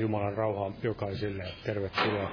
Jumalan 0.00 0.34
rauhaa 0.36 0.72
jokaiselle 0.82 1.44
tervetuloa. 1.64 2.30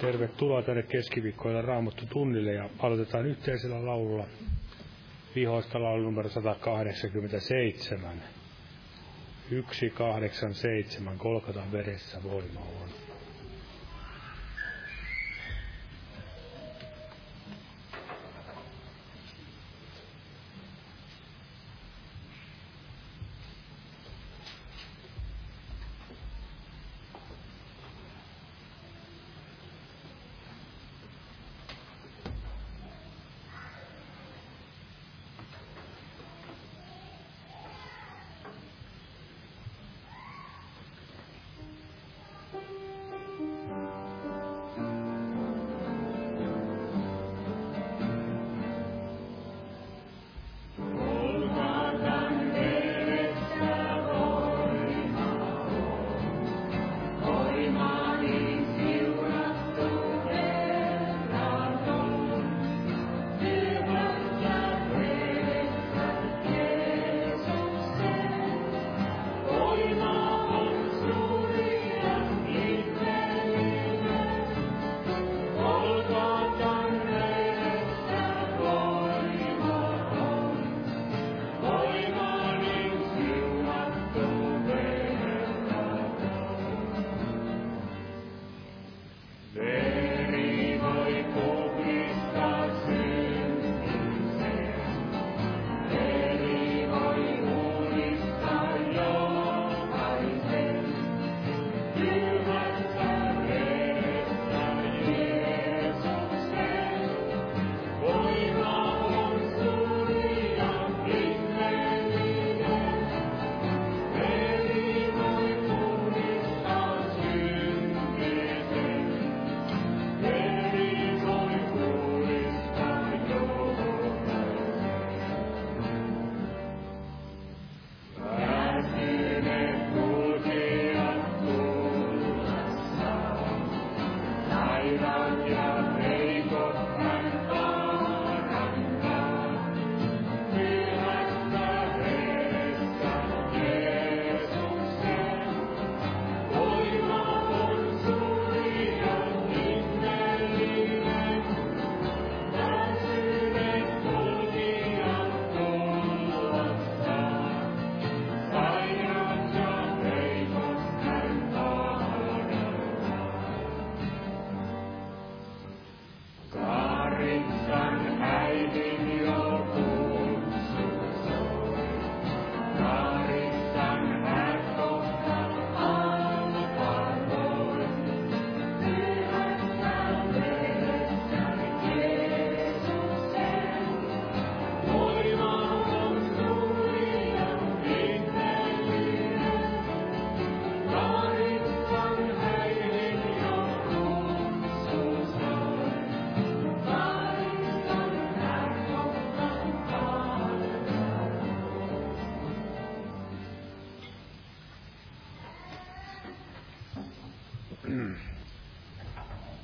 Tervetuloa 0.00 0.62
tänne 0.62 0.82
keskiviikkoilla 0.82 1.62
Raamattu 1.62 2.06
tunnille 2.06 2.52
ja 2.52 2.68
aloitetaan 2.78 3.26
yhteisellä 3.26 3.86
laululla 3.86 4.26
vihoista 5.34 5.82
laulu 5.82 6.02
numero 6.02 6.28
187. 6.28 8.22
187, 9.50 11.18
kolkatan 11.18 11.72
veressä 11.72 12.22
voima 12.22 12.60
on. 12.60 12.89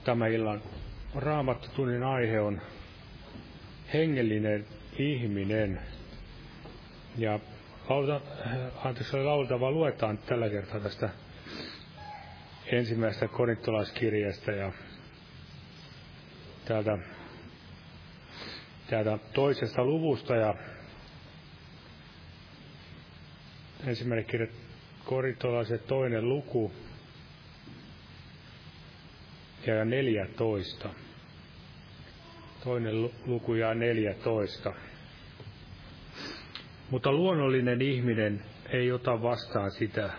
Tämä 0.07 0.27
illan 0.27 0.63
raamattotunnin 1.15 2.03
aihe 2.03 2.41
on 2.41 2.61
hengellinen 3.95 4.67
ihminen. 4.99 5.81
Ja 7.19 7.41
lauta, 7.89 8.21
anteeksi, 8.85 9.17
laultava 9.17 9.71
luetaan 9.71 10.19
tällä 10.19 10.49
kertaa 10.49 10.81
tästä 10.81 11.09
ensimmäisestä 12.67 13.29
korintolaiskirjasta 13.29 14.51
ja 14.51 14.73
täältä, 16.65 16.99
täältä 18.91 19.19
toisesta 19.35 19.85
luvusta 19.85 20.37
ja 20.37 20.55
ensimmäinen 23.87 24.25
kirja 24.25 24.47
korintolaiset 25.05 25.87
toinen 25.87 26.29
luku 26.29 26.73
ja 29.75 29.85
14. 29.85 30.89
Toinen 32.65 33.03
luku 33.27 33.55
ja 33.55 33.75
14. 33.75 34.73
Mutta 36.91 37.13
luonnollinen 37.13 37.83
ihminen 37.83 38.43
ei 38.69 38.93
ota 38.93 39.23
vastaan 39.23 39.71
sitä, 39.71 40.11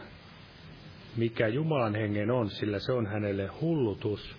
mikä 1.18 1.48
Jumalan 1.48 1.96
hengen 1.96 2.32
on, 2.32 2.50
sillä 2.50 2.80
se 2.80 2.92
on 2.92 3.08
hänelle 3.08 3.48
hullutus, 3.62 4.36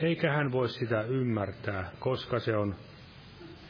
eikä 0.00 0.32
hän 0.32 0.52
voi 0.52 0.68
sitä 0.68 1.02
ymmärtää, 1.02 1.90
koska 1.98 2.38
se 2.40 2.56
on 2.56 2.74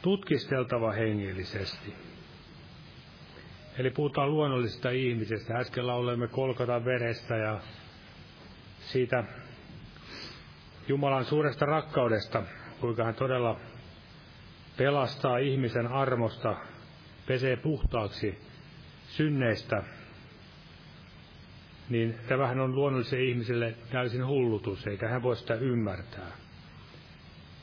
tutkisteltava 0.03 0.93
hengellisesti. 0.93 1.95
Eli 3.79 3.91
puhutaan 3.91 4.31
luonnollisesta 4.31 4.91
ihmisestä. 4.91 5.55
Äsken 5.55 5.87
laulemme 5.87 6.29
kolkata 6.29 6.85
verestä 6.85 7.37
ja 7.37 7.61
siitä 8.81 9.25
Jumalan 10.89 11.25
suuresta 11.25 11.67
rakkaudesta, 11.67 12.43
kuinka 12.81 13.05
hän 13.05 13.15
todella 13.15 13.61
pelastaa 14.77 15.39
ihmisen 15.39 15.87
armosta, 15.87 16.57
pesee 17.27 17.57
puhtaaksi 17.57 18.39
synneistä, 19.09 19.83
niin 21.89 22.15
tämähän 22.29 22.61
on 22.61 22.75
luonnolliselle 22.75 23.25
ihmiselle 23.25 23.75
täysin 23.91 24.27
hullutus, 24.27 24.87
eikä 24.87 25.09
hän 25.09 25.23
voi 25.23 25.37
sitä 25.37 25.55
ymmärtää. 25.55 26.31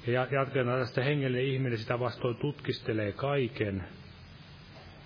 Ja 0.08 0.28
jatketaan 0.32 0.80
tästä 0.80 1.04
hengellinen 1.04 1.46
ihminen 1.46 1.78
sitä 1.78 2.00
vastoin 2.00 2.36
tutkistelee 2.36 3.12
kaiken, 3.12 3.84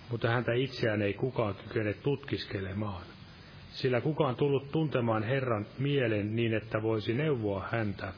mutta 0.09 0.29
häntä 0.29 0.53
itseään 0.53 1.01
ei 1.01 1.13
kukaan 1.13 1.55
kykene 1.55 1.93
tutkiskelemaan. 1.93 3.14
Sillä 3.75 4.01
kuka 4.01 4.27
on 4.27 4.35
tullut 4.35 4.71
tuntemaan 4.71 5.23
Herran 5.23 5.65
mielen 5.79 6.35
niin, 6.35 6.53
että 6.53 6.81
voisi 6.81 7.13
neuvoa 7.13 7.67
häntä, 7.71 8.13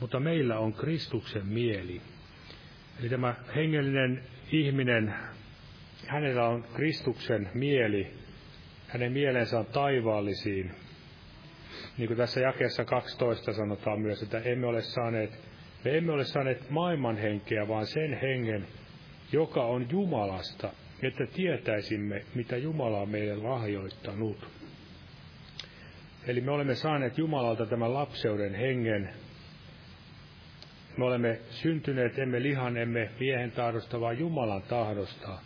mutta 0.00 0.20
meillä 0.20 0.58
on 0.58 0.72
Kristuksen 0.72 1.46
mieli. 1.46 2.00
Eli 3.00 3.08
tämä 3.08 3.34
hengellinen 3.56 4.22
ihminen, 4.52 5.14
hänellä 6.06 6.48
on 6.48 6.64
Kristuksen 6.74 7.50
mieli, 7.54 8.06
hänen 8.88 9.12
mielensä 9.12 9.58
on 9.58 9.66
taivaallisiin. 9.66 10.70
Niin 11.98 12.06
kuin 12.06 12.16
tässä 12.16 12.40
jakeessa 12.40 12.84
12 12.84 13.52
sanotaan 13.52 14.00
myös, 14.00 14.22
että 14.22 14.38
emme 14.38 14.66
ole 14.66 14.82
saaneet, 14.82 15.30
me 15.84 15.98
emme 15.98 16.12
ole 16.12 16.24
saaneet 16.24 16.70
maailman 16.70 17.16
henkeä, 17.16 17.68
vaan 17.68 17.86
sen 17.86 18.18
hengen, 18.22 18.66
joka 19.32 19.64
on 19.64 19.86
Jumalasta, 19.90 20.72
että 21.02 21.26
tietäisimme, 21.26 22.24
mitä 22.34 22.56
Jumala 22.56 23.00
on 23.00 23.08
meille 23.08 23.36
lahjoittanut. 23.36 24.57
Eli 26.28 26.40
me 26.40 26.50
olemme 26.50 26.74
saaneet 26.74 27.18
Jumalalta 27.18 27.66
tämän 27.66 27.94
lapseuden 27.94 28.54
hengen. 28.54 29.10
Me 30.96 31.04
olemme 31.04 31.38
syntyneet 31.50 32.18
emme 32.18 32.42
lihan, 32.42 32.76
emme 32.76 33.10
miehen 33.20 33.50
tahdosta, 33.50 34.00
vaan 34.00 34.18
Jumalan 34.18 34.62
tahdosta. 34.62 35.38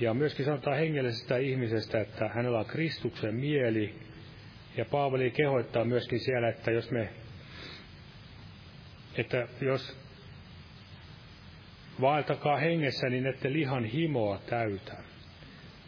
Ja 0.00 0.14
myöskin 0.14 0.44
sanotaan 0.44 0.76
hengellisestä 0.76 1.36
ihmisestä, 1.36 2.00
että 2.00 2.28
hänellä 2.28 2.58
on 2.58 2.66
Kristuksen 2.66 3.34
mieli. 3.34 3.94
Ja 4.76 4.84
Paavali 4.84 5.30
kehoittaa 5.30 5.84
myöskin 5.84 6.20
siellä, 6.20 6.48
että 6.48 6.70
jos 6.70 6.90
me, 6.90 7.08
että 9.18 9.48
jos 9.60 9.98
vaeltakaa 12.00 12.56
hengessä, 12.56 13.08
niin 13.08 13.26
ette 13.26 13.52
lihan 13.52 13.84
himoa 13.84 14.38
täytä. 14.46 14.96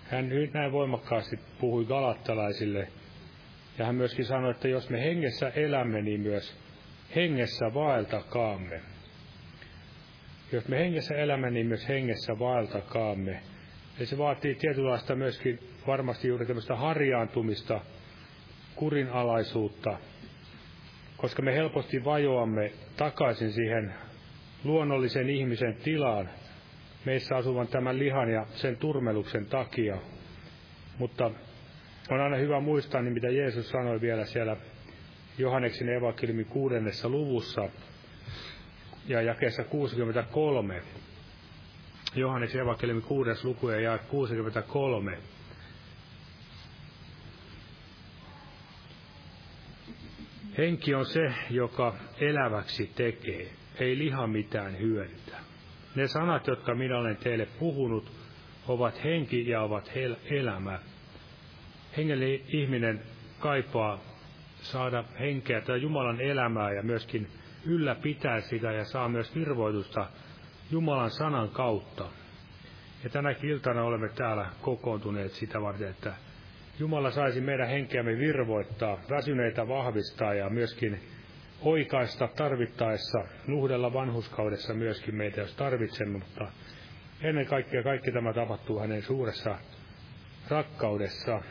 Hän 0.05 0.31
näin 0.53 0.73
voimakkaasti 0.73 1.39
puhui 1.61 1.85
galattalaisille, 1.85 2.89
ja 3.79 3.85
hän 3.87 3.95
myöskin 3.95 4.25
sanoi, 4.25 4.51
että 4.51 4.69
jos 4.69 4.91
me 4.91 5.01
hengessä 5.01 5.49
elämme, 5.49 6.03
niin 6.03 6.21
myös 6.21 6.57
hengessä 7.17 7.75
vaeltakaamme. 7.75 8.81
Jos 10.53 10.69
me 10.69 10.79
hengessä 10.79 11.15
elämme, 11.15 11.51
niin 11.51 11.67
myös 11.67 11.89
hengessä 11.89 12.39
vaeltakaamme. 12.39 13.43
Ja 13.99 14.07
se 14.07 14.19
vaatii 14.19 14.55
tietynlaista 14.55 15.15
myöskin 15.15 15.59
varmasti 15.87 16.29
juuri 16.29 16.47
tämmöistä 16.47 16.77
harjaantumista, 16.77 17.81
kurinalaisuutta, 18.75 19.99
koska 21.17 21.43
me 21.43 21.55
helposti 21.55 22.05
vajoamme 22.05 22.73
takaisin 22.97 23.53
siihen 23.53 23.95
luonnollisen 24.65 25.31
ihmisen 25.31 25.75
tilaan 25.75 26.31
meissä 27.05 27.37
asuvan 27.37 27.69
tämän 27.69 27.99
lihan 27.99 28.31
ja 28.31 28.47
sen 28.51 28.77
turmeluksen 28.77 29.47
takia. 29.47 29.97
Mutta 30.99 31.31
on 32.11 32.21
aina 32.21 32.37
hyvä 32.37 32.61
muistaa, 32.61 33.03
niin 33.03 33.15
mitä 33.15 33.29
Jeesus 33.29 33.69
sanoi 33.69 34.01
vielä 34.01 34.25
siellä 34.25 34.57
Johanneksen 35.39 35.89
evankeliumin 35.89 36.47
kuudennessa 36.47 37.09
luvussa 37.09 37.69
ja 39.09 39.23
jakeessa 39.23 39.65
63. 39.65 40.83
Johanneksen 42.15 42.61
evankeliumin 42.61 43.05
kuudes 43.05 43.45
luku 43.45 43.69
ja 43.69 43.81
jae 43.81 43.99
63. 43.99 45.19
Henki 50.59 50.95
on 50.95 51.07
se, 51.07 51.33
joka 51.51 51.95
eläväksi 52.21 52.91
tekee 52.95 53.51
ei 53.81 53.99
liha 53.99 54.27
mitään 54.27 54.79
hyödytä. 54.79 55.37
Ne 55.95 56.09
sanat, 56.09 56.47
jotka 56.47 56.75
minä 56.75 56.99
olen 56.99 57.17
teille 57.17 57.49
puhunut, 57.59 58.13
ovat 58.69 59.05
henki 59.05 59.49
ja 59.49 59.63
ovat 59.63 59.93
elämä. 60.31 60.79
Hengellinen 61.99 62.41
ihminen 62.49 63.01
kaipaa 63.39 64.01
saada 64.63 65.05
henkeä 65.21 65.61
tai 65.61 65.83
Jumalan 65.83 66.21
elämää 66.21 66.73
ja 66.73 66.83
myöskin 66.83 67.29
ylläpitää 67.67 68.41
sitä 68.41 68.73
ja 68.73 68.85
saa 68.85 69.09
myös 69.09 69.35
virvoitusta 69.35 70.07
Jumalan 70.71 71.11
sanan 71.11 71.49
kautta. 71.49 72.05
Ja 73.05 73.11
tänä 73.11 73.35
iltana 73.43 73.83
olemme 73.83 74.09
täällä 74.09 74.47
kokoontuneet 74.63 75.33
sitä 75.33 75.61
varten, 75.63 75.89
että 75.91 76.13
Jumala 76.79 77.11
saisi 77.11 77.41
meidän 77.41 77.69
henkeämme 77.69 78.19
virvoittaa, 78.19 78.99
väsyneitä 79.11 79.69
vahvistaa 79.69 80.35
ja 80.35 80.51
myöskin 80.51 81.01
oikaista 81.61 82.29
tarvittaessa, 82.37 83.19
nuhdella 83.47 83.93
vanhuskaudessa 83.93 84.75
myöskin 84.75 85.15
meitä, 85.15 85.41
jos 85.41 85.55
tarvitsemme, 85.55 86.19
mutta 86.19 86.47
ennen 87.23 87.47
kaikkea 87.47 87.83
kaikki 87.83 88.13
tämä 88.13 88.33
tapahtuu 88.33 88.81
hänen 88.81 89.03
suuressa 89.03 89.59
rakkaudessa. 90.49 91.43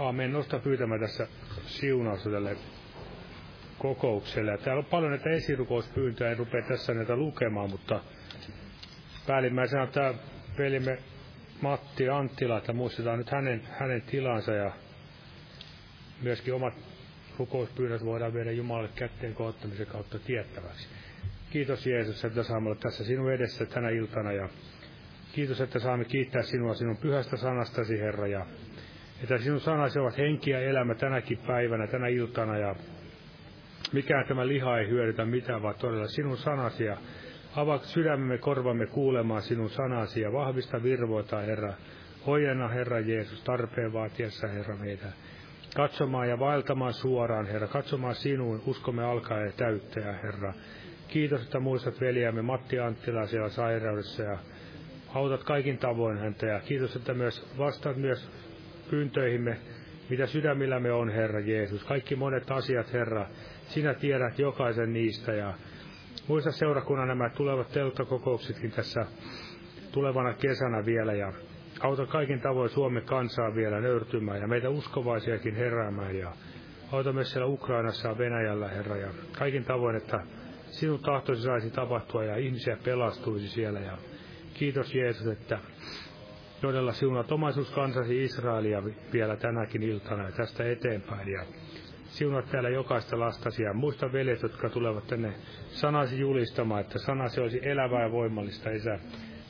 Aamen. 0.00 0.32
Nosta 0.32 0.58
pyytämään 0.58 1.00
tässä 1.00 1.26
siunausta 1.66 2.30
tälle 2.30 2.56
kokoukselle. 3.78 4.58
Täällä 4.58 4.78
on 4.80 4.84
paljon 4.84 5.10
näitä 5.10 5.30
esirukouspyyntöjä, 5.30 6.30
en 6.30 6.38
rupea 6.38 6.62
tässä 6.68 6.94
näitä 6.94 7.16
lukemaan, 7.16 7.70
mutta 7.70 8.00
päällimmäisenä 9.26 9.82
on 9.82 9.88
tämä 9.88 10.14
velimme 10.58 10.98
Matti 11.60 12.08
Anttila, 12.08 12.58
että 12.58 12.72
muistetaan 12.72 13.18
nyt 13.18 13.30
hänen, 13.30 13.62
hänen 13.78 14.02
tilansa 14.02 14.52
ja 14.52 14.72
myöskin 16.22 16.54
omat 16.54 16.74
rukouspyynnöt 17.38 18.04
voidaan 18.04 18.34
viedä 18.34 18.52
Jumalalle 18.52 18.90
kätteen 18.94 19.34
kohottamisen 19.34 19.86
kautta 19.86 20.18
tiettäväksi. 20.18 20.88
Kiitos 21.50 21.86
Jeesus, 21.86 22.24
että 22.24 22.42
saamme 22.42 22.68
olla 22.70 22.80
tässä 22.82 23.04
sinun 23.04 23.32
edessä 23.32 23.66
tänä 23.66 23.88
iltana 23.90 24.32
ja 24.32 24.48
kiitos, 25.32 25.60
että 25.60 25.78
saamme 25.78 26.04
kiittää 26.04 26.42
sinua 26.42 26.74
sinun 26.74 26.96
pyhästä 26.96 27.36
sanastasi, 27.36 28.00
Herra, 28.00 28.26
ja 28.26 28.46
että 29.22 29.38
sinun 29.38 29.60
sanasi 29.60 29.98
ovat 29.98 30.18
henki 30.18 30.50
ja 30.50 30.60
elämä 30.60 30.94
tänäkin 30.94 31.38
päivänä, 31.46 31.86
tänä 31.86 32.06
iltana, 32.06 32.58
ja 32.58 32.74
mikään 33.92 34.26
tämä 34.28 34.46
liha 34.46 34.78
ei 34.78 34.88
hyödytä 34.88 35.24
mitään, 35.24 35.62
vaan 35.62 35.74
todella 35.78 36.06
sinun 36.06 36.36
sanasi, 36.36 36.84
ja 36.84 36.96
avaa 37.56 37.78
sydämemme 37.78 38.38
korvamme 38.38 38.86
kuulemaan 38.86 39.42
sinun 39.42 39.70
sanasi, 39.70 40.20
ja 40.20 40.32
vahvista 40.32 40.82
virvoita, 40.82 41.40
Herra, 41.40 41.72
Ojenna, 42.26 42.68
Herra 42.68 43.00
Jeesus, 43.00 43.42
tarpeen 43.42 43.92
vaatiessa, 43.92 44.48
Herra, 44.48 44.76
meitä 44.76 45.06
katsomaan 45.76 46.28
ja 46.28 46.38
vaeltamaan 46.38 46.92
suoraan, 46.92 47.46
Herra, 47.46 47.68
katsomaan 47.68 48.14
sinuun, 48.14 48.62
uskomme 48.66 49.04
alkaa 49.04 49.40
ja 49.40 49.52
täyttää, 49.52 50.12
Herra. 50.22 50.52
Kiitos, 51.08 51.42
että 51.42 51.60
muistat 51.60 52.00
veljäämme 52.00 52.42
Matti 52.42 52.78
Anttila 52.78 53.26
siellä 53.26 53.48
sairaudessa 53.48 54.22
ja 54.22 54.38
autat 55.14 55.44
kaikin 55.44 55.78
tavoin 55.78 56.18
häntä. 56.18 56.46
Ja 56.46 56.60
kiitos, 56.60 56.96
että 56.96 57.14
myös 57.14 57.46
vastaat 57.58 57.96
myös 57.96 58.30
pyyntöihimme, 58.90 59.56
mitä 60.10 60.26
sydämillämme 60.26 60.92
on, 60.92 61.10
Herra 61.10 61.40
Jeesus. 61.40 61.84
Kaikki 61.84 62.16
monet 62.16 62.50
asiat, 62.50 62.92
Herra, 62.92 63.26
sinä 63.68 63.94
tiedät 63.94 64.38
jokaisen 64.38 64.92
niistä. 64.92 65.32
Ja 65.32 65.54
muista 66.28 66.52
seurakunnan 66.52 67.08
nämä 67.08 67.30
tulevat 67.30 67.72
telttakokouksetkin 67.72 68.70
tässä 68.70 69.06
tulevana 69.92 70.34
kesänä 70.34 70.86
vielä. 70.86 71.12
Ja 71.12 71.32
Auta 71.80 72.06
kaikin 72.06 72.40
tavoin 72.40 72.70
Suomen 72.70 73.02
kansaa 73.02 73.54
vielä 73.54 73.80
nöyrtymään 73.80 74.40
ja 74.40 74.48
meitä 74.48 74.70
uskovaisiakin 74.70 75.54
heräämään 75.54 76.16
ja 76.16 76.32
auta 76.92 77.12
myös 77.12 77.32
siellä 77.32 77.46
Ukrainassa 77.46 78.08
ja 78.08 78.18
Venäjällä, 78.18 78.68
Herra, 78.68 78.96
ja 78.96 79.08
kaikin 79.38 79.64
tavoin, 79.64 79.96
että 79.96 80.20
sinun 80.66 81.00
tahtoisi 81.00 81.42
saisi 81.42 81.70
tapahtua 81.70 82.24
ja 82.24 82.36
ihmisiä 82.36 82.76
pelastuisi 82.84 83.48
siellä. 83.48 83.80
Ja 83.80 83.98
kiitos 84.54 84.94
Jeesus, 84.94 85.26
että 85.26 85.58
todella 86.60 86.92
siunat 86.92 87.32
omaisuuskansasi 87.32 88.24
Israelia 88.24 88.82
vielä 89.12 89.36
tänäkin 89.36 89.82
iltana 89.82 90.24
ja 90.24 90.32
tästä 90.32 90.70
eteenpäin. 90.70 91.28
Ja 91.28 91.44
siunat 92.06 92.50
täällä 92.50 92.68
jokaista 92.68 93.20
lastasi 93.20 93.62
ja 93.62 93.74
muista 93.74 94.12
veljet, 94.12 94.42
jotka 94.42 94.70
tulevat 94.70 95.06
tänne 95.06 95.32
sanasi 95.68 96.20
julistamaan, 96.20 96.80
että 96.80 96.98
sanasi 96.98 97.40
olisi 97.40 97.60
elävää 97.62 98.02
ja 98.02 98.12
voimallista, 98.12 98.70
Isä 98.70 98.98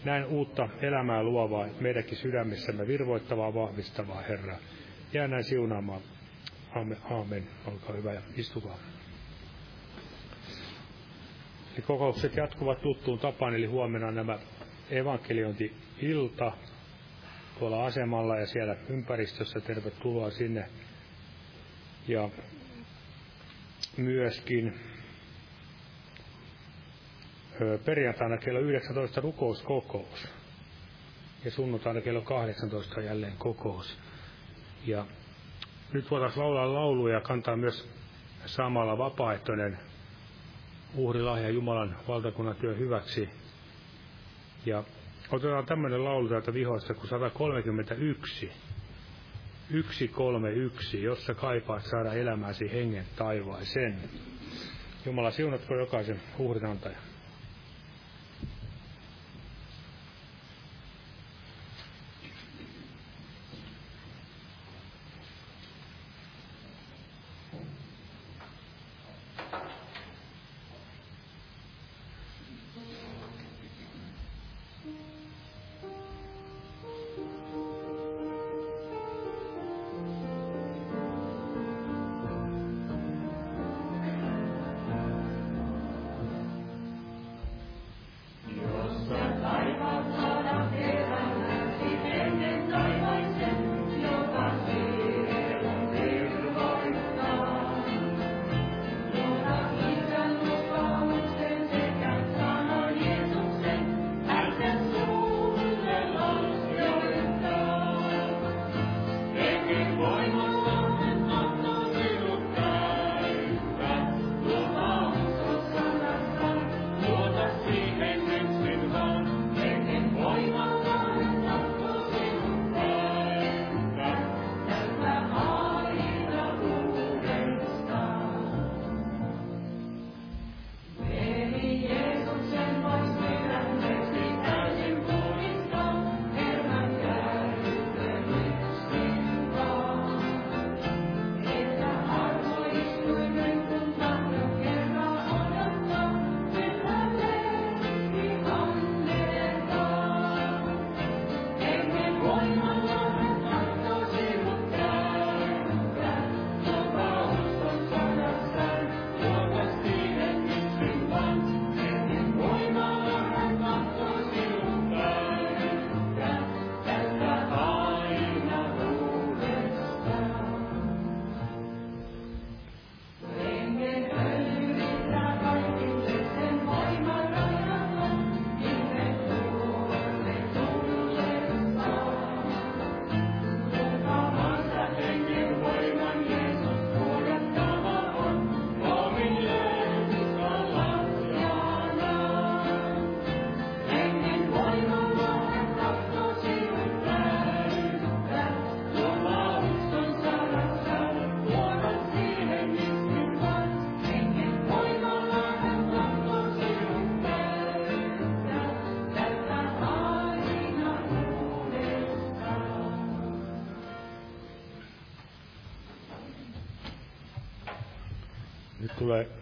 näin 0.04 0.24
uutta 0.24 0.68
elämää 0.82 1.22
luovaa 1.22 1.66
meidänkin 1.80 2.18
sydämissämme 2.18 2.86
virvoittavaa, 2.86 3.54
vahvistavaa, 3.54 4.22
Herra. 4.22 4.56
Jää 5.12 5.28
näin 5.28 5.44
siunaamaan. 5.44 6.00
Aamen. 6.74 6.96
Aamen. 7.10 7.46
Olkaa 7.66 7.96
hyvä 7.96 8.12
ja 8.12 8.20
istukaa. 8.36 8.76
Eli 11.74 11.82
kokoukset 11.86 12.36
jatkuvat 12.36 12.82
tuttuun 12.82 13.18
tapaan, 13.18 13.54
eli 13.54 13.66
huomenna 13.66 14.10
nämä 14.10 14.38
evankeliointi-ilta 14.90 16.52
tuolla 17.60 17.86
asemalla 17.86 18.36
ja 18.36 18.46
siellä 18.46 18.76
ympäristössä. 18.88 19.60
Tervetuloa 19.60 20.30
sinne. 20.30 20.68
Ja 22.08 22.28
myöskin 23.96 24.80
perjantaina 27.84 28.38
kello 28.38 28.60
19 28.60 29.20
rukouskokous. 29.20 30.28
Ja 31.44 31.50
sunnuntaina 31.50 32.00
kello 32.00 32.20
18 32.20 33.00
jälleen 33.00 33.36
kokous. 33.38 33.98
Ja 34.86 35.06
nyt 35.92 36.10
voitaisiin 36.10 36.42
laulaa 36.42 36.74
lauluja 36.74 37.14
ja 37.14 37.20
kantaa 37.20 37.56
myös 37.56 37.88
samalla 38.46 38.98
vapaaehtoinen 38.98 39.78
uhrilahja 40.94 41.50
Jumalan 41.50 41.96
valtakunnan 42.08 42.56
työ 42.56 42.74
hyväksi. 42.74 43.28
Ja 44.66 44.84
otetaan 45.32 45.66
tämmöinen 45.66 46.04
laulu 46.04 46.28
täältä 46.28 46.54
vihoista 46.54 46.94
kuin 46.94 47.08
131. 47.08 48.50
131, 49.70 51.02
jos 51.02 51.26
sä 51.26 51.34
kaipaat 51.34 51.84
saada 51.84 52.12
elämäsi 52.12 52.72
hengen 52.72 53.04
taivaaseen. 53.16 53.98
Jumala 55.06 55.30
siunatko 55.30 55.74
jokaisen 55.74 56.20
uhrinantajan. 56.38 57.09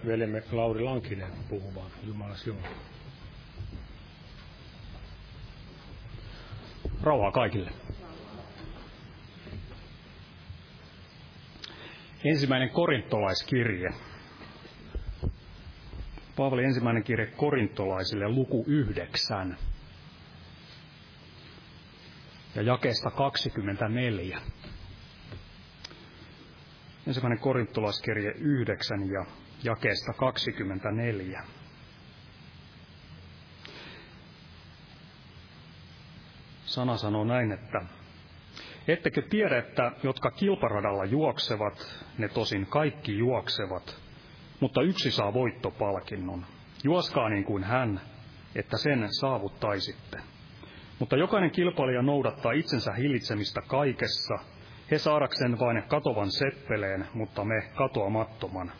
Veljemme 0.08 0.42
Lauri 0.52 0.82
Lankinen 0.82 1.32
puhumaan. 1.48 1.90
Jumala 2.06 2.34
sinua. 2.34 2.68
Rauhaa 7.02 7.32
kaikille. 7.32 7.70
Ensimmäinen 12.24 12.70
korintolaiskirje. 12.70 13.88
Paavali 16.36 16.64
ensimmäinen 16.64 17.04
kirje 17.04 17.26
korintolaisille 17.26 18.28
luku 18.28 18.64
yhdeksän. 18.66 19.56
Ja 22.54 22.62
jakeesta 22.62 23.10
24. 23.10 24.40
Ensimmäinen 27.06 27.38
korintolaiskirje 27.38 28.30
9 28.30 29.10
ja 29.10 29.26
jakeesta 29.64 30.12
24. 30.12 31.42
Sana 36.64 36.96
sanoo 36.96 37.24
näin, 37.24 37.52
että 37.52 37.80
ettekö 38.88 39.22
tiedä, 39.22 39.58
että 39.58 39.92
jotka 40.02 40.30
kilparadalla 40.30 41.04
juoksevat, 41.04 42.04
ne 42.18 42.28
tosin 42.28 42.66
kaikki 42.66 43.18
juoksevat, 43.18 44.00
mutta 44.60 44.82
yksi 44.82 45.10
saa 45.10 45.34
voittopalkinnon. 45.34 46.46
Juoskaa 46.84 47.28
niin 47.28 47.44
kuin 47.44 47.64
hän, 47.64 48.00
että 48.54 48.76
sen 48.76 49.08
saavuttaisitte. 49.20 50.18
Mutta 50.98 51.16
jokainen 51.16 51.50
kilpailija 51.50 52.02
noudattaa 52.02 52.52
itsensä 52.52 52.92
hillitsemistä 52.92 53.60
kaikessa, 53.66 54.38
he 54.90 54.98
saadakseen 54.98 55.58
vain 55.58 55.82
katovan 55.88 56.30
seppeleen, 56.30 57.06
mutta 57.14 57.44
me 57.44 57.70
katoamattoman. 57.74 58.72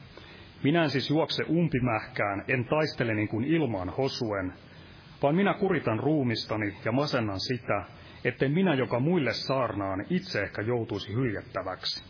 Minä 0.62 0.82
en 0.82 0.90
siis 0.90 1.10
juokse 1.10 1.44
umpimähkään, 1.50 2.44
en 2.48 2.64
taistele 2.64 3.14
niin 3.14 3.28
kuin 3.28 3.44
ilmaan 3.44 3.88
hosuen, 3.88 4.52
vaan 5.22 5.34
minä 5.34 5.54
kuritan 5.54 5.98
ruumistani 5.98 6.76
ja 6.84 6.92
masennan 6.92 7.40
sitä, 7.40 7.84
etten 8.24 8.52
minä, 8.52 8.74
joka 8.74 9.00
muille 9.00 9.32
saarnaan, 9.32 10.06
itse 10.10 10.42
ehkä 10.42 10.62
joutuisi 10.62 11.12
hyljettäväksi. 11.12 12.04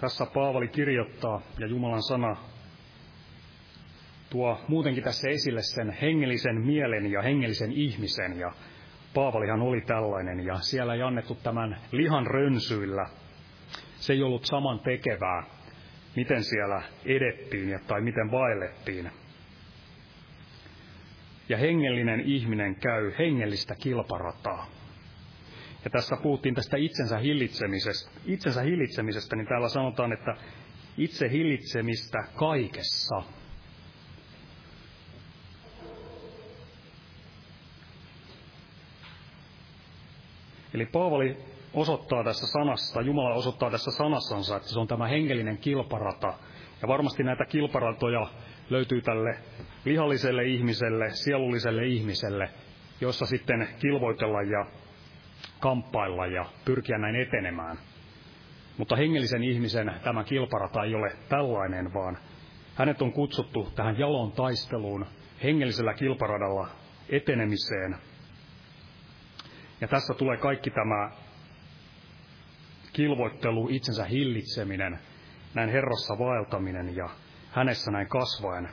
Tässä 0.00 0.26
Paavali 0.34 0.68
kirjoittaa, 0.68 1.42
ja 1.58 1.66
Jumalan 1.66 2.02
sana 2.02 2.36
tuo 4.30 4.60
muutenkin 4.68 5.04
tässä 5.04 5.30
esille 5.30 5.62
sen 5.62 5.90
hengellisen 5.90 6.60
mielen 6.60 7.12
ja 7.12 7.22
hengellisen 7.22 7.72
ihmisen, 7.72 8.38
ja 8.38 8.52
Paavalihan 9.14 9.62
oli 9.62 9.80
tällainen 9.80 10.46
ja 10.46 10.60
siellä 10.60 10.94
ei 10.94 11.02
annettu 11.02 11.34
tämän 11.34 11.76
lihan 11.92 12.26
rönsyillä. 12.26 13.06
Se 13.96 14.12
ei 14.12 14.22
ollut 14.22 14.44
saman 14.44 14.80
tekevää, 14.80 15.42
miten 16.16 16.44
siellä 16.44 16.82
edettiin 17.04 17.80
tai 17.86 18.00
miten 18.00 18.30
vaellettiin. 18.30 19.10
Ja 21.48 21.56
hengellinen 21.56 22.20
ihminen 22.20 22.74
käy 22.74 23.12
hengellistä 23.18 23.74
kilparataa. 23.74 24.66
Ja 25.84 25.90
tässä 25.90 26.16
puhuttiin 26.22 26.54
tästä 26.54 26.76
itsensä 26.76 27.18
hillitsemisestä. 27.18 28.10
Itsensä 28.26 28.62
hillitsemisestä, 28.62 29.36
niin 29.36 29.46
täällä 29.46 29.68
sanotaan, 29.68 30.12
että 30.12 30.36
itse 30.98 31.30
hillitsemistä 31.30 32.18
kaikessa– 32.36 33.22
Eli 40.74 40.86
Paavali 40.86 41.36
osoittaa 41.74 42.24
tässä 42.24 42.46
sanassa, 42.46 43.00
Jumala 43.00 43.34
osoittaa 43.34 43.70
tässä 43.70 43.90
sanassansa, 43.90 44.56
että 44.56 44.68
se 44.68 44.78
on 44.78 44.88
tämä 44.88 45.06
hengellinen 45.06 45.58
kilparata, 45.58 46.34
Ja 46.82 46.88
varmasti 46.88 47.22
näitä 47.22 47.44
kilparatoja 47.44 48.26
löytyy 48.70 49.00
tälle 49.02 49.38
lihalliselle 49.84 50.44
ihmiselle, 50.44 51.10
sielulliselle 51.10 51.86
ihmiselle, 51.86 52.50
jossa 53.00 53.26
sitten 53.26 53.68
kilvoitella 53.80 54.42
ja 54.42 54.66
kamppailla 55.60 56.26
ja 56.26 56.44
pyrkiä 56.64 56.98
näin 56.98 57.16
etenemään. 57.16 57.78
Mutta 58.78 58.96
hengellisen 58.96 59.44
ihmisen 59.44 59.92
tämä 60.04 60.24
kilparata 60.24 60.84
ei 60.84 60.94
ole 60.94 61.12
tällainen, 61.28 61.94
vaan 61.94 62.18
hänet 62.74 63.02
on 63.02 63.12
kutsuttu 63.12 63.68
tähän 63.76 63.98
jalon 63.98 64.32
taisteluun 64.32 65.06
hengellisellä 65.42 65.94
kilparadalla 65.94 66.68
etenemiseen. 67.08 67.96
Ja 69.80 69.88
tässä 69.88 70.14
tulee 70.14 70.36
kaikki 70.36 70.70
tämä 70.70 71.10
kilvoittelu, 72.92 73.68
itsensä 73.68 74.04
hillitseminen, 74.04 74.98
näin 75.54 75.70
Herrassa 75.70 76.18
vaeltaminen 76.18 76.96
ja 76.96 77.08
hänessä 77.50 77.90
näin 77.90 78.08
kasvaen. 78.08 78.68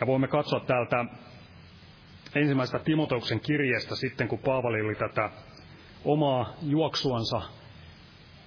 Ja 0.00 0.06
voimme 0.06 0.28
katsoa 0.28 0.60
täältä 0.60 1.04
ensimmäistä 2.34 2.78
Timoteuksen 2.78 3.40
kirjeestä 3.40 3.96
sitten, 3.96 4.28
kun 4.28 4.38
Paavali 4.38 4.80
oli 4.80 4.94
tätä 4.94 5.30
omaa 6.04 6.54
juoksuansa, 6.62 7.42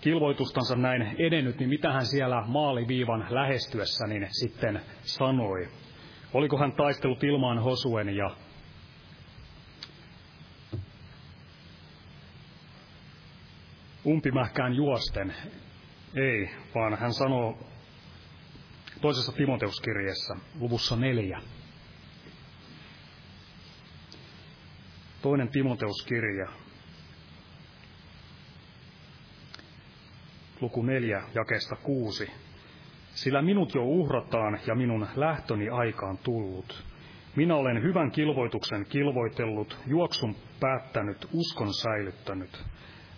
kilvoitustansa 0.01 0.75
näin 0.75 1.15
edennyt, 1.19 1.59
niin 1.59 1.69
mitä 1.69 1.91
hän 1.93 2.05
siellä 2.05 2.43
maaliviivan 2.47 3.27
lähestyessä 3.29 4.07
niin 4.07 4.27
sitten 4.31 4.81
sanoi. 5.01 5.67
Oliko 6.33 6.57
hän 6.57 6.71
taistellut 6.71 7.23
ilmaan 7.23 7.59
hosuen 7.59 8.15
ja 8.15 8.35
umpimähkään 14.05 14.75
juosten? 14.75 15.35
Ei, 16.15 16.49
vaan 16.75 16.97
hän 16.99 17.13
sanoo 17.13 17.57
toisessa 19.01 19.31
Timoteuskirjeessä, 19.31 20.35
luvussa 20.59 20.95
neljä. 20.95 21.41
Toinen 25.21 25.49
Timoteuskirja, 25.49 26.47
luku 30.61 30.81
4, 30.81 31.23
jakeesta 31.35 31.75
6. 31.75 32.31
Sillä 33.23 33.41
minut 33.41 33.75
jo 33.75 33.83
uhrataan 33.83 34.59
ja 34.67 34.75
minun 34.75 35.07
lähtöni 35.15 35.69
aikaan 35.69 36.17
tullut. 36.17 36.83
Minä 37.35 37.55
olen 37.55 37.83
hyvän 37.83 38.11
kilvoituksen 38.11 38.85
kilvoitellut, 38.85 39.77
juoksun 39.87 40.35
päättänyt, 40.59 41.27
uskon 41.33 41.73
säilyttänyt. 41.73 42.65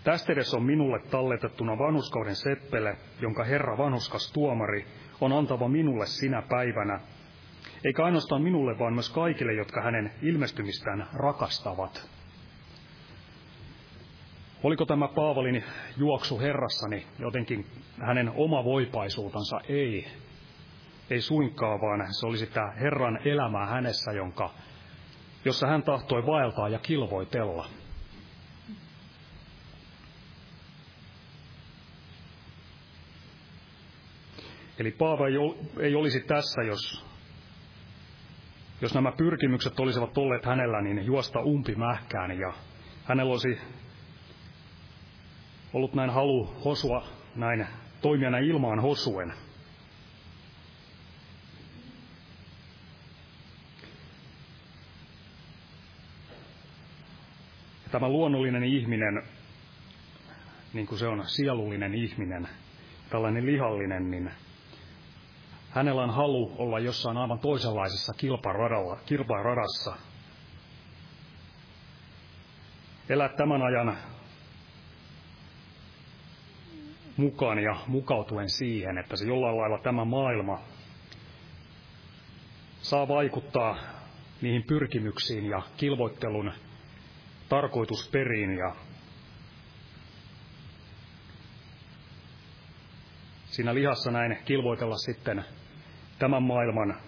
Tästä 0.03 0.33
edes 0.33 0.53
on 0.53 0.63
minulle 0.63 0.99
talletettuna 1.11 1.77
vanhuskauden 1.77 2.35
seppele, 2.35 2.97
jonka 3.21 3.43
Herra 3.43 3.77
vanhuskas 3.77 4.31
tuomari 4.33 4.85
on 5.21 5.33
antava 5.33 5.67
minulle 5.67 6.05
sinä 6.05 6.41
päivänä, 6.41 6.99
eikä 7.85 8.05
ainoastaan 8.05 8.41
minulle, 8.41 8.79
vaan 8.79 8.93
myös 8.93 9.09
kaikille, 9.09 9.53
jotka 9.53 9.81
hänen 9.81 10.11
ilmestymistään 10.21 11.07
rakastavat. 11.13 12.20
Oliko 14.63 14.85
tämä 14.85 15.07
Paavalin 15.07 15.63
juoksu 15.97 16.39
Herrassani 16.39 17.05
jotenkin 17.19 17.65
hänen 18.01 18.31
oma 18.35 18.63
voipaisuutansa? 18.63 19.59
Ei. 19.69 20.07
Ei 21.09 21.21
suinkaan, 21.21 21.81
vaan 21.81 22.13
se 22.19 22.27
oli 22.27 22.37
sitä 22.37 22.71
Herran 22.79 23.19
elämää 23.25 23.65
hänessä, 23.65 24.11
jonka, 24.11 24.49
jossa 25.45 25.67
hän 25.67 25.83
tahtoi 25.83 26.25
vaeltaa 26.25 26.69
ja 26.69 26.79
kilvoitella. 26.79 27.67
Eli 34.79 34.91
Paava 34.91 35.25
ei 35.79 35.95
olisi 35.95 36.19
tässä, 36.19 36.61
jos, 36.61 37.05
jos 38.81 38.93
nämä 38.93 39.11
pyrkimykset 39.11 39.79
olisivat 39.79 40.17
olleet 40.17 40.45
hänellä, 40.45 40.81
niin 40.81 41.05
juosta 41.05 41.39
umpimähkään 41.39 42.39
ja 42.39 42.53
hänellä 43.03 43.31
olisi 43.31 43.59
ollut 45.73 45.93
näin 45.93 46.09
halu 46.09 46.55
hosua, 46.65 47.07
näin 47.35 47.67
toimia 48.01 48.29
näin 48.29 48.45
ilmaan 48.45 48.79
hosuen. 48.79 49.33
Tämä 57.91 58.09
luonnollinen 58.09 58.63
ihminen, 58.63 59.23
niin 60.73 60.87
kuin 60.87 60.99
se 60.99 61.07
on 61.07 61.23
sielullinen 61.27 61.95
ihminen, 61.95 62.47
tällainen 63.09 63.45
lihallinen, 63.45 64.11
niin 64.11 64.31
hänellä 65.69 66.03
on 66.03 66.09
halu 66.09 66.55
olla 66.57 66.79
jossain 66.79 67.17
aivan 67.17 67.39
toisenlaisessa 67.39 68.13
kilparadalla, 68.17 68.97
kilparadassa. 69.05 69.95
Elää 73.09 73.29
tämän 73.29 73.61
ajan 73.61 73.97
mukaan 77.21 77.59
ja 77.59 77.75
mukautuen 77.87 78.49
siihen, 78.49 78.97
että 78.97 79.15
se 79.15 79.25
jollain 79.25 79.57
lailla 79.57 79.77
tämä 79.77 80.05
maailma 80.05 80.59
saa 82.81 83.07
vaikuttaa 83.07 83.77
niihin 84.41 84.63
pyrkimyksiin 84.63 85.45
ja 85.45 85.61
kilvoittelun 85.77 86.51
tarkoitusperiin 87.49 88.57
ja 88.57 88.75
siinä 93.45 93.73
lihassa 93.73 94.11
näin 94.11 94.37
kilvoitella 94.45 94.97
sitten 94.97 95.45
tämän 96.19 96.43
maailman 96.43 97.01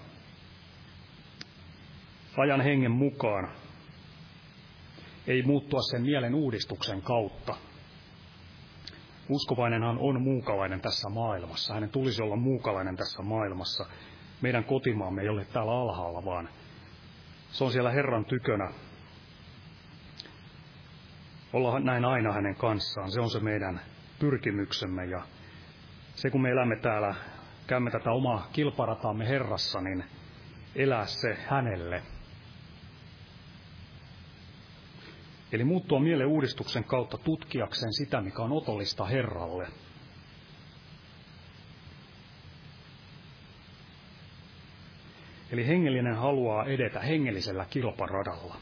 ajan 2.38 2.62
hengen 2.62 2.92
mukaan, 2.92 3.52
ei 5.28 5.44
muuttua 5.44 5.82
sen 5.82 6.02
mielen 6.02 6.36
uudistuksen 6.36 7.02
kautta. 7.02 7.56
Uskovainenhan 9.30 9.98
on 10.00 10.22
muukalainen 10.22 10.82
tässä 10.82 11.10
maailmassa. 11.10 11.74
Hänen 11.74 11.90
tulisi 11.90 12.24
olla 12.24 12.36
muukalainen 12.36 12.96
tässä 12.96 13.22
maailmassa. 13.22 13.86
Meidän 14.42 14.64
kotimaamme 14.64 15.22
ei 15.22 15.30
ole 15.30 15.46
täällä 15.46 15.72
alhaalla, 15.72 16.26
vaan 16.26 16.50
se 17.52 17.64
on 17.64 17.72
siellä 17.72 17.92
Herran 17.92 18.26
tykönä. 18.26 18.72
Olla 21.54 21.80
näin 21.80 22.06
aina 22.06 22.32
hänen 22.32 22.56
kanssaan. 22.56 23.12
Se 23.12 23.22
on 23.22 23.30
se 23.30 23.40
meidän 23.40 23.82
pyrkimyksemme. 24.20 25.06
Ja 25.06 25.22
se 26.16 26.30
kun 26.30 26.42
me 26.42 26.50
elämme 26.50 26.76
täällä, 26.76 27.16
käymme 27.68 27.92
tätä 27.92 28.12
omaa 28.12 28.48
kilparataamme 28.54 29.28
Herrassa, 29.28 29.82
niin 29.82 30.04
elää 30.76 31.06
se 31.06 31.38
hänelle. 31.48 32.02
Eli 35.54 35.64
muuttua 35.64 36.00
mielen 36.00 36.28
uudistuksen 36.28 36.84
kautta 36.84 37.18
tutkiakseen 37.18 37.94
sitä, 37.94 38.22
mikä 38.22 38.42
on 38.42 38.52
otollista 38.52 39.06
Herralle. 39.06 39.68
Eli 45.52 45.68
hengellinen 45.68 46.16
haluaa 46.16 46.66
edetä 46.66 47.00
hengellisellä 47.00 47.66
kilparadalla. 47.66 48.56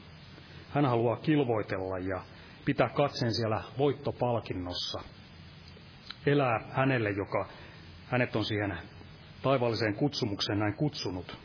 Hän 0.69 0.86
haluaa 0.86 1.17
kilvoitella 1.17 1.99
ja 1.99 2.21
pitää 2.65 2.89
katseen 2.89 3.34
siellä 3.34 3.63
voittopalkinnossa. 3.77 5.01
Elää 6.25 6.60
hänelle, 6.71 7.10
joka 7.10 7.47
hänet 8.08 8.36
on 8.36 8.45
siihen 8.45 8.77
taivaalliseen 9.41 9.95
kutsumukseen 9.95 10.60
näin 10.60 10.73
kutsunut. 10.73 11.38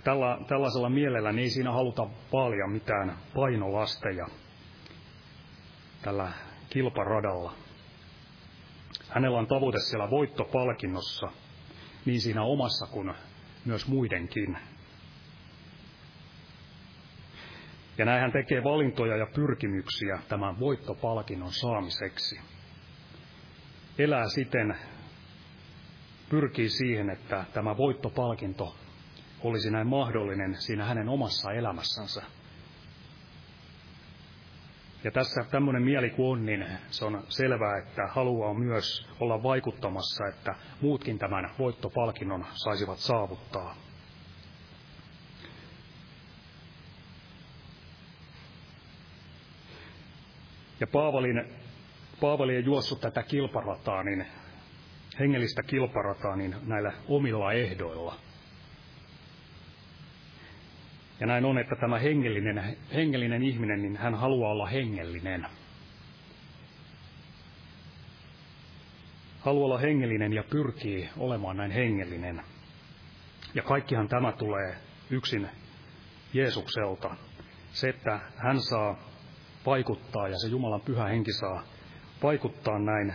Ja 0.00 0.04
tällä, 0.04 0.38
tällaisella 0.48 0.88
mielellä 0.88 1.32
niin 1.32 1.42
ei 1.42 1.50
siinä 1.50 1.72
haluta 1.72 2.06
vaalia 2.32 2.66
mitään 2.66 3.16
painolasteja 3.34 4.26
tällä 6.02 6.32
kilparadalla. 6.70 7.54
Hänellä 9.08 9.38
on 9.38 9.46
tavoite 9.46 9.78
siellä 9.80 10.10
voittopalkinnossa, 10.10 11.28
niin 12.04 12.20
siinä 12.20 12.42
omassa 12.42 12.86
kuin 12.86 13.14
myös 13.64 13.88
muidenkin. 13.88 14.58
Ja 17.98 18.04
näin 18.04 18.20
hän 18.20 18.32
tekee 18.32 18.64
valintoja 18.64 19.16
ja 19.16 19.26
pyrkimyksiä 19.34 20.18
tämän 20.28 20.60
voittopalkinnon 20.60 21.52
saamiseksi. 21.52 22.40
Elää 23.98 24.28
siten, 24.28 24.76
pyrkii 26.28 26.68
siihen, 26.68 27.10
että 27.10 27.44
tämä 27.52 27.76
voittopalkinto 27.76 28.76
olisi 29.44 29.70
näin 29.70 29.86
mahdollinen 29.86 30.54
siinä 30.54 30.84
hänen 30.84 31.08
omassa 31.08 31.52
elämässänsä. 31.52 32.22
Ja 35.04 35.10
tässä 35.10 35.44
tämmöinen 35.50 35.82
mieli 35.82 36.10
kun 36.10 36.32
on, 36.32 36.46
niin 36.46 36.66
se 36.90 37.04
on 37.04 37.24
selvää, 37.28 37.78
että 37.78 38.06
haluaa 38.06 38.54
myös 38.54 39.08
olla 39.20 39.42
vaikuttamassa, 39.42 40.26
että 40.26 40.54
muutkin 40.80 41.18
tämän 41.18 41.50
voittopalkinnon 41.58 42.46
saisivat 42.54 42.98
saavuttaa. 42.98 43.74
Ja 50.80 50.86
Paavalin, 50.86 51.44
Paavali 52.20 52.56
ei 52.56 52.64
juossut 52.64 53.00
tätä 53.00 53.22
kilparataa, 53.22 54.02
niin 54.02 54.26
hengellistä 55.18 55.62
kilparataa 55.62 56.36
niin 56.36 56.56
näillä 56.66 56.92
omilla 57.08 57.52
ehdoilla. 57.52 58.14
Ja 61.20 61.26
näin 61.26 61.44
on, 61.44 61.58
että 61.58 61.76
tämä 61.76 61.98
hengellinen, 61.98 62.76
hengellinen 62.94 63.42
ihminen, 63.42 63.82
niin 63.82 63.96
hän 63.96 64.14
haluaa 64.14 64.50
olla 64.50 64.66
hengellinen. 64.66 65.46
Haluaa 69.40 69.64
olla 69.64 69.78
hengellinen 69.78 70.32
ja 70.32 70.42
pyrkii 70.50 71.08
olemaan 71.18 71.56
näin 71.56 71.70
hengellinen. 71.70 72.42
Ja 73.54 73.62
kaikkihan 73.62 74.08
tämä 74.08 74.32
tulee 74.32 74.76
yksin 75.10 75.48
Jeesukselta. 76.32 77.16
Se, 77.72 77.88
että 77.88 78.20
hän 78.36 78.60
saa 78.60 78.98
vaikuttaa 79.66 80.28
ja 80.28 80.38
se 80.38 80.48
Jumalan 80.48 80.80
pyhä 80.80 81.04
henki 81.04 81.32
saa 81.32 81.62
vaikuttaa 82.22 82.78
näin 82.78 83.14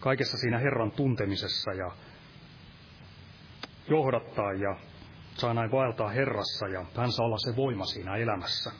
kaikessa 0.00 0.36
siinä 0.36 0.58
Herran 0.58 0.90
tuntemisessa 0.90 1.72
ja 1.72 1.90
johdattaa 3.88 4.52
ja 4.52 4.76
saa 5.34 5.54
näin 5.54 5.70
vaeltaa 5.70 6.08
Herrassa 6.08 6.68
ja 6.68 6.84
hän 6.96 7.12
saa 7.12 7.26
olla 7.26 7.38
se 7.38 7.56
voima 7.56 7.84
siinä 7.84 8.16
elämässä. 8.16 8.70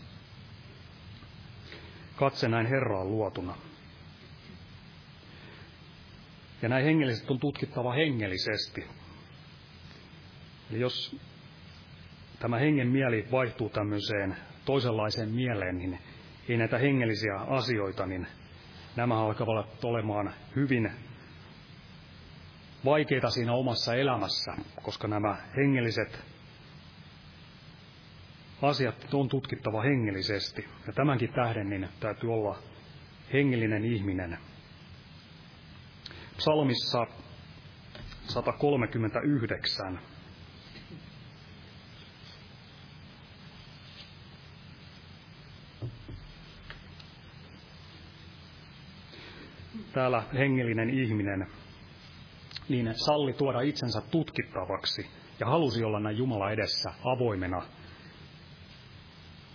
Katse 2.17 2.49
näin 2.49 2.67
Herraan 2.67 3.09
luotuna. 3.09 3.55
Ja 6.63 6.69
näin 6.69 6.85
hengelliset 6.85 7.31
on 7.31 7.39
tutkittava 7.41 7.93
hengellisesti. 7.93 8.85
Eli 10.71 10.81
jos 10.81 11.17
tämä 12.39 12.59
hengen 12.59 12.89
mieli 12.89 13.29
vaihtuu 13.33 13.69
tämmöiseen 13.69 14.37
toisenlaiseen 14.65 15.29
mieleen, 15.29 15.79
niin 15.79 15.99
ei 16.49 16.57
näitä 16.57 16.79
hengellisiä 16.79 17.37
asioita, 17.37 18.07
niin 18.07 18.27
nämä 18.97 19.25
alkavat 19.25 19.85
olemaan 19.85 20.35
hyvin 20.57 20.93
vaikeita 22.85 23.31
siinä 23.31 23.53
omassa 23.53 23.95
elämässä, 23.95 24.53
koska 24.83 25.09
nämä 25.09 25.37
hengelliset 25.57 26.32
asiat 28.63 29.15
on 29.15 29.29
tutkittava 29.29 29.83
hengellisesti. 29.83 30.69
Ja 30.87 30.93
tämänkin 30.93 31.33
tähden 31.33 31.71
niin 31.71 31.89
täytyy 32.01 32.33
olla 32.33 32.59
hengellinen 33.33 33.85
ihminen. 33.85 34.39
Psalmissa 36.37 37.07
139 38.29 40.01
täällä 49.93 50.23
hengellinen 50.35 50.91
ihminen, 50.91 51.47
niin 52.69 52.95
salli 52.95 53.33
tuoda 53.33 53.61
itsensä 53.61 54.01
tutkittavaksi 54.11 55.11
ja 55.41 55.47
halusi 55.47 55.85
olla 55.85 56.01
näin 56.01 56.17
Jumala 56.19 56.51
edessä 56.51 56.93
avoimena. 57.05 57.63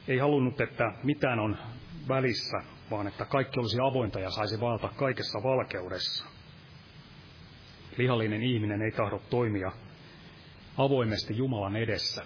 Ei 0.07 0.17
halunnut, 0.17 0.61
että 0.61 0.91
mitään 1.03 1.39
on 1.39 1.57
välissä, 2.07 2.57
vaan 2.91 3.07
että 3.07 3.25
kaikki 3.25 3.59
olisi 3.59 3.77
avointa 3.79 4.19
ja 4.19 4.31
saisi 4.31 4.61
valta 4.61 4.89
kaikessa 4.95 5.39
valkeudessa. 5.43 6.25
Lihallinen 7.97 8.43
ihminen 8.43 8.81
ei 8.81 8.91
tahdo 8.91 9.21
toimia 9.29 9.71
avoimesti 10.77 11.37
Jumalan 11.37 11.75
edessä. 11.75 12.23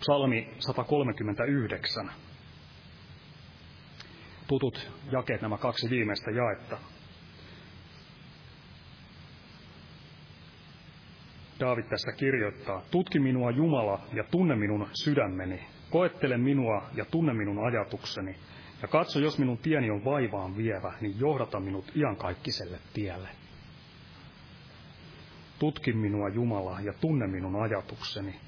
Psalmi 0.00 0.48
139 0.58 2.10
tutut 4.46 4.90
jakeet, 5.12 5.42
nämä 5.42 5.58
kaksi 5.58 5.90
viimeistä 5.90 6.30
jaetta. 6.30 6.78
Daavid 11.60 11.84
tässä 11.84 12.12
kirjoittaa, 12.12 12.82
tutki 12.90 13.18
minua 13.18 13.50
Jumala 13.50 14.00
ja 14.12 14.24
tunne 14.24 14.56
minun 14.56 14.88
sydämeni, 15.04 15.66
koettele 15.90 16.36
minua 16.36 16.82
ja 16.94 17.04
tunne 17.04 17.34
minun 17.34 17.66
ajatukseni, 17.66 18.36
ja 18.82 18.88
katso, 18.88 19.20
jos 19.20 19.38
minun 19.38 19.58
tieni 19.58 19.90
on 19.90 20.04
vaivaan 20.04 20.56
vievä, 20.56 20.92
niin 21.00 21.20
johdata 21.20 21.60
minut 21.60 21.96
iankaikkiselle 21.96 22.78
tielle. 22.92 23.28
Tutki 25.58 25.92
minua 25.92 26.28
Jumala 26.28 26.80
ja 26.80 26.92
tunne 26.92 27.26
minun 27.26 27.62
ajatukseni. 27.62 28.40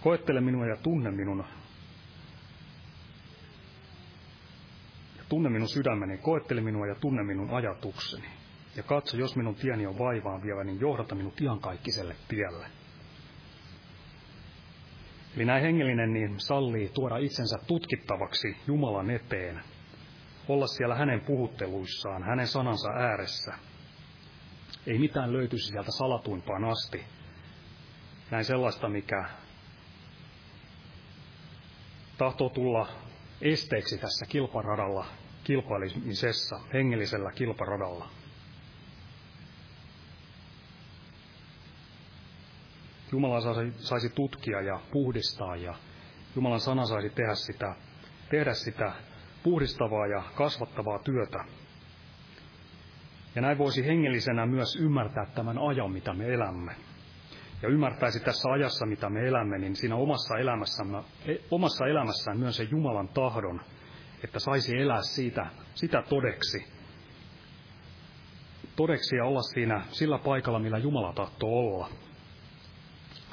Koettele 0.00 0.40
minua 0.40 0.66
ja 0.66 0.76
tunne 0.76 1.10
minun 1.10 1.44
Tunne 5.28 5.50
minun 5.50 5.68
sydämeni, 5.68 6.18
koettele 6.18 6.60
minua 6.60 6.86
ja 6.86 6.94
tunne 6.94 7.22
minun 7.22 7.50
ajatukseni. 7.50 8.26
Ja 8.76 8.82
katso, 8.82 9.16
jos 9.16 9.36
minun 9.36 9.54
tieni 9.54 9.86
on 9.86 9.98
vaivaan 9.98 10.42
vievä, 10.42 10.64
niin 10.64 10.80
johdata 10.80 11.14
minut 11.14 11.34
kaikkiselle 11.60 12.16
tielle. 12.28 12.81
Eli 15.36 15.44
näin 15.44 15.62
hengellinen 15.62 16.12
niin 16.12 16.40
sallii 16.40 16.88
tuoda 16.88 17.16
itsensä 17.16 17.58
tutkittavaksi 17.66 18.56
Jumalan 18.66 19.10
eteen, 19.10 19.62
olla 20.48 20.66
siellä 20.66 20.94
hänen 20.94 21.20
puhutteluissaan, 21.20 22.22
hänen 22.22 22.46
sanansa 22.46 22.90
ääressä. 22.90 23.54
Ei 24.86 24.98
mitään 24.98 25.32
löytyisi 25.32 25.66
sieltä 25.68 25.90
salatuimpaan 25.90 26.64
asti. 26.64 27.04
Näin 28.30 28.44
sellaista, 28.44 28.88
mikä 28.88 29.24
tahtoo 32.18 32.48
tulla 32.48 32.88
esteeksi 33.40 33.98
tässä 33.98 34.26
kilparadalla 34.28 35.06
kilpailemisessa, 35.44 36.60
hengellisellä 36.72 37.32
kilparadalla. 37.32 38.08
Jumala 43.12 43.40
saisi 43.76 44.08
tutkia 44.08 44.60
ja 44.60 44.80
puhdistaa 44.92 45.56
ja 45.56 45.74
Jumalan 46.36 46.60
sana 46.60 46.86
saisi 46.86 47.10
tehdä 47.10 47.34
sitä, 47.34 47.74
tehdä 48.30 48.54
sitä 48.54 48.92
puhdistavaa 49.42 50.06
ja 50.06 50.22
kasvattavaa 50.34 50.98
työtä. 50.98 51.44
Ja 53.34 53.42
näin 53.42 53.58
voisi 53.58 53.86
hengellisenä 53.86 54.46
myös 54.46 54.76
ymmärtää 54.76 55.26
tämän 55.34 55.58
ajan, 55.58 55.92
mitä 55.92 56.12
me 56.12 56.34
elämme. 56.34 56.72
Ja 57.62 57.68
ymmärtäisi 57.68 58.20
tässä 58.20 58.48
ajassa, 58.52 58.86
mitä 58.86 59.10
me 59.10 59.28
elämme, 59.28 59.58
niin 59.58 59.76
siinä 59.76 59.96
omassa 59.96 60.38
elämässämme, 60.38 60.98
e, 61.26 61.34
omassa 61.50 61.86
elämässään 61.86 62.38
myös 62.38 62.56
se 62.56 62.62
Jumalan 62.62 63.08
tahdon, 63.08 63.60
että 64.24 64.38
saisi 64.38 64.76
elää 64.76 65.02
siitä, 65.02 65.46
sitä 65.74 66.02
todeksi. 66.08 66.64
Todeksi 68.76 69.16
ja 69.16 69.24
olla 69.24 69.42
siinä 69.42 69.84
sillä 69.90 70.18
paikalla, 70.18 70.58
millä 70.58 70.78
Jumala 70.78 71.12
tahtoo 71.12 71.50
olla. 71.50 71.88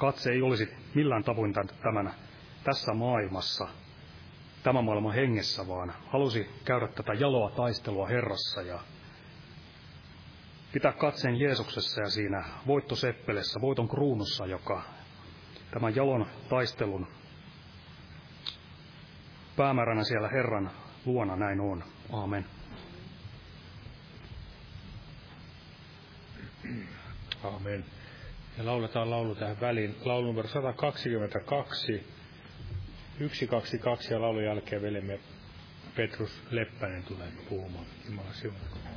Katse 0.00 0.30
ei 0.30 0.42
olisi 0.42 0.68
millään 0.94 1.24
tavoin 1.24 1.52
tämän, 1.82 2.14
tässä 2.64 2.94
maailmassa, 2.94 3.68
tämän 4.62 4.84
maailman 4.84 5.14
hengessä, 5.14 5.68
vaan 5.68 5.94
halusi 6.06 6.50
käydä 6.64 6.88
tätä 6.88 7.14
jaloa 7.14 7.50
taistelua 7.50 8.06
Herrassa 8.06 8.62
ja 8.62 8.80
pitää 10.72 10.92
katseen 10.92 11.40
Jeesuksessa 11.40 12.00
ja 12.00 12.10
siinä 12.10 12.44
voittoseppelessä, 12.66 13.60
voiton 13.60 13.88
kruunussa, 13.88 14.46
joka 14.46 14.82
tämän 15.70 15.96
jalon 15.96 16.26
taistelun 16.48 17.06
päämääränä 19.56 20.04
siellä 20.04 20.28
Herran 20.28 20.70
luona 21.06 21.36
näin 21.36 21.60
on. 21.60 21.84
Aamen. 22.12 22.46
Aamen. 27.44 27.99
Ja 28.60 28.66
lauletaan 28.66 29.10
laulu 29.10 29.34
tähän 29.34 29.60
väliin. 29.60 29.96
Laulu 30.04 30.26
numero 30.26 30.48
122. 30.48 32.06
122 33.18 34.12
ja 34.14 34.20
laulun 34.20 34.44
jälkeen 34.44 34.82
veljemme 34.82 35.18
Petrus 35.96 36.42
Leppänen 36.50 37.04
tulee 37.04 37.28
puhumaan. 37.48 37.86
Jumala 38.08 38.32
siunatkoon. 38.32 38.89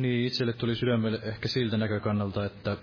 Niin, 0.00 0.26
itselle 0.26 0.52
tuli 0.52 0.76
sydämelle 0.76 1.20
ehkä 1.22 1.48
siltä 1.48 1.76
näkökannalta, 1.76 2.44
että 2.44 2.76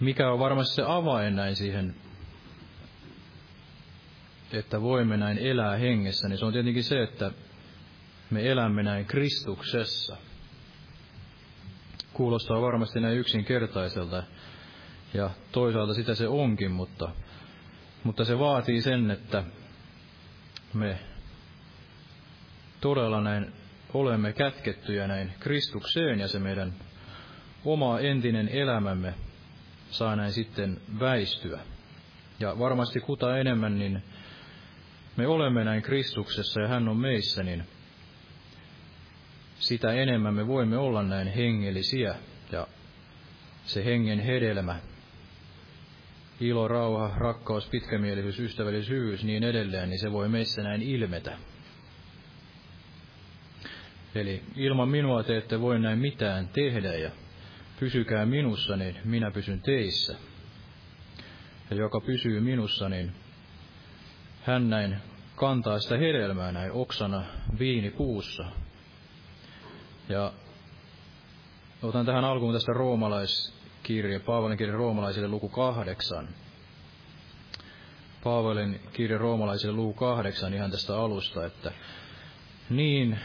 mikä 0.00 0.30
on 0.30 0.38
varmasti 0.38 0.74
se 0.74 0.82
avain 0.86 1.36
näin 1.36 1.56
siihen, 1.56 1.94
että 4.52 4.82
voimme 4.82 5.16
näin 5.16 5.38
elää 5.38 5.76
hengessä, 5.76 6.28
niin 6.28 6.38
se 6.38 6.44
on 6.44 6.52
tietenkin 6.52 6.84
se, 6.84 7.02
että 7.02 7.30
me 8.30 8.50
elämme 8.50 8.82
näin 8.82 9.06
Kristuksessa. 9.06 10.16
Kuulostaa 12.12 12.60
varmasti 12.60 13.00
näin 13.00 13.18
yksinkertaiselta, 13.18 14.22
ja 15.14 15.30
toisaalta 15.52 15.94
sitä 15.94 16.14
se 16.14 16.28
onkin, 16.28 16.70
mutta 16.70 17.08
mutta 18.04 18.24
se 18.24 18.38
vaatii 18.38 18.82
sen, 18.82 19.10
että 19.10 19.44
me 20.74 20.98
todella 22.80 23.20
näin 23.20 23.52
olemme 23.94 24.32
kätkettyjä 24.32 25.06
näin 25.06 25.32
Kristukseen 25.40 26.20
ja 26.20 26.28
se 26.28 26.38
meidän 26.38 26.74
oma 27.64 28.00
entinen 28.00 28.48
elämämme 28.48 29.14
saa 29.90 30.16
näin 30.16 30.32
sitten 30.32 30.80
väistyä. 31.00 31.60
Ja 32.40 32.58
varmasti 32.58 33.00
kuta 33.00 33.38
enemmän, 33.38 33.78
niin 33.78 34.02
me 35.16 35.26
olemme 35.26 35.64
näin 35.64 35.82
Kristuksessa 35.82 36.60
ja 36.60 36.68
hän 36.68 36.88
on 36.88 36.96
meissä, 36.96 37.42
niin 37.42 37.64
sitä 39.58 39.92
enemmän 39.92 40.34
me 40.34 40.46
voimme 40.46 40.76
olla 40.78 41.02
näin 41.02 41.28
hengellisiä 41.28 42.14
ja 42.52 42.66
se 43.64 43.84
hengen 43.84 44.20
hedelmä 44.20 44.76
ilo, 46.40 46.68
rauha, 46.68 47.12
rakkaus, 47.16 47.68
pitkämielisyys, 47.68 48.40
ystävällisyys, 48.40 49.24
niin 49.24 49.44
edelleen, 49.44 49.88
niin 49.88 49.98
se 49.98 50.12
voi 50.12 50.28
meissä 50.28 50.62
näin 50.62 50.82
ilmetä. 50.82 51.38
Eli 54.16 54.42
ilman 54.56 54.88
minua 54.88 55.22
te 55.22 55.36
ette 55.36 55.60
voi 55.60 55.78
näin 55.78 55.98
mitään 55.98 56.48
tehdä 56.48 56.94
ja 56.94 57.10
pysykää 57.80 58.26
minussa, 58.26 58.76
niin 58.76 58.96
minä 59.04 59.30
pysyn 59.30 59.60
teissä. 59.60 60.16
Ja 61.70 61.76
joka 61.76 62.00
pysyy 62.00 62.40
minussa, 62.40 62.88
niin 62.88 63.12
hän 64.42 64.70
näin 64.70 64.96
kantaa 65.34 65.78
sitä 65.78 65.96
hedelmää 65.96 66.52
näin 66.52 66.72
oksana 66.72 67.24
viinipuussa. 67.58 68.44
Ja 70.08 70.32
otan 71.82 72.06
tähän 72.06 72.24
alkuun 72.24 72.54
tästä 72.54 72.72
roomalais, 72.72 73.54
kirje, 73.82 74.18
Paavalin 74.18 74.58
kirje 74.58 74.74
roomalaisille 74.74 75.28
luku 75.28 75.48
kahdeksan. 75.48 76.28
Paavalin 78.24 78.80
kirje 78.92 79.18
roomalaisille 79.18 79.74
luku 79.74 79.94
kahdeksan 79.94 80.54
ihan 80.54 80.70
tästä 80.70 80.98
alusta, 80.98 81.46
että 81.46 81.72
niin 82.70 83.18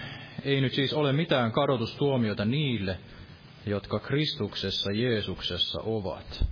ei 0.45 0.61
nyt 0.61 0.73
siis 0.73 0.93
ole 0.93 1.13
mitään 1.13 1.51
kadotustuomiota 1.51 2.45
niille, 2.45 2.97
jotka 3.65 3.99
Kristuksessa 3.99 4.91
Jeesuksessa 4.91 5.81
ovat. 5.81 6.45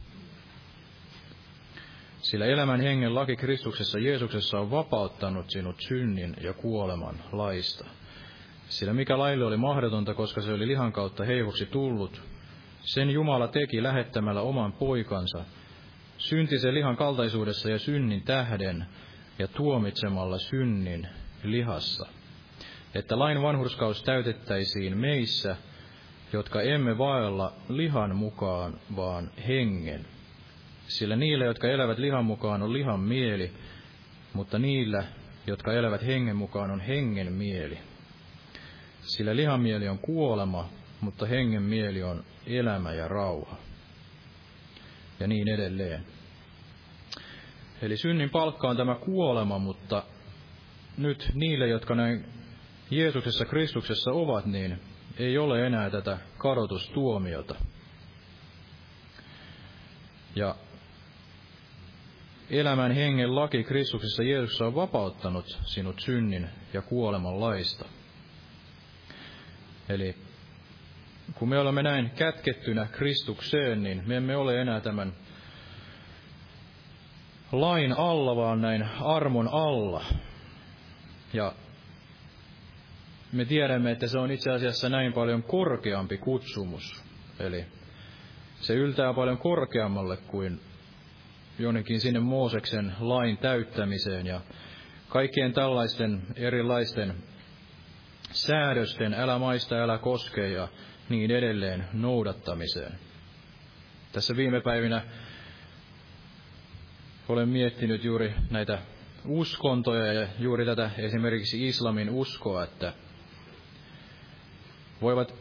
Sillä 2.21 2.45
elämän 2.45 2.81
hengen 2.81 3.15
laki 3.15 3.35
Kristuksessa 3.35 3.99
Jeesuksessa 3.99 4.59
on 4.59 4.71
vapauttanut 4.71 5.49
sinut 5.49 5.75
synnin 5.87 6.35
ja 6.41 6.53
kuoleman 6.53 7.19
laista. 7.31 7.85
Sillä 8.69 8.93
mikä 8.93 9.17
laille 9.17 9.45
oli 9.45 9.57
mahdotonta, 9.57 10.13
koska 10.13 10.41
se 10.41 10.53
oli 10.53 10.67
lihan 10.67 10.91
kautta 10.91 11.25
heivoksi 11.25 11.65
tullut, 11.65 12.21
sen 12.81 13.09
Jumala 13.09 13.47
teki 13.47 13.83
lähettämällä 13.83 14.41
oman 14.41 14.73
poikansa, 14.73 15.45
syntisen 16.17 16.73
lihan 16.73 16.97
kaltaisuudessa 16.97 17.69
ja 17.69 17.79
synnin 17.79 18.23
tähden 18.23 18.85
ja 19.39 19.47
tuomitsemalla 19.47 20.37
synnin 20.37 21.07
lihassa, 21.43 22.07
että 22.95 23.19
lain 23.19 23.41
vanhurskaus 23.41 24.03
täytettäisiin 24.03 24.97
meissä, 24.97 25.55
jotka 26.33 26.61
emme 26.61 26.97
vaella 26.97 27.53
lihan 27.69 28.15
mukaan, 28.15 28.79
vaan 28.95 29.31
hengen. 29.47 30.05
Sillä 30.87 31.15
niillä, 31.15 31.45
jotka 31.45 31.67
elävät 31.67 31.97
lihan 31.97 32.25
mukaan, 32.25 32.63
on 32.63 32.73
lihan 32.73 32.99
mieli, 32.99 33.51
mutta 34.33 34.59
niillä, 34.59 35.03
jotka 35.47 35.73
elävät 35.73 36.05
hengen 36.05 36.35
mukaan, 36.35 36.71
on 36.71 36.81
hengen 36.81 37.33
mieli. 37.33 37.79
Sillä 39.01 39.35
lihan 39.35 39.61
mieli 39.61 39.87
on 39.87 39.99
kuolema, 39.99 40.69
mutta 41.01 41.25
hengen 41.25 41.61
mieli 41.61 42.03
on 42.03 42.23
elämä 42.47 42.93
ja 42.93 43.07
rauha. 43.07 43.55
Ja 45.19 45.27
niin 45.27 45.47
edelleen. 45.47 46.05
Eli 47.81 47.97
synnin 47.97 48.29
palkka 48.29 48.69
on 48.69 48.77
tämä 48.77 48.95
kuolema, 48.95 49.59
mutta 49.59 50.03
nyt 50.97 51.31
niille, 51.33 51.67
jotka 51.67 51.95
näin 51.95 52.25
Jeesuksessa 52.91 53.45
Kristuksessa 53.45 54.11
ovat, 54.11 54.45
niin 54.45 54.79
ei 55.17 55.37
ole 55.37 55.67
enää 55.67 55.89
tätä 55.89 56.17
kadotustuomiota. 56.37 57.55
Ja 60.35 60.55
elämän 62.49 62.91
hengen 62.91 63.35
laki 63.35 63.63
Kristuksessa 63.63 64.23
Jeesuksessa 64.23 64.65
on 64.65 64.75
vapauttanut 64.75 65.59
sinut 65.65 65.99
synnin 65.99 66.49
ja 66.73 66.81
kuoleman 66.81 67.39
laista. 67.39 67.85
Eli 69.89 70.15
kun 71.35 71.49
me 71.49 71.59
olemme 71.59 71.83
näin 71.83 72.09
kätkettynä 72.09 72.85
Kristukseen, 72.85 73.83
niin 73.83 74.03
me 74.05 74.17
emme 74.17 74.35
ole 74.35 74.61
enää 74.61 74.81
tämän 74.81 75.13
lain 77.51 77.93
alla, 77.97 78.35
vaan 78.35 78.61
näin 78.61 78.85
armon 79.01 79.49
alla. 79.51 80.03
Ja 81.33 81.53
me 83.33 83.45
tiedämme, 83.45 83.91
että 83.91 84.07
se 84.07 84.19
on 84.19 84.31
itse 84.31 84.51
asiassa 84.51 84.89
näin 84.89 85.13
paljon 85.13 85.43
korkeampi 85.43 86.17
kutsumus. 86.17 87.03
Eli 87.39 87.65
se 88.55 88.73
yltää 88.73 89.13
paljon 89.13 89.37
korkeammalle 89.37 90.17
kuin 90.17 90.59
jonnekin 91.59 91.99
sinne 92.01 92.19
Mooseksen 92.19 92.93
lain 92.99 93.37
täyttämiseen 93.37 94.25
ja 94.25 94.41
kaikkien 95.09 95.53
tällaisten 95.53 96.21
erilaisten 96.35 97.13
säädösten, 98.31 99.13
älä 99.13 99.37
maista, 99.37 99.75
älä 99.75 99.97
koske 99.97 100.49
ja 100.49 100.67
niin 101.09 101.31
edelleen 101.31 101.85
noudattamiseen. 101.93 102.99
Tässä 104.11 104.35
viime 104.35 104.61
päivinä 104.61 105.01
olen 107.29 107.49
miettinyt 107.49 108.03
juuri 108.03 108.33
näitä 108.51 108.79
uskontoja 109.25 110.13
ja 110.13 110.27
juuri 110.39 110.65
tätä 110.65 110.91
esimerkiksi 110.97 111.67
islamin 111.67 112.09
uskoa, 112.09 112.63
että 112.63 112.93
voivat 115.01 115.33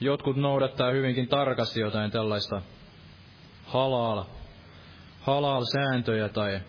jotkut 0.00 0.36
noudattaa 0.36 0.90
hyvinkin 0.90 1.28
tarkasti 1.28 1.80
jotain 1.80 2.10
tällaista 2.10 2.62
halal, 3.64 4.24
halal-sääntöjä 5.20 6.28
tai, 6.28 6.60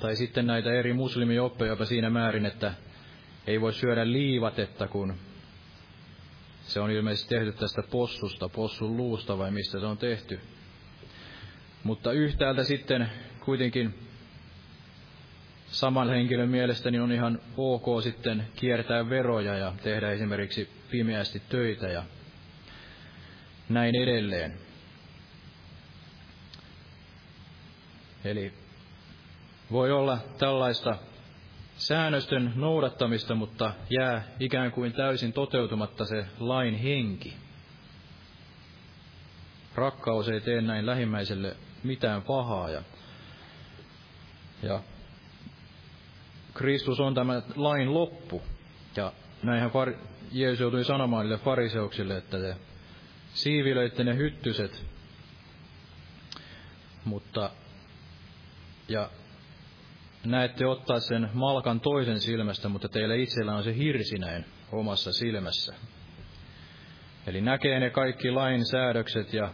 tai 0.00 0.16
sitten 0.16 0.46
näitä 0.46 0.72
eri 0.72 0.92
muslimioppeja 0.92 1.72
jopa 1.72 1.84
siinä 1.84 2.10
määrin, 2.10 2.46
että 2.46 2.74
ei 3.46 3.60
voi 3.60 3.72
syödä 3.72 4.12
liivatetta, 4.12 4.88
kun 4.88 5.14
se 6.62 6.80
on 6.80 6.90
ilmeisesti 6.90 7.34
tehty 7.34 7.52
tästä 7.52 7.82
possusta, 7.90 8.48
possun 8.48 8.96
luusta 8.96 9.38
vai 9.38 9.50
mistä 9.50 9.80
se 9.80 9.86
on 9.86 9.98
tehty. 9.98 10.40
Mutta 11.84 12.12
yhtäältä 12.12 12.64
sitten 12.64 13.10
kuitenkin 13.44 14.09
saman 15.70 16.10
henkilön 16.10 16.48
mielestäni 16.48 17.00
on 17.00 17.12
ihan 17.12 17.40
ok 17.56 18.02
sitten 18.02 18.48
kiertää 18.56 19.10
veroja 19.10 19.54
ja 19.54 19.72
tehdä 19.82 20.10
esimerkiksi 20.10 20.70
pimeästi 20.90 21.42
töitä 21.48 21.88
ja 21.88 22.02
näin 23.68 24.02
edelleen. 24.02 24.54
Eli 28.24 28.52
voi 29.72 29.92
olla 29.92 30.18
tällaista 30.38 30.96
säännösten 31.76 32.52
noudattamista, 32.54 33.34
mutta 33.34 33.72
jää 33.90 34.24
ikään 34.40 34.72
kuin 34.72 34.92
täysin 34.92 35.32
toteutumatta 35.32 36.04
se 36.04 36.26
lain 36.38 36.74
henki. 36.74 37.36
Rakkaus 39.74 40.28
ei 40.28 40.40
tee 40.40 40.60
näin 40.60 40.86
lähimmäiselle 40.86 41.56
mitään 41.82 42.22
pahaa. 42.22 42.70
Ja, 42.70 42.82
ja 44.62 44.80
Kristus 46.54 47.00
on 47.00 47.14
tämä 47.14 47.42
lain 47.56 47.94
loppu. 47.94 48.42
Ja 48.96 49.12
näinhän 49.42 49.70
far, 49.70 49.92
Jeesus 50.32 50.60
joutui 50.60 50.84
sanomaan 50.84 51.24
niille 51.24 51.38
fariseuksille, 51.38 52.16
että 52.16 52.38
te 52.38 52.56
siivilöitte 53.34 54.04
ne 54.04 54.16
hyttyset, 54.16 54.86
mutta 57.04 57.50
ja 58.88 59.10
näette 60.24 60.66
ottaa 60.66 61.00
sen 61.00 61.30
malkan 61.32 61.80
toisen 61.80 62.20
silmästä, 62.20 62.68
mutta 62.68 62.88
teillä 62.88 63.14
itsellä 63.14 63.54
on 63.54 63.64
se 63.64 63.76
hirsinäin 63.76 64.44
omassa 64.72 65.12
silmässä. 65.12 65.74
Eli 67.26 67.40
näkee 67.40 67.80
ne 67.80 67.90
kaikki 67.90 68.30
lainsäädökset 68.30 69.32
ja 69.32 69.52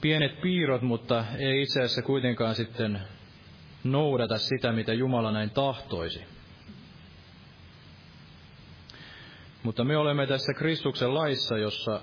pienet 0.00 0.40
piirrot, 0.40 0.82
mutta 0.82 1.24
ei 1.38 1.62
itse 1.62 1.80
asiassa 1.80 2.02
kuitenkaan 2.02 2.54
sitten 2.54 3.00
noudata 3.84 4.38
sitä, 4.38 4.72
mitä 4.72 4.92
Jumala 4.92 5.32
näin 5.32 5.50
tahtoisi. 5.50 6.24
Mutta 9.62 9.84
me 9.84 9.96
olemme 9.96 10.26
tässä 10.26 10.52
Kristuksen 10.54 11.14
laissa, 11.14 11.58
jossa 11.58 12.02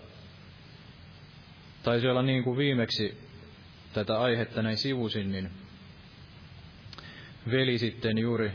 taisi 1.84 2.08
olla 2.08 2.22
niin 2.22 2.44
kuin 2.44 2.58
viimeksi 2.58 3.18
tätä 3.94 4.20
aihetta 4.20 4.62
näin 4.62 4.78
sivusin, 4.78 5.32
niin 5.32 5.52
veli 7.52 7.78
sitten 7.78 8.18
juuri 8.18 8.52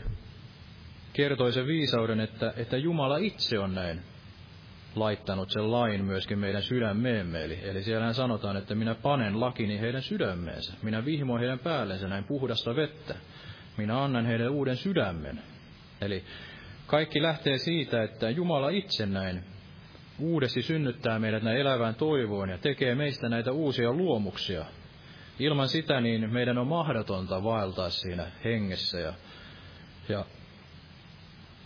kertoi 1.13 1.53
sen 1.53 1.67
viisauden, 1.67 2.19
että, 2.19 2.53
että 2.57 2.77
Jumala 2.77 3.17
itse 3.17 3.59
on 3.59 3.75
näin 3.75 4.12
laittanut 4.95 5.51
sen 5.51 5.71
lain 5.71 6.05
myöskin 6.05 6.39
meidän 6.39 6.63
sydämeemme. 6.63 7.43
Eli, 7.43 7.59
eli 7.63 7.83
siellähän 7.83 8.13
sanotaan, 8.13 8.57
että 8.57 8.75
minä 8.75 8.95
panen 8.95 9.39
lakini 9.39 9.79
heidän 9.79 10.01
sydämeensä. 10.01 10.73
Minä 10.81 11.05
vihmoin 11.05 11.39
heidän 11.39 11.59
päällensä 11.59 12.07
näin 12.07 12.23
puhdasta 12.23 12.75
vettä. 12.75 13.15
Minä 13.77 14.03
annan 14.03 14.25
heille 14.25 14.49
uuden 14.49 14.77
sydämen. 14.77 15.41
Eli 16.01 16.23
kaikki 16.87 17.21
lähtee 17.21 17.57
siitä, 17.57 18.03
että 18.03 18.29
Jumala 18.29 18.69
itse 18.69 19.05
näin 19.05 19.43
uudesti 20.19 20.61
synnyttää 20.61 21.19
meidät 21.19 21.43
näin 21.43 21.57
elävään 21.57 21.95
toivoon 21.95 22.49
ja 22.49 22.57
tekee 22.57 22.95
meistä 22.95 23.29
näitä 23.29 23.51
uusia 23.51 23.93
luomuksia. 23.93 24.65
Ilman 25.39 25.67
sitä 25.67 26.01
niin 26.01 26.33
meidän 26.33 26.57
on 26.57 26.67
mahdotonta 26.67 27.43
vaeltaa 27.43 27.89
siinä 27.89 28.25
hengessä 28.43 28.99
ja, 28.99 29.13
ja 30.09 30.25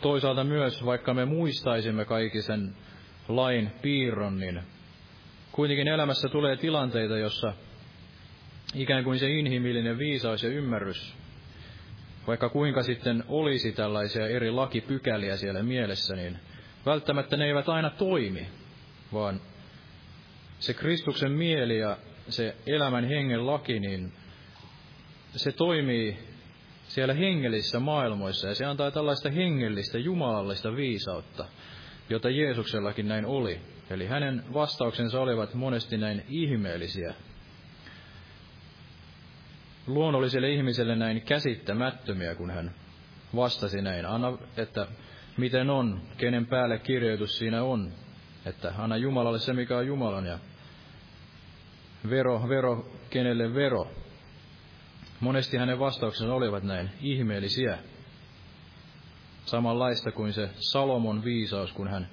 toisaalta 0.01 0.43
myös, 0.43 0.86
vaikka 0.86 1.13
me 1.13 1.25
muistaisimme 1.25 2.05
kaikki 2.05 2.41
sen 2.41 2.75
lain 3.28 3.71
piirron, 3.82 4.39
niin 4.39 4.61
kuitenkin 5.51 5.88
elämässä 5.88 6.30
tulee 6.30 6.55
tilanteita, 6.57 7.17
jossa 7.17 7.53
ikään 8.75 9.03
kuin 9.03 9.19
se 9.19 9.30
inhimillinen 9.30 9.97
viisaus 9.97 10.43
ja 10.43 10.49
ymmärrys, 10.49 11.13
vaikka 12.28 12.49
kuinka 12.49 12.84
sitten 12.84 13.23
olisi 13.28 13.71
tällaisia 13.71 14.28
eri 14.28 14.51
lakipykäliä 14.51 15.38
siellä 15.38 15.63
mielessä, 15.63 16.15
niin 16.15 16.39
välttämättä 16.86 17.38
ne 17.38 17.45
eivät 17.45 17.69
aina 17.69 17.89
toimi, 17.89 18.47
vaan 19.13 19.41
se 20.59 20.73
Kristuksen 20.73 21.32
mieli 21.32 21.80
ja 21.80 21.97
se 22.30 22.55
elämän 22.65 23.05
hengen 23.05 23.47
laki, 23.47 23.80
niin 23.80 24.13
se 25.36 25.51
toimii 25.51 26.17
siellä 26.88 27.13
hengellisissä 27.13 27.80
maailmoissa 27.80 28.47
ja 28.47 28.55
se 28.55 28.65
antaa 28.65 28.91
tällaista 28.91 29.30
hengellistä, 29.30 29.97
jumalallista 29.97 30.75
viisautta, 30.75 31.45
jota 32.09 32.29
Jeesuksellakin 32.29 33.07
näin 33.07 33.25
oli. 33.25 33.59
Eli 33.89 34.07
hänen 34.07 34.43
vastauksensa 34.53 35.21
olivat 35.21 35.53
monesti 35.53 35.97
näin 35.97 36.23
ihmeellisiä. 36.29 37.13
Luonnolliselle 39.87 40.49
ihmiselle 40.49 40.95
näin 40.95 41.21
käsittämättömiä, 41.21 42.35
kun 42.35 42.51
hän 42.51 42.71
vastasi 43.35 43.81
näin. 43.81 44.05
Anna, 44.05 44.37
että 44.57 44.87
miten 45.37 45.69
on, 45.69 46.01
kenen 46.17 46.45
päälle 46.45 46.79
kirjoitus 46.79 47.37
siinä 47.37 47.63
on, 47.63 47.91
että 48.45 48.73
anna 48.77 48.97
Jumalalle 48.97 49.39
se, 49.39 49.53
mikä 49.53 49.77
on 49.77 49.87
Jumalan, 49.87 50.25
ja 50.25 50.39
vero, 52.09 52.49
vero, 52.49 52.91
kenelle 53.09 53.53
vero. 53.53 53.91
Monesti 55.19 55.57
hänen 55.57 55.79
vastauksensa 55.79 56.33
olivat 56.33 56.63
näin 56.63 56.89
ihmeellisiä 57.01 57.77
samanlaista 59.47 60.11
kuin 60.11 60.33
se 60.33 60.49
Salomon 60.55 61.23
viisaus, 61.23 61.73
kun 61.73 61.87
hän 61.87 62.07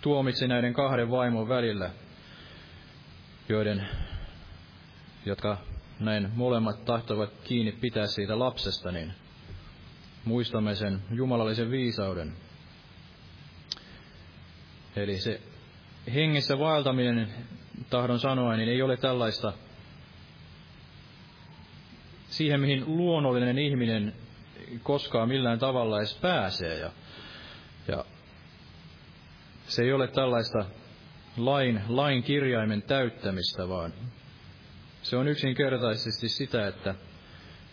tuomitsi 0.00 0.48
näiden 0.48 0.74
kahden 0.74 1.10
vaimon 1.10 1.48
välillä, 1.48 1.90
joiden, 3.48 3.88
jotka 5.26 5.58
näin 6.00 6.30
molemmat 6.34 6.84
tahtovat 6.84 7.30
kiinni 7.44 7.72
pitää 7.72 8.06
siitä 8.06 8.38
lapsesta, 8.38 8.92
niin 8.92 9.12
muistamme 10.24 10.74
sen 10.74 11.02
jumalallisen 11.10 11.70
viisauden. 11.70 12.32
Eli 14.96 15.18
se 15.18 15.40
hengessä 16.14 16.58
vaeltaminen, 16.58 17.28
tahdon 17.90 18.18
sanoa, 18.18 18.56
niin 18.56 18.68
ei 18.68 18.82
ole 18.82 18.96
tällaista 18.96 19.52
siihen, 22.28 22.60
mihin 22.60 22.84
luonnollinen 22.86 23.58
ihminen 23.58 24.14
koskaan 24.82 25.28
millään 25.28 25.58
tavalla 25.58 25.98
edes 25.98 26.18
pääsee. 26.22 26.78
Ja, 26.78 26.90
ja 27.88 28.04
se 29.66 29.82
ei 29.82 29.92
ole 29.92 30.08
tällaista 30.08 30.64
lain, 31.36 31.82
lain 31.88 32.22
kirjaimen 32.22 32.82
täyttämistä, 32.82 33.68
vaan 33.68 33.92
se 35.02 35.16
on 35.16 35.28
yksinkertaisesti 35.28 36.28
sitä, 36.28 36.66
että 36.66 36.94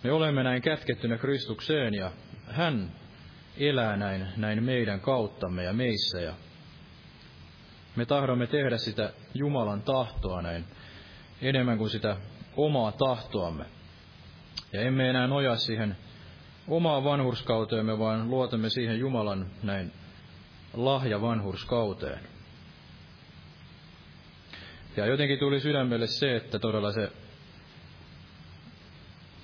me 0.03 0.11
olemme 0.11 0.43
näin 0.43 0.61
kätkettynä 0.61 1.17
Kristukseen 1.17 1.93
ja 1.93 2.11
hän 2.47 2.91
elää 3.57 3.97
näin, 3.97 4.27
näin 4.37 4.63
meidän 4.63 4.99
kauttamme 4.99 5.63
ja 5.63 5.73
meissä. 5.73 6.19
Ja 6.19 6.33
me 7.95 8.05
tahdomme 8.05 8.47
tehdä 8.47 8.77
sitä 8.77 9.13
Jumalan 9.33 9.81
tahtoa 9.81 10.41
näin 10.41 10.65
enemmän 11.41 11.77
kuin 11.77 11.89
sitä 11.89 12.17
omaa 12.57 12.91
tahtoamme. 12.91 13.65
Ja 14.73 14.81
emme 14.81 15.09
enää 15.09 15.27
nojaa 15.27 15.55
siihen 15.55 15.97
omaan 16.69 17.03
vanhurskauteemme, 17.03 17.99
vaan 17.99 18.29
luotamme 18.29 18.69
siihen 18.69 18.99
Jumalan 18.99 19.51
näin 19.63 19.91
lahja 20.73 21.21
vanhurskauteen. 21.21 22.19
Ja 24.97 25.05
jotenkin 25.05 25.39
tuli 25.39 25.59
sydämelle 25.59 26.07
se, 26.07 26.35
että 26.35 26.59
todella 26.59 26.91
se, 26.91 27.11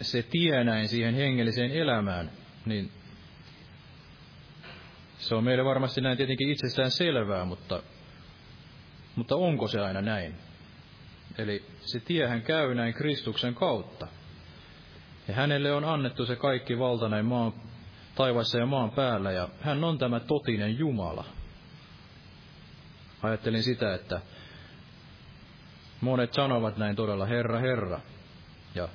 se 0.01 0.23
tie 0.23 0.63
näin 0.63 0.87
siihen 0.87 1.15
hengelliseen 1.15 1.71
elämään, 1.71 2.31
niin 2.65 2.91
Se 5.25 5.35
on 5.35 5.43
meille 5.43 5.65
varmasti 5.65 6.01
näin 6.01 6.17
tietenkin 6.17 6.49
itsestään 6.49 6.91
selvää, 6.91 7.45
mutta, 7.45 7.83
mutta 9.15 9.35
onko 9.35 9.67
se 9.67 9.79
aina 9.79 10.01
näin? 10.01 10.35
Eli 11.37 11.65
se 11.79 11.99
tiehän 11.99 12.41
käy 12.41 12.75
näin 12.75 12.93
Kristuksen 12.93 13.55
kautta. 13.55 14.07
Ja 15.27 15.33
hänelle 15.33 15.71
on 15.71 15.85
annettu 15.85 16.25
se 16.25 16.35
kaikki 16.35 16.79
valta 16.79 17.09
näin 17.09 17.25
maan, 17.25 17.53
taivaassa 18.15 18.57
ja 18.57 18.65
maan 18.65 18.91
päällä, 18.91 19.31
ja 19.31 19.49
hän 19.61 19.83
on 19.83 19.97
tämä 19.97 20.19
totinen 20.19 20.79
Jumala. 20.79 21.25
Ajattelin 23.23 23.63
sitä, 23.63 23.93
että 23.93 24.21
monet 26.01 26.33
sanovat 26.33 26.77
näin 26.77 26.95
todella 26.95 27.25
Herra, 27.25 27.59
Herra, 27.59 27.99
ja 28.75 28.89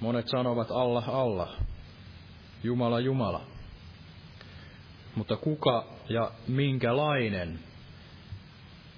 monet 0.00 0.28
sanovat 0.28 0.70
Allah, 0.70 1.08
Allah, 1.08 1.56
Jumala, 2.64 3.00
Jumala. 3.00 3.40
Mutta 5.14 5.36
kuka 5.36 5.86
ja 6.08 6.30
minkälainen 6.48 7.58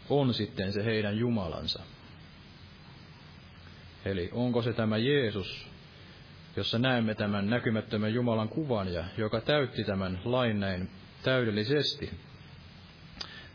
on 0.09 0.35
sitten 0.35 0.73
se 0.73 0.85
heidän 0.85 1.19
Jumalansa? 1.19 1.83
Eli 4.05 4.31
onko 4.33 4.63
se 4.63 4.73
tämä 4.73 4.97
Jeesus, 4.97 5.67
jossa 6.57 6.79
näemme 6.79 7.15
tämän 7.15 7.51
näkymättömän 7.51 8.15
Jumalan 8.15 8.49
kuvan 8.49 8.93
ja 8.93 9.05
joka 9.19 9.41
täytti 9.41 9.85
tämän 9.85 10.21
lain 10.25 10.61
näin 10.61 10.91
täydellisesti. 11.23 12.11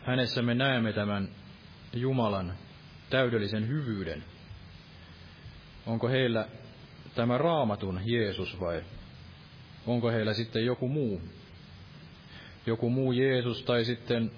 Hänessä 0.02 0.42
me 0.42 0.54
näemme 0.54 0.92
tämän 0.92 1.28
Jumalan 1.92 2.54
täydellisen 3.10 3.68
hyvyyden. 3.68 4.24
Onko 5.86 6.08
heillä 6.08 6.48
tämä 7.14 7.38
raamatun 7.38 8.00
Jeesus 8.04 8.60
vai 8.60 8.84
onko 9.86 10.10
heillä 10.10 10.34
sitten 10.34 10.64
joku 10.66 10.88
muu? 10.88 11.20
Joku 12.66 12.90
muu 12.90 13.12
Jeesus 13.12 13.62
tai 13.62 13.84
sitten 13.84 14.30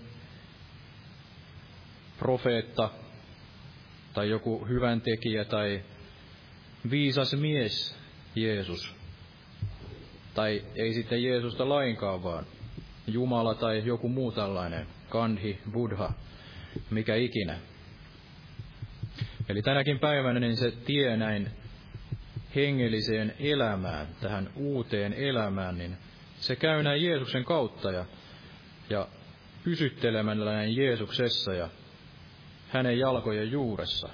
profeetta 2.18 2.90
tai 4.14 4.30
joku 4.30 4.66
hyvän 4.68 5.00
tekijä 5.00 5.44
tai 5.44 5.82
viisas 6.90 7.32
mies 7.36 8.01
Jeesus. 8.34 8.94
Tai 10.34 10.62
ei 10.74 10.94
sitten 10.94 11.22
Jeesusta 11.22 11.68
lainkaan, 11.68 12.22
vaan 12.22 12.46
Jumala 13.06 13.54
tai 13.54 13.82
joku 13.84 14.08
muu 14.08 14.32
tällainen, 14.32 14.86
Kandhi, 15.08 15.58
Buddha, 15.72 16.12
mikä 16.90 17.14
ikinä. 17.14 17.58
Eli 19.48 19.62
tänäkin 19.62 19.98
päivänä 19.98 20.40
niin 20.40 20.56
se 20.56 20.70
tie 20.70 21.16
näin 21.16 21.50
hengelliseen 22.54 23.34
elämään, 23.38 24.06
tähän 24.20 24.50
uuteen 24.56 25.12
elämään, 25.12 25.78
niin 25.78 25.96
se 26.40 26.56
käy 26.56 26.82
näin 26.82 27.02
Jeesuksen 27.02 27.44
kautta 27.44 27.90
ja, 27.90 28.04
ja 28.90 29.08
pysyttelemällä 29.64 30.52
näin 30.52 30.76
Jeesuksessa 30.76 31.54
ja 31.54 31.68
hänen 32.68 32.98
jalkojen 32.98 33.50
juuressa. 33.50 34.08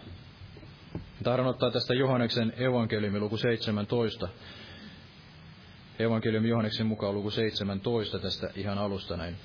Tahdon 1.23 1.47
ottaa 1.47 1.71
tästä 1.71 1.95
Johanneksen 1.95 2.53
evankeliumi 2.57 3.21
luku 3.21 3.37
17. 3.37 4.29
Evankeliumi 5.99 6.49
Johanneksen 6.49 6.87
mukaan 6.87 7.14
luku 7.14 7.31
17 7.31 8.19
tästä 8.19 8.51
ihan 8.57 8.79
alusta 8.79 9.16
näin. 9.16 9.37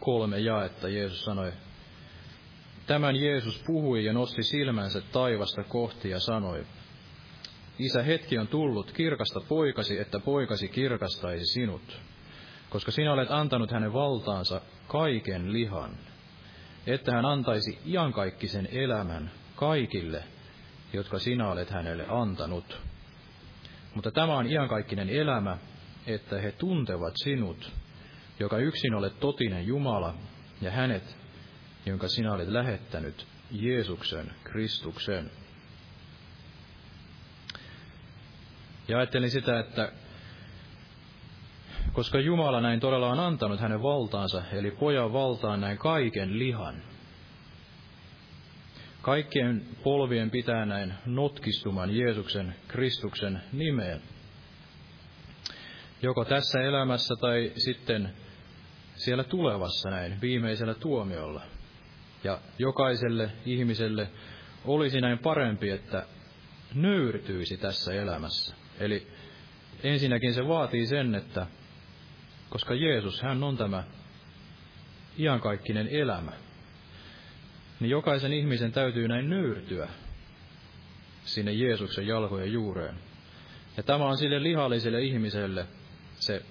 Kolme 0.00 0.38
jaetta 0.38 0.88
Jeesus 0.88 1.24
sanoi. 1.24 1.52
Tämän 2.86 3.16
Jeesus 3.16 3.62
puhui 3.66 4.04
ja 4.04 4.12
nosti 4.12 4.42
silmänsä 4.42 5.00
taivasta 5.12 5.64
kohti 5.64 6.10
ja 6.10 6.20
sanoi, 6.20 6.66
Isä, 7.78 8.02
hetki 8.02 8.38
on 8.38 8.48
tullut, 8.48 8.92
kirkasta 8.92 9.40
poikasi, 9.48 9.98
että 9.98 10.18
poikasi 10.20 10.68
kirkastaisi 10.68 11.44
sinut, 11.44 12.00
koska 12.70 12.90
sinä 12.90 13.12
olet 13.12 13.30
antanut 13.30 13.70
hänen 13.70 13.92
valtaansa 13.92 14.60
kaiken 14.88 15.52
lihan, 15.52 15.98
että 16.86 17.12
hän 17.12 17.24
antaisi 17.24 17.78
iankaikkisen 17.86 18.68
elämän 18.72 19.30
kaikille, 19.56 20.24
jotka 20.92 21.18
sinä 21.18 21.48
olet 21.48 21.70
hänelle 21.70 22.06
antanut. 22.08 22.80
Mutta 23.94 24.10
tämä 24.10 24.36
on 24.36 24.46
iankaikkinen 24.46 25.08
elämä, 25.08 25.58
että 26.06 26.40
he 26.40 26.52
tuntevat 26.52 27.14
sinut, 27.16 27.72
joka 28.40 28.58
yksin 28.58 28.94
olet 28.94 29.20
totinen 29.20 29.66
Jumala, 29.66 30.14
ja 30.60 30.70
hänet, 30.70 31.16
jonka 31.86 32.08
sinä 32.08 32.32
olet 32.32 32.48
lähettänyt, 32.48 33.26
Jeesuksen, 33.50 34.32
Kristuksen. 34.44 35.30
Ja 38.88 38.98
ajattelin 38.98 39.30
sitä, 39.30 39.58
että 39.60 39.92
koska 41.92 42.20
Jumala 42.20 42.60
näin 42.60 42.80
todella 42.80 43.08
on 43.08 43.20
antanut 43.20 43.60
hänen 43.60 43.82
valtaansa, 43.82 44.42
eli 44.52 44.70
pojan 44.70 45.12
valtaan 45.12 45.60
näin 45.60 45.78
kaiken 45.78 46.38
lihan, 46.38 46.82
Kaikkien 49.04 49.62
polvien 49.82 50.30
pitää 50.30 50.66
näin 50.66 50.94
notkistuman 51.06 51.96
Jeesuksen 51.96 52.54
Kristuksen 52.68 53.42
nimeen. 53.52 54.02
Joko 56.02 56.24
tässä 56.24 56.60
elämässä 56.60 57.14
tai 57.20 57.52
sitten 57.56 58.12
siellä 58.94 59.24
tulevassa 59.24 59.90
näin 59.90 60.20
viimeisellä 60.20 60.74
tuomiolla. 60.74 61.42
Ja 62.24 62.38
jokaiselle 62.58 63.30
ihmiselle 63.46 64.08
olisi 64.64 65.00
näin 65.00 65.18
parempi, 65.18 65.70
että 65.70 66.06
nöyrtyisi 66.74 67.56
tässä 67.56 67.92
elämässä. 67.92 68.54
Eli 68.80 69.06
ensinnäkin 69.82 70.34
se 70.34 70.48
vaatii 70.48 70.86
sen, 70.86 71.14
että 71.14 71.46
koska 72.50 72.74
Jeesus, 72.74 73.22
hän 73.22 73.44
on 73.44 73.56
tämä 73.56 73.84
iankaikkinen 75.18 75.88
elämä, 75.88 76.32
niin 77.80 77.90
jokaisen 77.90 78.32
ihmisen 78.32 78.72
täytyy 78.72 79.08
näin 79.08 79.30
nöyrtyä 79.30 79.88
sinne 81.24 81.52
Jeesuksen 81.52 82.06
jalkojen 82.06 82.52
juureen. 82.52 82.94
Ja 83.76 83.82
tämä 83.82 84.06
on 84.06 84.16
sille 84.16 84.42
lihalliselle 84.42 85.02
ihmiselle 85.02 85.66
se 86.14 86.42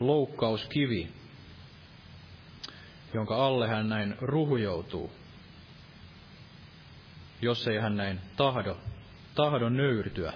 loukkauskivi, 0.00 1.08
jonka 3.14 3.46
alle 3.46 3.68
hän 3.68 3.88
näin 3.88 4.16
ruhujoutuu, 4.20 5.10
jos 7.42 7.68
ei 7.68 7.78
hän 7.78 7.96
näin 7.96 8.20
tahdo, 8.36 8.76
tahdo 9.34 9.68
nöyrtyä. 9.68 10.32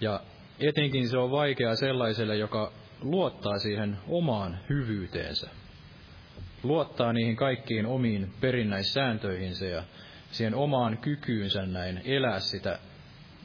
Ja 0.00 0.20
etenkin 0.60 1.08
se 1.08 1.18
on 1.18 1.30
vaikeaa 1.30 1.76
sellaiselle, 1.76 2.36
joka 2.36 2.72
luottaa 3.00 3.58
siihen 3.58 3.98
omaan 4.08 4.58
hyvyyteensä 4.68 5.50
luottaa 6.66 7.12
niihin 7.12 7.36
kaikkiin 7.36 7.86
omiin 7.86 8.32
perinnäissääntöihinsä 8.40 9.66
ja 9.66 9.82
siihen 10.30 10.54
omaan 10.54 10.98
kykyynsä 10.98 11.66
näin 11.66 12.00
elää 12.04 12.40
sitä 12.40 12.78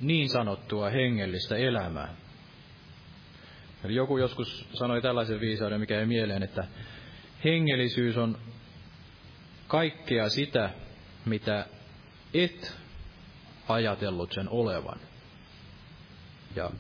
niin 0.02 0.30
sanottua 0.30 0.90
hengellistä 0.90 1.56
elämää. 1.56 2.16
Eli 3.84 3.96
joku 3.96 4.18
joskus 4.18 4.68
sanoi 4.74 5.02
tällaisen 5.02 5.40
viisauden, 5.40 5.80
mikä 5.80 6.00
ei 6.00 6.06
mieleen, 6.06 6.44
että 6.44 6.64
hengellisyys 7.44 8.18
on 8.18 8.38
kaikkea 9.68 10.30
sitä, 10.30 10.70
mitä 11.26 11.66
et 12.34 12.78
ajatellut 13.68 14.32
sen 14.32 14.50
olevan. 14.50 15.00
Ja 16.56 16.72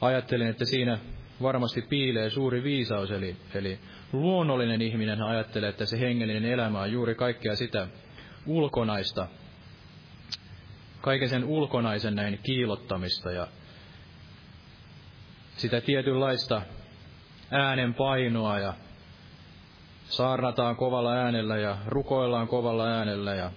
ajattelin, 0.00 0.48
että 0.48 0.64
siinä 0.64 0.98
varmasti 1.42 1.82
piilee 1.82 2.30
suuri 2.30 2.62
viisaus, 2.62 3.10
eli, 3.10 3.36
eli 3.54 3.78
luonnollinen 4.12 4.82
ihminen 4.82 5.22
ajattelee, 5.22 5.68
että 5.68 5.86
se 5.86 6.00
hengellinen 6.00 6.44
elämä 6.44 6.80
on 6.80 6.92
juuri 6.92 7.14
kaikkea 7.14 7.56
sitä 7.56 7.88
ulkonaista, 8.46 9.26
kaiken 11.00 11.28
sen 11.28 11.44
ulkonaisen 11.44 12.14
näin 12.14 12.38
kiilottamista 12.42 13.32
ja 13.32 13.48
sitä 15.56 15.80
tietynlaista 15.80 16.62
äänen 17.50 17.94
painoa 17.94 18.58
ja 18.58 18.74
saarnataan 20.04 20.76
kovalla 20.76 21.12
äänellä 21.12 21.56
ja 21.56 21.76
rukoillaan 21.86 22.48
kovalla 22.48 22.86
äänellä 22.86 23.34
ja 23.34 23.50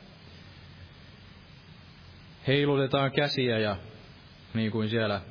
heilutetaan 2.47 3.11
käsiä 3.11 3.59
ja 3.59 3.75
niin 4.53 4.71
kuin 4.71 4.89
siellä 4.89 5.21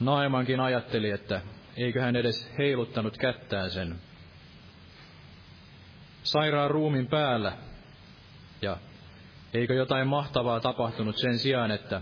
Naimankin 0.00 0.60
ajatteli, 0.60 1.10
että 1.10 1.40
eikö 1.76 2.00
hän 2.00 2.16
edes 2.16 2.50
heiluttanut 2.58 3.18
kättään 3.18 3.70
sen 3.70 3.96
sairaan 6.22 6.70
ruumin 6.70 7.06
päällä. 7.06 7.52
Ja 8.62 8.76
eikö 9.54 9.74
jotain 9.74 10.08
mahtavaa 10.08 10.60
tapahtunut 10.60 11.16
sen 11.16 11.38
sijaan, 11.38 11.70
että 11.70 12.00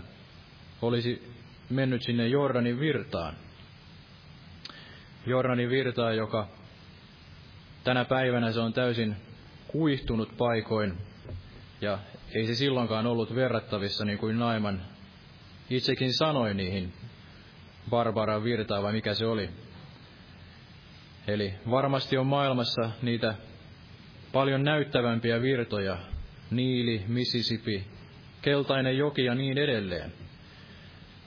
olisi 0.81 1.33
mennyt 1.69 2.01
sinne 2.03 2.27
Jordanin 2.27 2.79
virtaan. 2.79 3.35
Jordanin 5.25 5.69
virtaan, 5.69 6.17
joka 6.17 6.47
tänä 7.83 8.05
päivänä 8.05 8.51
se 8.51 8.59
on 8.59 8.73
täysin 8.73 9.15
kuihtunut 9.67 10.37
paikoin, 10.37 10.97
ja 11.81 11.99
ei 12.35 12.47
se 12.47 12.55
silloinkaan 12.55 13.07
ollut 13.07 13.35
verrattavissa, 13.35 14.05
niin 14.05 14.17
kuin 14.17 14.39
Naiman 14.39 14.81
itsekin 15.69 16.13
sanoi 16.13 16.53
niihin 16.53 16.93
Barbaran 17.89 18.43
virtaa 18.43 18.83
vai 18.83 18.93
mikä 18.93 19.13
se 19.13 19.25
oli. 19.25 19.49
Eli 21.27 21.53
varmasti 21.69 22.17
on 22.17 22.27
maailmassa 22.27 22.89
niitä 23.01 23.35
paljon 24.31 24.63
näyttävämpiä 24.63 25.41
virtoja, 25.41 25.97
Niili, 26.51 27.03
Mississippi, 27.07 27.87
Keltainen 28.41 28.97
joki 28.97 29.25
ja 29.25 29.35
niin 29.35 29.57
edelleen. 29.57 30.13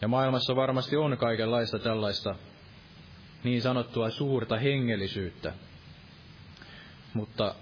Ja 0.02 0.08
maailmassa 0.08 0.56
varmasti 0.56 0.96
on 0.96 1.16
kaikenlaista 1.18 1.78
tällaista 1.78 2.34
niin 3.44 3.62
sanottua 3.62 4.10
suurta 4.10 4.56
hengellisyyttä. 4.58 5.52
Mutta 7.14 7.54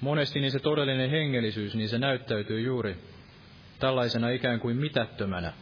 monesti 0.00 0.40
niin 0.40 0.52
se 0.52 0.58
todellinen 0.58 1.10
hengellisyys, 1.10 1.74
niin 1.74 1.88
se 1.88 1.98
näyttäytyy 1.98 2.60
juuri 2.60 2.96
tällaisena 3.78 4.30
ikään 4.30 4.60
kuin 4.60 4.76
mitättömänä. 4.76 5.52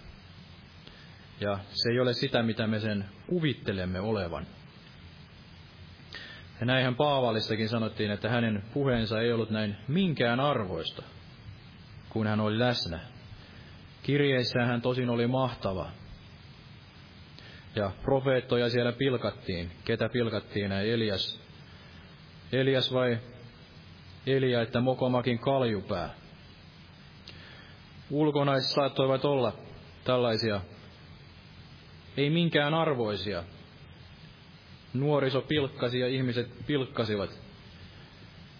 Ja 1.41 1.59
se 1.71 1.91
ei 1.91 2.01
ole 2.01 2.13
sitä, 2.13 2.43
mitä 2.43 2.67
me 2.67 2.81
sen 2.81 3.05
kuvittelemme 3.27 4.01
olevan. 4.01 4.47
Ja 6.61 6.67
näinhän 6.67 6.97
Paavallistakin 6.97 7.69
sanottiin, 7.69 8.11
että 8.11 8.29
hänen 8.29 8.63
puheensa 8.75 9.21
ei 9.21 9.33
ollut 9.33 9.51
näin 9.51 9.77
minkään 9.89 10.41
arvoista, 10.41 11.03
kun 12.09 12.27
hän 12.27 12.41
oli 12.41 12.59
läsnä. 12.59 13.01
Kirjeissään 14.03 14.69
hän 14.69 14.83
tosin 14.83 15.11
oli 15.11 15.27
mahtava. 15.27 15.91
Ja 17.77 17.91
profeettoja 18.03 18.71
siellä 18.71 18.93
pilkattiin. 18.93 19.71
Ketä 19.85 20.09
pilkattiin? 20.09 20.69
Näin 20.69 20.91
Elias. 20.91 21.41
Elias 22.53 22.93
vai 22.93 23.19
Elia, 24.27 24.63
että 24.63 24.81
Mokomakin 24.81 25.39
kaljupää. 25.39 26.15
Ulkonaiset 28.11 28.71
saattoivat 28.71 29.25
olla 29.25 29.53
tällaisia, 30.05 30.61
ei 32.17 32.31
minkään 32.31 32.75
arvoisia. 32.75 33.45
Nuoriso 34.95 35.41
pilkkasi 35.41 36.01
ja 36.01 36.09
ihmiset 36.09 36.51
pilkkasivat. 36.67 37.31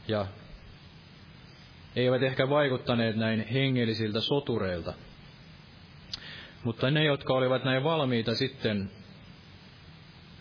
Ja 0.09 0.27
eivät 1.97 2.23
ehkä 2.23 2.49
vaikuttaneet 2.49 3.17
näin 3.17 3.49
hengellisiltä 3.49 4.21
sotureilta. 4.21 4.95
Mutta 6.65 6.91
ne, 6.91 7.05
jotka 7.05 7.35
olivat 7.35 7.65
näin 7.65 7.85
valmiita 7.85 8.35
sitten 8.35 8.91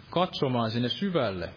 katsomaan 0.10 0.72
sinne 0.72 0.90
syvälle, 0.90 1.50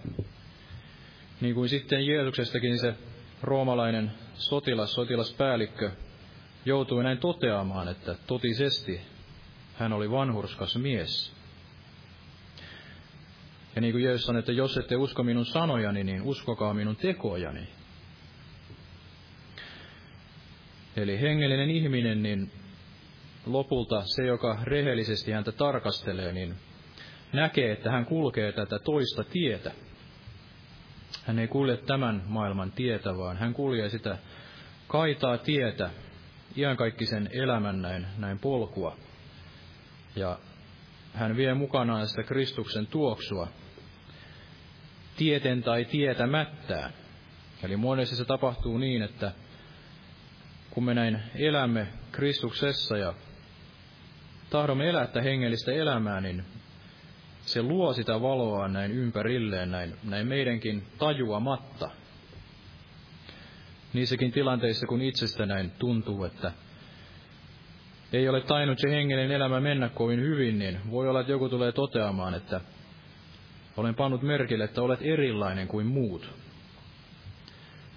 niin 1.41 1.55
kuin 1.55 1.69
sitten 1.69 2.07
Jeesuksestakin 2.07 2.79
se 2.79 2.95
roomalainen 3.43 4.13
sotilas, 4.35 4.95
sotilaspäällikkö, 4.95 5.91
joutui 6.65 7.03
näin 7.03 7.19
toteamaan, 7.19 7.89
että 7.89 8.17
totisesti 8.27 9.01
hän 9.75 9.93
oli 9.93 10.11
vanhurskas 10.11 10.77
mies. 10.77 11.42
Ja 13.75 13.81
niin 13.81 13.93
kuin 13.93 14.05
Jeesus 14.05 14.27
sanoi, 14.27 14.39
että 14.39 14.53
jos 14.53 14.77
ette 14.77 14.97
usko 14.97 15.23
minun 15.23 15.47
sanojani, 15.47 16.05
niin 16.05 16.23
uskokaa 16.23 16.75
minun 16.75 16.97
tekojani. 16.97 17.69
Eli 20.97 21.21
hengellinen 21.21 21.71
ihminen, 21.71 22.23
niin 22.23 22.53
lopulta 23.47 24.03
se, 24.05 24.27
joka 24.27 24.59
rehellisesti 24.65 25.33
häntä 25.33 25.53
tarkastelee, 25.53 26.33
niin 26.33 26.55
näkee, 27.33 27.73
että 27.73 27.91
hän 27.91 28.07
kulkee 28.07 28.53
tätä 28.53 28.79
toista 28.79 29.25
tietä. 29.25 29.73
Hän 31.25 31.39
ei 31.39 31.49
kulje 31.49 31.77
tämän 31.77 32.23
maailman 32.27 32.73
tietä, 32.73 33.17
vaan 33.17 33.37
hän 33.37 33.55
kulkee 33.55 33.89
sitä 33.89 34.19
kaitaa 34.89 35.39
tietä, 35.39 35.91
iankaikkisen 36.57 37.29
elämän 37.33 37.83
näin, 37.83 38.07
näin 38.19 38.39
polkua. 38.39 38.97
Ja 40.17 40.39
hän 41.15 41.37
vie 41.37 41.55
mukanaan 41.55 42.09
sitä 42.09 42.23
Kristuksen 42.23 42.87
tuoksua, 42.87 43.49
tieten 45.17 45.63
tai 45.63 45.85
tietämättään. 45.85 46.93
Eli 47.63 47.77
monesti 47.77 48.17
se 48.17 48.25
tapahtuu 48.25 48.79
niin, 48.79 49.03
että 49.03 49.33
kun 50.71 50.85
me 50.85 50.95
näin 50.95 51.19
elämme 51.35 51.87
Kristuksessa 52.13 52.97
ja 52.97 53.15
tahdomme 54.51 54.89
elää 54.89 55.09
hengellistä 55.25 55.73
elämää, 55.73 56.21
niin 56.21 56.45
se 57.41 57.63
luo 57.63 57.93
sitä 57.93 58.21
valoa 58.23 58.69
näin 58.69 58.93
ympärilleen, 58.93 59.71
näin, 59.71 59.97
näin 60.05 60.27
meidänkin 60.27 60.87
tajuamatta. 60.99 61.91
Niissäkin 63.93 64.33
tilanteissa, 64.33 64.87
kun 64.87 65.03
itsestä 65.03 65.47
näin 65.47 65.71
tuntuu, 65.71 66.25
että 66.25 66.53
ei 68.13 68.29
ole 68.29 68.41
tainnut 68.41 68.79
se 68.79 68.91
hengellinen 68.91 69.33
elämä 69.33 69.61
mennä 69.61 69.89
kovin 69.89 70.21
hyvin, 70.21 70.59
niin 70.59 70.81
voi 70.91 71.09
olla, 71.09 71.21
että 71.21 71.33
joku 71.33 71.49
tulee 71.49 71.73
toteamaan, 71.73 72.35
että 72.35 72.61
olen 73.77 73.95
pannut 73.95 74.23
merkille, 74.23 74.65
että 74.65 74.83
olet 74.83 75.01
erilainen 75.03 75.69
kuin 75.69 75.87
muut. 75.87 76.31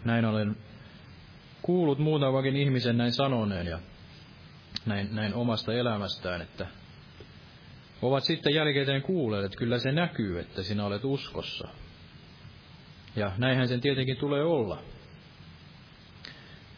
Näin 0.05 0.25
olen 0.25 0.57
kuullut 1.61 1.99
muutamakin 1.99 2.55
ihmisen 2.55 2.97
näin 2.97 3.13
sanoneen 3.13 3.67
ja 3.67 3.79
näin, 4.85 5.15
näin 5.15 5.33
omasta 5.33 5.73
elämästään, 5.73 6.41
että 6.41 6.67
ovat 8.01 8.23
sitten 8.23 8.53
jälkikäteen 8.53 9.01
kuulleet, 9.01 9.45
että 9.45 9.57
kyllä 9.57 9.79
se 9.79 9.91
näkyy, 9.91 10.39
että 10.39 10.63
sinä 10.63 10.85
olet 10.85 11.05
uskossa. 11.05 11.67
Ja 13.15 13.31
näinhän 13.37 13.67
sen 13.67 13.81
tietenkin 13.81 14.17
tulee 14.17 14.43
olla. 14.43 14.81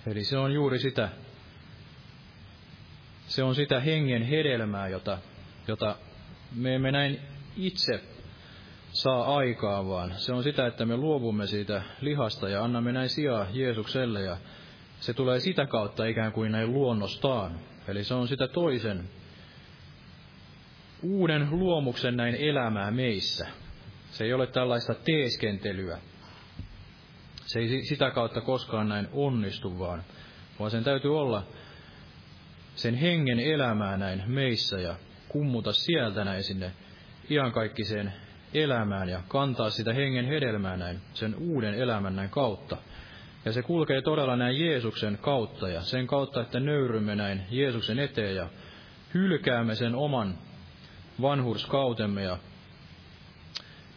Eli 0.08 0.24
se 0.24 0.38
on 0.38 0.54
juuri 0.54 0.80
sitä, 0.80 1.10
se 3.28 3.43
on 3.43 3.56
sitä 3.56 3.80
hengen 3.80 4.24
hedelmää, 4.24 4.88
jota, 4.88 5.18
jota 5.68 5.95
me 6.56 6.76
emme 6.76 6.91
näin 6.91 7.20
itse 7.58 8.04
saa 8.98 9.38
aikaa, 9.38 9.88
vaan 9.88 10.14
se 10.18 10.34
on 10.34 10.43
sitä, 10.43 10.68
että 10.68 10.86
me 10.86 10.98
luovumme 10.98 11.48
siitä 11.48 11.82
lihasta 12.02 12.50
ja 12.50 12.64
annamme 12.64 12.91
näin 12.91 13.10
sijaa 13.10 13.48
Jeesukselle 13.54 14.22
ja 14.22 14.38
se 15.00 15.14
tulee 15.14 15.39
sitä 15.39 15.66
kautta 15.66 16.06
ikään 16.06 16.32
kuin 16.32 16.52
näin 16.52 16.74
luonnostaan. 16.74 17.60
Eli 17.88 18.04
se 18.04 18.14
on 18.14 18.28
sitä 18.28 18.48
toisen 18.48 19.10
uuden 21.04 21.48
luomuksen 21.52 22.18
näin 22.18 22.36
elämää 22.36 22.91
meissä. 22.91 23.48
Se 24.12 24.24
ei 24.24 24.34
ole 24.34 24.48
tällaista 24.48 24.93
teeskentelyä. 24.93 25.98
Se 27.45 27.60
ei 27.60 27.86
sitä 27.86 28.12
kautta 28.12 28.41
koskaan 28.41 28.89
näin 28.89 29.08
onnistu, 29.14 29.80
vaan, 29.80 30.04
vaan 30.60 30.72
sen 30.72 30.84
täytyy 30.84 31.20
olla 31.20 31.48
sen 32.76 32.95
hengen 32.95 33.39
elämää 33.39 33.98
näin 33.98 34.24
meissä 34.28 34.80
ja 34.80 34.95
kummuta 35.28 35.74
sieltä 35.74 36.26
näin 36.26 36.43
sinne 36.43 36.72
iankaikkiseen 37.30 38.14
elämään 38.54 39.10
ja 39.10 39.22
kantaa 39.28 39.70
sitä 39.70 39.93
hengen 39.93 40.26
hedelmää 40.26 40.78
näin, 40.78 41.02
sen 41.14 41.36
uuden 41.36 41.74
elämän 41.74 42.16
näin 42.16 42.30
kautta. 42.30 42.78
Ja 43.45 43.52
se 43.52 43.62
kulkee 43.62 44.02
todella 44.02 44.36
näin 44.36 44.60
Jeesuksen 44.60 45.18
kautta 45.22 45.70
ja 45.70 45.82
sen 45.82 46.08
kautta, 46.08 46.41
että 46.41 46.60
nöyrymme 46.60 47.16
näin 47.16 47.41
Jeesuksen 47.52 48.00
eteen 48.00 48.36
ja 48.36 48.48
hylkäämme 49.14 49.76
sen 49.76 49.95
oman 49.95 50.38
vanhurskautemme 51.22 52.24
ja 52.24 52.38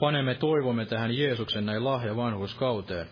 panemme 0.00 0.34
toivomme 0.34 0.86
tähän 0.86 1.16
Jeesuksen 1.16 1.66
näin 1.66 1.84
lahja 1.84 2.16
vanhurskauteen. 2.16 3.06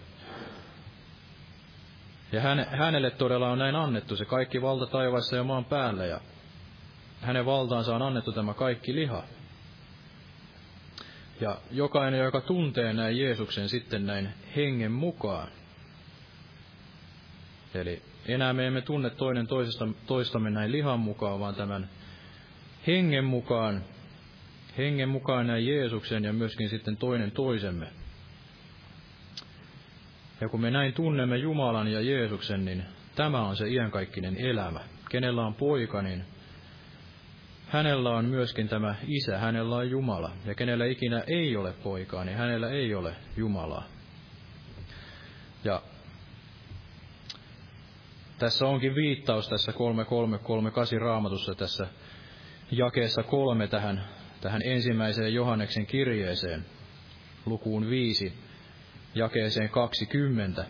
Ja 2.32 2.40
hän, 2.40 2.66
hänelle 2.70 3.10
todella 3.10 3.50
on 3.50 3.58
näin 3.58 3.76
annettu 3.76 4.16
se 4.16 4.24
kaikki 4.24 4.62
valta 4.62 4.86
taivaassa 4.86 5.36
ja 5.36 5.44
maan 5.44 5.64
päällä 5.64 6.06
ja 6.06 6.20
hänen 7.20 7.46
valtaansa 7.46 7.94
on 7.94 8.02
annettu 8.02 8.32
tämä 8.32 8.54
kaikki 8.54 8.94
liha. 8.94 9.22
Ja 11.40 11.56
jokainen, 11.70 12.20
joka 12.20 12.40
tuntee 12.40 12.92
näin 12.92 13.18
Jeesuksen 13.18 13.68
sitten 13.68 14.06
näin 14.06 14.28
hengen 14.56 14.92
mukaan, 14.92 15.48
Eli 17.74 18.02
enää 18.26 18.52
me 18.52 18.66
emme 18.66 18.80
tunne 18.80 19.10
toinen 19.10 19.46
toisesta, 19.46 19.88
toistamme 20.06 20.50
näin 20.50 20.72
lihan 20.72 21.00
mukaan, 21.00 21.40
vaan 21.40 21.54
tämän 21.54 21.88
hengen 22.86 23.24
mukaan, 23.24 23.84
hengen 24.78 25.08
mukaan 25.08 25.46
näin 25.46 25.66
Jeesuksen 25.66 26.24
ja 26.24 26.32
myöskin 26.32 26.68
sitten 26.68 26.96
toinen 26.96 27.30
toisemme. 27.30 27.86
Ja 30.40 30.48
kun 30.48 30.60
me 30.60 30.70
näin 30.70 30.92
tunnemme 30.92 31.36
Jumalan 31.36 31.88
ja 31.88 32.00
Jeesuksen, 32.00 32.64
niin 32.64 32.82
tämä 33.14 33.48
on 33.48 33.56
se 33.56 33.68
iankaikkinen 33.68 34.36
elämä. 34.36 34.80
Kenellä 35.08 35.46
on 35.46 35.54
poika, 35.54 36.02
niin 36.02 36.24
hänellä 37.68 38.10
on 38.10 38.24
myöskin 38.24 38.68
tämä 38.68 38.94
isä, 39.06 39.38
hänellä 39.38 39.76
on 39.76 39.90
Jumala. 39.90 40.32
Ja 40.44 40.54
kenellä 40.54 40.86
ikinä 40.86 41.24
ei 41.26 41.56
ole 41.56 41.72
poikaa, 41.72 42.24
niin 42.24 42.38
hänellä 42.38 42.70
ei 42.70 42.94
ole 42.94 43.14
Jumalaa. 43.36 43.84
Ja 45.64 45.82
tässä 48.38 48.66
onkin 48.66 48.94
viittaus 48.94 49.48
tässä 49.48 49.72
3338 49.72 51.00
raamatussa 51.00 51.54
tässä 51.54 51.86
jakeessa 52.70 53.22
kolme 53.22 53.68
tähän, 53.68 54.04
tähän 54.40 54.62
ensimmäiseen 54.64 55.34
Johanneksen 55.34 55.86
kirjeeseen, 55.86 56.66
lukuun 57.46 57.90
viisi, 57.90 58.32
jakeeseen 59.14 59.68
20. 59.68 60.64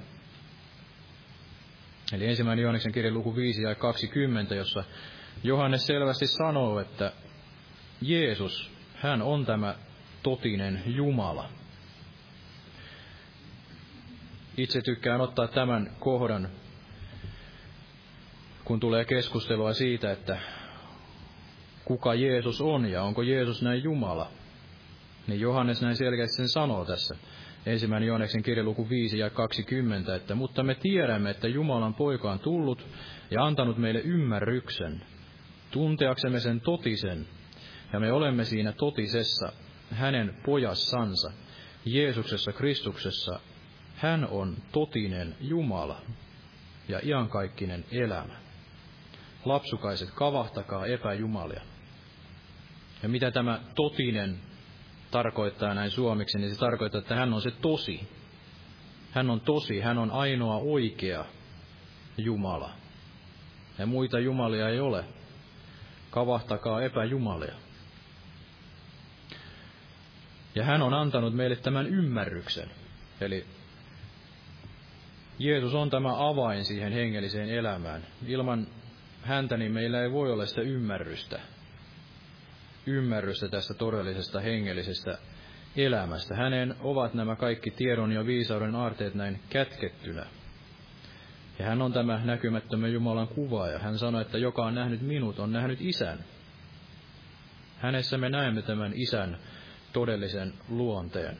Eli 2.13 2.27
ensimmäinen 2.27 2.63
Johanneksen 2.63 2.93
kirje 2.93 3.11
luku 3.11 3.37
5 3.37 3.63
ja 3.63 3.75
20, 3.75 4.55
jossa 4.55 4.85
Johannes 5.43 5.86
selvästi 5.86 6.26
sanoo, 6.26 6.80
että 6.80 7.12
Jeesus, 8.01 8.70
hän 8.95 9.22
on 9.22 9.47
tämä 9.47 9.74
totinen 10.22 10.82
Jumala. 10.86 11.49
Itse 14.57 14.80
tykkään 14.80 15.20
ottaa 15.20 15.49
tämän 15.49 15.91
kohdan, 15.99 16.49
kun 18.64 18.80
tulee 18.80 19.05
keskustelua 19.05 19.72
siitä, 19.72 20.12
että 20.12 20.39
kuka 21.84 22.14
Jeesus 22.14 22.61
on 22.61 22.91
ja 22.91 23.03
onko 23.03 23.22
Jeesus 23.22 23.62
näin 23.62 23.82
Jumala. 23.82 24.30
Niin 25.26 25.41
Johannes 25.41 25.82
näin 25.82 25.97
selkeästi 25.97 26.36
sen 26.36 26.49
sanoo 26.49 26.84
tässä. 26.84 27.16
Ensimmäinen 27.66 28.07
Johaneksen 28.07 28.43
kirja 28.43 28.64
luku 28.64 28.89
5 28.89 29.18
ja 29.18 29.30
20, 29.30 30.14
että 30.14 30.34
mutta 30.34 30.62
me 30.62 30.74
tiedämme, 30.74 31.30
että 31.30 31.49
Jumalan 31.49 31.95
poika 31.95 32.32
on 32.32 32.39
tullut 32.41 32.86
ja 33.30 33.45
antanut 33.45 33.78
meille 33.78 34.01
ymmärryksen, 34.01 35.03
tunteaksemme 35.71 36.41
sen 36.41 36.61
totisen, 36.61 37.27
ja 37.93 38.01
me 38.01 38.12
olemme 38.12 38.45
siinä 38.45 38.73
totisessa, 38.73 39.53
hänen 39.91 40.37
pojassansa, 40.45 41.33
Jeesuksessa 41.85 42.53
Kristuksessa. 42.53 43.41
Hän 43.97 44.29
on 44.31 44.57
totinen 44.73 45.37
Jumala 45.41 46.01
ja 46.89 47.01
iankaikkinen 47.03 47.85
elämä. 47.93 48.35
Lapsukaiset, 49.45 50.11
kavahtakaa 50.11 50.87
epäjumalia. 50.87 51.62
Ja 53.03 53.09
mitä 53.09 53.31
tämä 53.31 53.61
totinen 53.75 54.41
tarkoittaa 55.11 55.75
näin 55.75 55.91
suomeksi, 55.91 56.39
niin 56.39 56.55
se 56.55 56.59
tarkoittaa, 56.59 56.99
että 56.99 57.14
hän 57.14 57.33
on 57.33 57.43
se 57.43 57.51
tosi. 57.51 58.09
Hän 59.12 59.31
on 59.31 59.41
tosi, 59.41 59.81
hän 59.81 59.99
on 59.99 60.11
ainoa 60.11 60.57
oikea 60.57 61.25
Jumala. 62.19 62.71
Ja 63.79 63.87
muita 63.87 64.19
jumalia 64.19 64.69
ei 64.69 64.81
ole. 64.81 65.05
Kavahtakaa 66.11 66.83
epäjumalia. 66.83 67.55
Ja 70.55 70.65
hän 70.65 70.83
on 70.83 70.95
antanut 70.95 71.35
meille 71.35 71.57
tämän 71.57 71.87
ymmärryksen. 71.87 72.71
Eli 73.21 73.47
Jeesus 75.39 75.75
on 75.75 75.91
tämä 75.91 76.29
avain 76.29 76.65
siihen 76.65 76.93
hengelliseen 76.93 77.51
elämään. 77.51 78.07
Ilman 78.27 78.67
häntä 79.23 79.57
niin 79.57 79.73
meillä 79.73 80.03
ei 80.03 80.13
voi 80.13 80.33
olla 80.33 80.47
sitä 80.47 80.61
ymmärrystä. 80.61 81.41
Ymmärrystä 82.87 83.49
tästä 83.49 83.75
todellisesta 83.75 84.41
hengellisestä 84.41 85.19
elämästä. 85.77 86.35
Hänen 86.35 86.75
ovat 86.81 87.15
nämä 87.15 87.37
kaikki 87.37 87.71
tiedon 87.71 88.13
ja 88.13 88.27
viisauden 88.27 88.75
aarteet 88.75 89.15
näin 89.15 89.41
kätkettynä. 89.51 90.27
Ja 91.59 91.65
hän 91.65 91.83
on 91.83 91.93
tämä 91.93 92.21
näkymättömän 92.25 92.93
Jumalan 92.93 93.29
kuva, 93.29 93.69
ja 93.69 93.79
hän 93.79 93.99
sanoi, 93.99 94.23
että 94.23 94.39
joka 94.39 94.67
on 94.67 94.75
nähnyt 94.75 95.01
minut, 95.01 95.39
on 95.39 95.53
nähnyt 95.53 95.81
isän. 95.81 96.19
Hänessä 97.79 98.19
me 98.19 98.29
näemme 98.29 98.63
tämän 98.63 98.93
isän 98.95 99.39
todellisen 99.93 100.55
luonteen. 100.69 101.39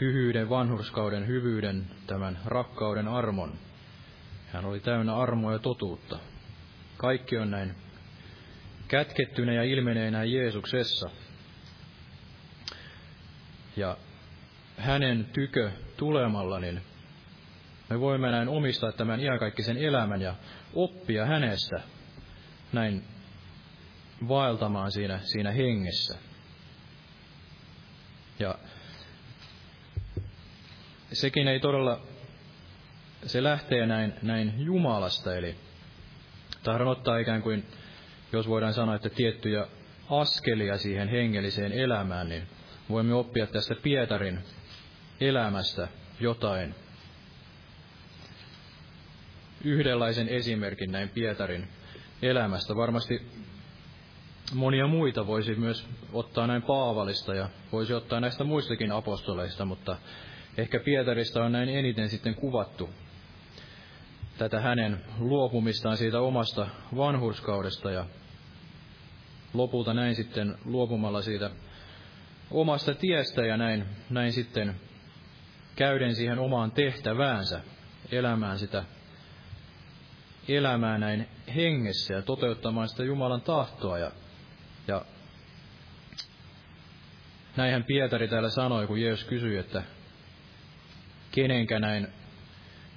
Hyhyyden, 0.00 0.50
vanhurskauden, 0.50 1.26
hyvyyden, 1.26 1.86
tämän 2.06 2.38
rakkauden 2.44 3.08
armon. 3.08 3.58
Hän 4.52 4.64
oli 4.64 4.80
täynnä 4.80 5.16
armoa 5.16 5.52
ja 5.52 5.58
totuutta. 5.58 6.18
Kaikki 6.96 7.38
on 7.38 7.50
näin 7.50 7.74
kätkettynä 8.88 9.52
ja 9.52 9.62
ilmeneenä 9.62 10.24
Jeesuksessa. 10.24 11.10
Ja 13.76 13.96
hänen 14.76 15.24
tykö 15.24 15.70
tulemalla, 15.96 16.60
niin 16.60 16.82
me 17.94 18.00
voimme 18.00 18.30
näin 18.30 18.48
omistaa 18.48 18.92
tämän 18.92 19.20
iankaikkisen 19.20 19.76
elämän 19.76 20.20
ja 20.20 20.34
oppia 20.74 21.26
hänestä 21.26 21.80
näin 22.72 23.04
vaeltamaan 24.28 24.92
siinä, 24.92 25.20
siinä 25.22 25.50
hengessä. 25.50 26.18
Ja 28.38 28.54
sekin 31.12 31.48
ei 31.48 31.60
todella, 31.60 32.00
se 33.26 33.42
lähtee 33.42 33.86
näin, 33.86 34.14
näin 34.22 34.54
Jumalasta, 34.58 35.36
eli 35.36 35.56
tahdon 36.62 36.88
ottaa 36.88 37.18
ikään 37.18 37.42
kuin, 37.42 37.64
jos 38.32 38.48
voidaan 38.48 38.74
sanoa, 38.74 38.94
että 38.94 39.10
tiettyjä 39.10 39.66
askelia 40.10 40.78
siihen 40.78 41.08
hengelliseen 41.08 41.72
elämään, 41.72 42.28
niin 42.28 42.48
voimme 42.90 43.14
oppia 43.14 43.46
tästä 43.46 43.74
Pietarin 43.74 44.38
elämästä 45.20 45.88
jotain. 46.20 46.83
Yhdenlaisen 49.64 50.28
esimerkin 50.28 50.92
näin 50.92 51.08
Pietarin 51.08 51.68
elämästä. 52.22 52.76
Varmasti 52.76 53.22
monia 54.54 54.86
muita 54.86 55.26
voisi 55.26 55.54
myös 55.54 55.86
ottaa 56.12 56.46
näin 56.46 56.62
Paavalista 56.62 57.34
ja 57.34 57.48
voisi 57.72 57.94
ottaa 57.94 58.20
näistä 58.20 58.44
muistakin 58.44 58.92
apostoleista, 58.92 59.64
mutta 59.64 59.96
ehkä 60.56 60.80
Pietarista 60.80 61.44
on 61.44 61.52
näin 61.52 61.68
eniten 61.68 62.08
sitten 62.08 62.34
kuvattu 62.34 62.90
tätä 64.38 64.60
hänen 64.60 65.00
luopumistaan 65.18 65.96
siitä 65.96 66.20
omasta 66.20 66.66
vanhurskaudesta 66.96 67.90
ja 67.90 68.06
lopulta 69.54 69.94
näin 69.94 70.14
sitten 70.14 70.58
luopumalla 70.64 71.22
siitä 71.22 71.50
omasta 72.50 72.94
tiestä 72.94 73.46
ja 73.46 73.56
näin, 73.56 73.84
näin 74.10 74.32
sitten 74.32 74.74
käyden 75.76 76.14
siihen 76.14 76.38
omaan 76.38 76.70
tehtäväänsä, 76.70 77.60
elämään 78.12 78.58
sitä 78.58 78.84
elämää 80.48 80.98
näin 80.98 81.28
hengessä 81.56 82.14
ja 82.14 82.22
toteuttamaan 82.22 82.88
sitä 82.88 83.04
Jumalan 83.04 83.40
tahtoa 83.40 83.98
ja 83.98 84.10
ja 84.88 85.04
näinhän 87.56 87.84
Pietari 87.84 88.28
täällä 88.28 88.50
sanoi, 88.50 88.86
kun 88.86 89.00
Jeesus 89.00 89.24
kysyi, 89.28 89.56
että 89.56 89.82
kenenkä 91.32 91.78
näin 91.78 92.08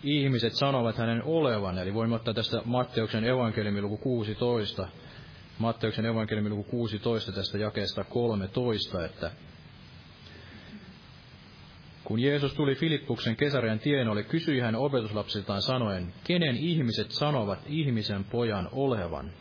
ihmiset 0.03 0.53
sanovat 0.53 0.97
hänen 0.97 1.23
olevan. 1.23 1.77
Eli 1.77 1.93
voimme 1.93 2.15
ottaa 2.15 2.33
tästä 2.33 2.61
Matteuksen 2.65 3.23
evankeliumin 3.23 3.83
luku 3.83 3.97
16, 3.97 4.87
Matteuksen 5.59 6.05
evankeliumin 6.05 6.51
luku 6.51 6.63
16 6.63 7.31
tästä 7.31 7.57
jakeesta 7.57 8.03
13, 8.03 9.05
että 9.05 9.31
kun 12.07 12.19
Jeesus 12.19 12.53
tuli 12.53 12.75
Filippuksen 12.75 13.35
Kesarian 13.35 13.79
tienoille, 13.79 14.23
kysyi 14.23 14.59
hän 14.59 14.75
opetuslapsiltaan 14.75 15.61
sanoen, 15.61 16.13
kenen 16.23 16.57
ihmiset 16.57 17.11
sanovat 17.11 17.59
ihmisen 17.65 18.23
pojan 18.23 18.69
olevan? 18.71 19.31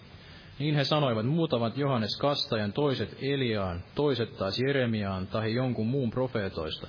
Niin 0.59 0.75
he 0.75 0.85
sanoivat, 0.85 1.27
muutavat 1.27 1.77
Johannes 1.77 2.17
Kastajan, 2.17 2.73
toiset 2.73 3.17
Eliaan, 3.23 3.83
toiset 3.95 4.37
taas 4.37 4.59
Jeremiaan 4.59 5.27
tai 5.27 5.55
jonkun 5.55 5.87
muun 5.87 6.11
profeetoista. 6.11 6.87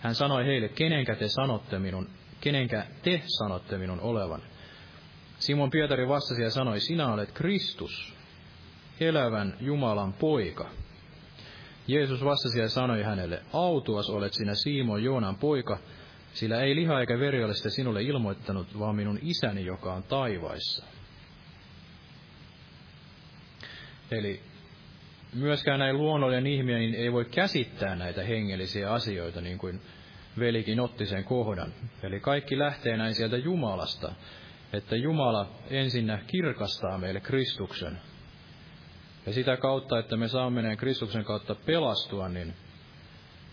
Hän 0.00 0.14
sanoi 0.14 0.44
heille, 0.46 0.68
kenenkä 0.68 1.14
te 1.14 1.28
sanotte 1.28 1.78
minun, 1.78 2.08
kenenkä 2.40 2.86
te 3.02 3.22
sanotte 3.26 3.78
minun 3.78 4.00
olevan. 4.00 4.42
Simon 5.38 5.70
Pietari 5.70 6.08
vastasi 6.08 6.42
ja 6.42 6.50
sanoi, 6.50 6.80
sinä 6.80 7.12
olet 7.12 7.32
Kristus, 7.32 8.14
elävän 9.00 9.56
Jumalan 9.60 10.12
poika. 10.12 10.70
Jeesus 11.86 12.24
vastasi 12.24 12.60
ja 12.60 12.68
sanoi 12.68 13.02
hänelle, 13.02 13.42
autuas 13.52 14.10
olet 14.10 14.32
sinä 14.32 14.54
Simon 14.54 15.04
Joonan 15.04 15.36
poika, 15.36 15.78
sillä 16.34 16.60
ei 16.60 16.74
liha 16.74 17.00
eikä 17.00 17.18
veri 17.18 17.44
ole 17.44 17.54
sitä 17.54 17.70
sinulle 17.70 18.02
ilmoittanut, 18.02 18.78
vaan 18.78 18.96
minun 18.96 19.18
isäni, 19.22 19.64
joka 19.64 19.94
on 19.94 20.02
taivaissa. 20.02 20.86
Eli 24.10 24.40
myöskään 25.34 25.78
näin 25.78 25.96
luonnollinen 25.96 26.46
ihminen 26.46 26.80
niin 26.80 26.94
ei 26.94 27.12
voi 27.12 27.24
käsittää 27.24 27.96
näitä 27.96 28.22
hengellisiä 28.22 28.92
asioita, 28.92 29.40
niin 29.40 29.58
kuin 29.58 29.80
velikin 30.38 30.80
otti 30.80 31.06
sen 31.06 31.24
kohdan. 31.24 31.72
Eli 32.02 32.20
kaikki 32.20 32.58
lähtee 32.58 32.96
näin 32.96 33.14
sieltä 33.14 33.36
Jumalasta, 33.36 34.12
että 34.72 34.96
Jumala 34.96 35.50
ensinnä 35.70 36.18
kirkastaa 36.26 36.98
meille 36.98 37.20
Kristuksen. 37.20 37.98
Ja 39.26 39.32
sitä 39.32 39.56
kautta, 39.56 39.98
että 39.98 40.16
me 40.16 40.28
saamme 40.28 40.62
näin 40.62 40.76
Kristuksen 40.76 41.24
kautta 41.24 41.54
pelastua, 41.54 42.28
niin 42.28 42.54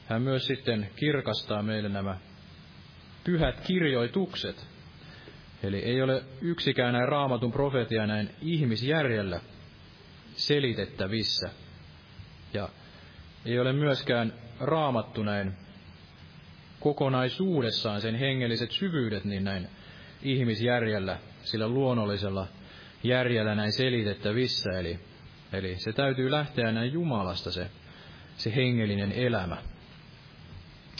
hän 0.07 0.21
myös 0.21 0.45
sitten 0.47 0.89
kirkastaa 0.95 1.63
meille 1.63 1.89
nämä 1.89 2.17
pyhät 3.23 3.61
kirjoitukset. 3.61 4.67
Eli 5.63 5.77
ei 5.77 6.01
ole 6.01 6.23
yksikään 6.41 6.93
näin 6.93 7.07
raamatun 7.09 7.51
profetia 7.51 8.07
näin 8.07 8.29
ihmisjärjellä, 8.41 9.41
selitettävissä. 10.35 11.49
Ja 12.53 12.69
ei 13.45 13.59
ole 13.59 13.73
myöskään 13.73 14.33
raamattu 14.59 15.23
näin 15.23 15.53
kokonaisuudessaan 16.79 18.01
sen 18.01 18.15
hengelliset 18.15 18.71
syvyydet 18.71 19.23
niin 19.25 19.43
näin 19.43 19.67
ihmisjärjellä, 20.21 21.19
sillä 21.43 21.67
luonnollisella 21.67 22.47
järjellä 23.03 23.55
näin 23.55 23.71
selitettävissä. 23.71 24.79
Eli, 24.79 24.99
eli 25.53 25.75
se 25.79 25.93
täytyy 25.93 26.31
lähteä 26.31 26.71
näin 26.71 26.93
Jumalasta 26.93 27.51
se, 27.51 27.69
se 28.37 28.55
hengellinen 28.55 29.11
elämä. 29.11 29.57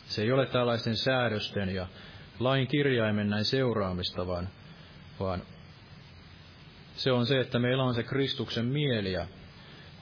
Se 0.08 0.22
ei 0.22 0.32
ole 0.32 0.46
tällaisten 0.46 0.98
säädösten 0.98 1.70
ja 1.76 1.88
lain 2.40 2.68
kirjaimen 2.68 3.30
näin 3.30 3.46
seuraamista, 3.46 4.28
vaan, 4.28 4.50
vaan 5.20 5.42
se 6.96 7.12
on 7.12 7.26
se, 7.26 7.40
että 7.40 7.60
meillä 7.60 7.84
on 7.84 7.96
se 7.96 8.04
Kristuksen 8.04 8.66
mieli 8.66 9.12
ja 9.12 9.28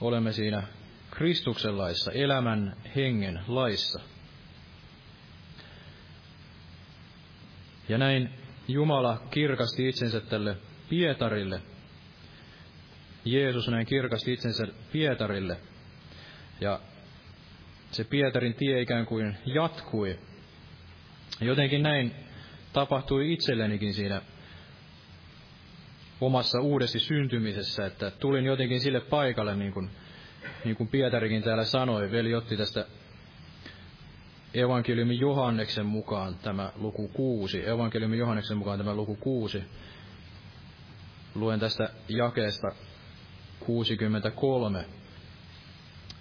olemme 0.02 0.32
siinä 0.32 0.64
Kristuksen 1.12 1.78
laissa, 1.78 2.12
elämän 2.12 2.76
hengen 2.95 3.39
laissa. 3.48 4.00
Ja 7.89 7.98
näin 7.98 8.30
Jumala 8.68 9.22
kirkasti 9.32 9.89
itsensä 9.89 10.20
tälle 10.20 10.58
Pietarille. 10.89 11.62
Jeesus 13.32 13.67
näin 13.67 13.86
kirkasti 13.86 14.34
itsensä 14.34 14.67
Pietarille. 14.91 15.57
Ja 16.61 16.80
se 17.91 18.03
Pietarin 18.03 18.53
tie 18.53 18.82
ikään 18.82 19.05
kuin 19.05 19.38
jatkui. 19.45 20.19
Jotenkin 21.41 21.84
näin 21.84 22.15
tapahtui 22.73 23.34
itsellenikin 23.34 23.93
siinä 23.93 24.21
omassa 26.21 26.61
uudessa 26.61 26.99
syntymisessä, 26.99 27.86
että 27.86 28.11
tulin 28.11 28.45
jotenkin 28.45 28.80
sille 28.80 28.99
paikalle, 28.99 29.55
niin 29.55 29.73
kuin, 29.73 29.89
niin 30.65 30.75
kuin 30.75 30.89
Pietarikin 30.89 31.43
täällä 31.43 31.65
sanoi, 31.65 32.11
veli 32.11 32.36
otti 32.36 32.57
tästä 32.57 32.86
evankeliumi 34.53 35.19
Johanneksen 35.19 35.86
mukaan 35.86 36.36
tämä 36.36 36.71
luku 36.75 37.07
kuusi, 37.07 37.69
evankeliumi 37.69 38.17
Johanneksen 38.17 38.57
mukaan 38.57 38.78
tämä 38.78 38.95
luku 38.95 39.15
kuusi. 39.15 39.63
Luen 41.36 41.59
tästä 41.59 41.89
jakeesta 42.09 42.67
63 43.60 44.86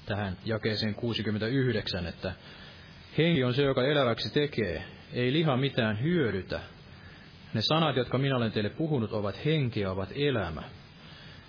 tähän 0.07 0.39
jakeeseen 0.45 0.95
69, 0.95 2.07
että 2.07 2.33
henki 3.19 3.45
on 3.45 3.55
se, 3.55 3.63
joka 3.63 3.85
eläväksi 3.85 4.33
tekee, 4.33 4.85
ei 5.13 5.33
liha 5.33 5.57
mitään 5.57 6.03
hyödytä. 6.03 6.61
Ne 7.55 7.61
sanat, 7.63 7.97
jotka 7.97 8.19
minä 8.19 8.37
olen 8.37 8.53
teille 8.53 8.71
puhunut, 8.71 9.13
ovat 9.13 9.45
henki 9.45 9.81
ja 9.81 9.91
ovat 9.91 10.09
elämä. 10.15 10.63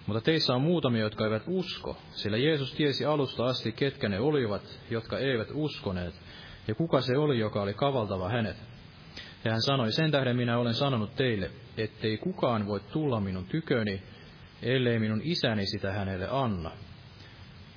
Mutta 0.05 0.21
teissä 0.21 0.53
on 0.53 0.61
muutamia, 0.61 1.01
jotka 1.01 1.23
eivät 1.23 1.43
usko, 1.47 1.97
sillä 2.11 2.38
Jeesus 2.38 2.73
tiesi 2.73 3.05
alusta 3.05 3.45
asti, 3.45 3.71
ketkä 3.71 4.09
ne 4.09 4.19
olivat, 4.19 4.79
jotka 4.89 5.19
eivät 5.19 5.47
uskoneet, 5.53 6.13
ja 6.67 6.75
kuka 6.75 7.01
se 7.01 7.17
oli, 7.17 7.39
joka 7.39 7.61
oli 7.61 7.73
kavaltava 7.73 8.29
hänet. 8.29 8.57
Ja 9.45 9.51
hän 9.51 9.61
sanoi, 9.61 9.91
sen 9.91 10.11
tähden 10.11 10.35
minä 10.35 10.57
olen 10.57 10.73
sanonut 10.73 11.15
teille, 11.15 11.51
ettei 11.77 12.17
kukaan 12.17 12.67
voi 12.67 12.79
tulla 12.79 13.19
minun 13.19 13.45
tyköni, 13.45 14.01
ellei 14.61 14.99
minun 14.99 15.21
isäni 15.23 15.65
sitä 15.65 15.91
hänelle 15.91 16.27
anna. 16.31 16.71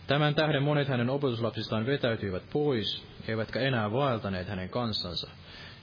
Tämän 0.06 0.34
tähden 0.34 0.62
monet 0.62 0.88
hänen 0.88 1.10
opetuslapsistaan 1.10 1.86
vetäytyivät 1.86 2.42
pois, 2.52 3.04
eivätkä 3.28 3.60
enää 3.60 3.92
vaeltaneet 3.92 4.48
hänen 4.48 4.68
kanssansa. 4.68 5.30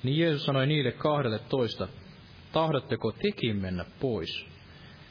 Niin 0.03 0.17
Jeesus 0.17 0.45
sanoi 0.45 0.67
niille 0.67 0.91
kahdelle 0.91 1.39
toista, 1.39 1.87
tahdotteko 2.51 3.11
tekin 3.11 3.55
mennä 3.55 3.85
pois? 3.99 4.45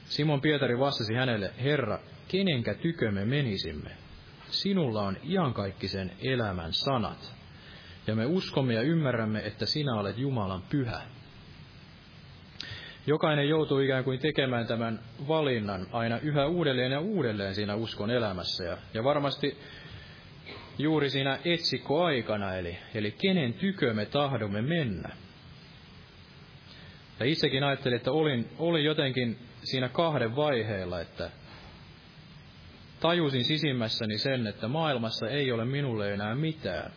Simon 0.05 0.41
Pietari 0.41 0.79
vastasi 0.79 1.15
hänelle, 1.15 1.51
Herra, 1.63 1.99
kenenkä 2.29 2.75
tykö 2.75 3.11
me 3.11 3.25
menisimme? 3.25 3.91
Sinulla 4.51 5.03
on 5.03 5.17
iankaikkisen 5.25 6.13
elämän 6.25 6.73
sanat, 6.73 7.35
ja 8.07 8.15
me 8.15 8.27
uskomme 8.27 8.75
ja 8.75 8.83
ymmärrämme, 8.83 9.47
että 9.47 9.67
sinä 9.67 9.95
olet 9.95 10.19
Jumalan 10.19 10.63
pyhä. 10.63 11.03
Jokainen 13.07 13.49
joutuu 13.49 13.79
ikään 13.79 14.05
kuin 14.05 14.19
tekemään 14.19 14.67
tämän 14.67 15.01
valinnan 15.29 15.87
aina 15.93 16.19
yhä 16.19 16.47
uudelleen 16.47 16.93
ja 16.93 17.01
uudelleen 17.01 17.55
siinä 17.55 17.75
uskon 17.75 18.11
elämässä. 18.11 18.65
Ja, 18.65 18.77
ja 18.95 19.05
varmasti 19.05 19.59
juuri 20.79 21.11
siinä 21.11 21.39
etsikkoaikana, 21.45 22.55
eli, 22.55 22.79
eli 22.95 23.11
kenen 23.11 23.55
tykö 23.55 23.95
me 23.95 24.07
tahdomme 24.07 24.63
mennä. 24.63 25.09
Ja 27.21 27.27
itsekin 27.27 27.65
ajattelin, 27.65 27.97
että 27.97 28.13
olin, 28.13 28.49
olin 28.59 28.85
jotenkin 28.85 29.39
siinä 29.65 29.89
kahden 29.89 30.37
vaiheella, 30.37 31.01
että 31.01 31.31
tajusin 33.01 33.45
sisimmässäni 33.45 34.19
sen, 34.19 34.47
että 34.47 34.69
maailmassa 34.69 35.29
ei 35.29 35.53
ole 35.53 35.65
minulle 35.65 36.15
enää 36.15 36.35
mitään. 36.35 36.93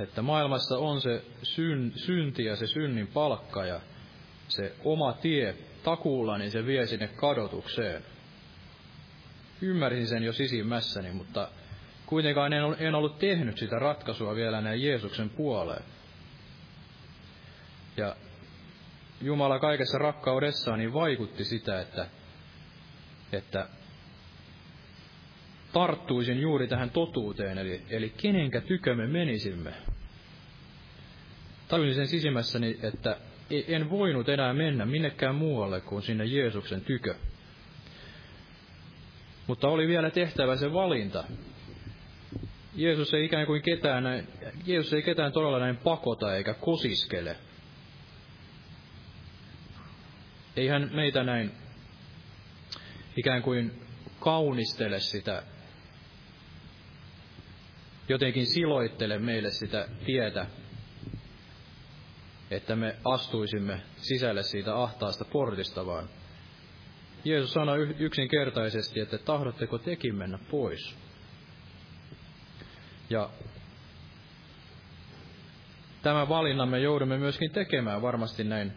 Että 0.00 0.22
maailmassa 0.22 0.78
on 0.78 1.00
se 1.00 1.24
syn, 1.42 1.92
synti 1.96 2.44
ja 2.44 2.56
se 2.56 2.66
synnin 2.66 3.06
palkka 3.06 3.64
ja 3.64 3.80
se 4.50 4.72
oma 4.84 5.12
tie 5.12 5.54
takuulla, 5.82 6.38
niin 6.38 6.50
se 6.50 6.66
vie 6.66 6.86
sinne 6.86 7.08
kadotukseen. 7.08 8.04
Ymmärsin 9.62 10.06
sen 10.06 10.22
jo 10.22 10.32
sisimmässäni, 10.32 11.12
mutta 11.12 11.48
kuitenkaan 12.06 12.52
en 12.78 12.94
ollut 12.94 13.18
tehnyt 13.18 13.58
sitä 13.58 13.78
ratkaisua 13.78 14.34
vielä 14.34 14.60
näin 14.60 14.82
Jeesuksen 14.82 15.30
puoleen. 15.30 15.82
Ja 17.96 18.16
Jumala 19.22 19.58
kaikessa 19.58 19.98
rakkaudessaan 19.98 20.78
niin 20.78 20.92
vaikutti 20.92 21.44
sitä, 21.44 21.80
että, 21.80 22.06
että 23.32 23.68
tarttuisin 25.72 26.40
juuri 26.40 26.68
tähän 26.68 26.90
totuuteen, 26.90 27.58
eli, 27.58 27.82
eli 27.90 28.10
kenenkä 28.16 28.60
tykö 28.60 28.94
me 28.94 29.06
menisimme. 29.06 29.72
Tajusin 31.68 31.94
sen 31.94 32.06
sisimmässäni, 32.06 32.78
että 32.82 33.16
en 33.50 33.90
voinut 33.90 34.28
enää 34.28 34.52
mennä 34.52 34.86
minnekään 34.86 35.34
muualle 35.34 35.80
kuin 35.80 36.02
sinne 36.02 36.24
Jeesuksen 36.24 36.80
tykö. 36.80 37.14
Mutta 39.46 39.68
oli 39.68 39.88
vielä 39.88 40.10
tehtävä 40.10 40.56
se 40.56 40.72
valinta. 40.72 41.24
Jeesus 42.74 43.14
ei 43.14 43.24
ikään 43.24 43.46
kuin 43.46 43.62
ketään, 43.62 44.28
Jeesus 44.66 44.92
ei 44.92 45.02
ketään 45.02 45.32
todella 45.32 45.58
näin 45.58 45.76
pakota 45.76 46.36
eikä 46.36 46.54
kosiskele. 46.54 47.36
Ei 50.56 50.68
hän 50.68 50.90
meitä 50.92 51.22
näin 51.22 51.52
ikään 53.16 53.42
kuin 53.42 53.82
kaunistele 54.20 55.00
sitä, 55.00 55.42
jotenkin 58.08 58.46
siloittele 58.46 59.18
meille 59.18 59.50
sitä 59.50 59.88
tietä, 60.06 60.46
että 62.50 62.76
me 62.76 62.96
astuisimme 63.04 63.80
sisälle 63.96 64.42
siitä 64.42 64.82
ahtaasta 64.82 65.24
portista, 65.24 65.86
vaan 65.86 66.08
Jeesus 67.24 67.52
sanoi 67.52 67.96
yksinkertaisesti, 67.98 69.00
että 69.00 69.18
tahdotteko 69.18 69.78
tekin 69.78 70.14
mennä 70.14 70.38
pois. 70.50 70.96
Ja 73.10 73.30
tämä 76.02 76.28
valinnan 76.28 76.68
me 76.68 76.80
joudumme 76.80 77.18
myöskin 77.18 77.50
tekemään 77.50 78.02
varmasti 78.02 78.44
näin 78.44 78.72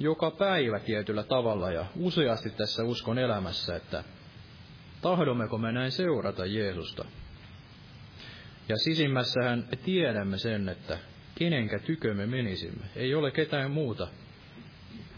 joka 0.00 0.30
päivä 0.30 0.80
tietyllä 0.80 1.22
tavalla 1.22 1.70
ja 1.70 1.86
useasti 1.96 2.50
tässä 2.50 2.84
uskon 2.84 3.18
elämässä, 3.18 3.76
että 3.76 4.04
tahdommeko 5.02 5.58
me 5.58 5.72
näin 5.72 5.92
seurata 5.92 6.46
Jeesusta. 6.46 7.04
Ja 8.68 8.76
sisimmässähän 8.76 9.68
me 9.70 9.76
tiedämme 9.76 10.38
sen, 10.38 10.68
että 10.68 10.98
kenenkä 11.38 11.78
tykö 11.78 12.14
me 12.14 12.26
menisimme. 12.26 12.84
Ei 12.96 13.14
ole 13.14 13.30
ketään 13.30 13.70
muuta. 13.70 14.08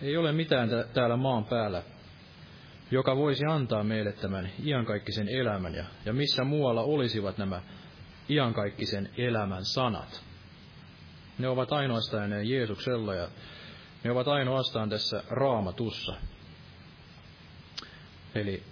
Ei 0.03 0.17
ole 0.17 0.33
mitään 0.33 0.69
täällä 0.95 1.17
maan 1.17 1.45
päällä, 1.45 1.83
joka 2.91 3.17
voisi 3.17 3.45
antaa 3.45 3.85
meille 3.85 4.13
tämän 4.13 4.51
iankaikkisen 4.65 5.29
elämän. 5.29 5.75
Ja, 5.75 5.85
ja 6.05 6.13
missä 6.13 6.45
muualla 6.45 6.83
olisivat 6.83 7.39
nämä 7.39 7.63
iankaikkisen 8.29 9.11
elämän 9.19 9.65
sanat. 9.65 10.23
Ne 11.39 11.49
ovat 11.49 11.73
ainoastaan 11.73 12.49
Jeesuksella 12.49 13.15
ja 13.15 13.29
ne 14.05 14.11
ovat 14.11 14.29
ainoastaan 14.29 14.91
tässä 14.91 15.23
raamatussa. 15.31 16.15
Eli 18.35 18.63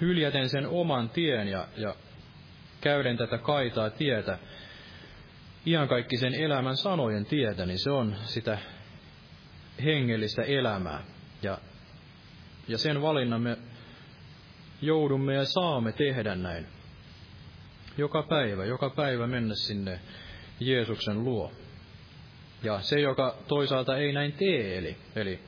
hyljäten 0.00 0.48
sen 0.48 0.66
oman 0.66 1.10
tien 1.10 1.48
ja, 1.48 1.68
ja 1.76 1.94
käyden 2.80 3.16
tätä 3.16 3.38
kaitaa 3.38 3.90
tietä, 3.90 4.38
iankaikkisen 5.66 6.34
elämän 6.34 6.76
sanojen 6.76 7.26
tietä, 7.26 7.66
niin 7.66 7.78
se 7.78 7.90
on 7.90 8.16
sitä 8.24 8.58
hengellistä 9.84 10.42
elämää. 10.42 11.02
Ja, 11.42 11.58
ja 12.68 12.78
sen 12.78 13.02
valinnan 13.02 13.42
me 13.42 13.56
joudumme 14.82 15.34
ja 15.34 15.44
saamme 15.44 15.92
tehdä 15.92 16.34
näin. 16.34 16.66
Joka 17.98 18.22
päivä, 18.22 18.64
joka 18.64 18.90
päivä 18.90 19.26
mennä 19.26 19.54
sinne 19.54 20.00
Jeesuksen 20.60 21.24
luo. 21.24 21.52
Ja 22.62 22.80
se, 22.80 23.00
joka 23.00 23.36
toisaalta 23.48 23.96
ei 23.96 24.12
näin 24.12 24.32
tee, 24.32 24.78
eli, 24.78 24.96
eli 25.16 25.40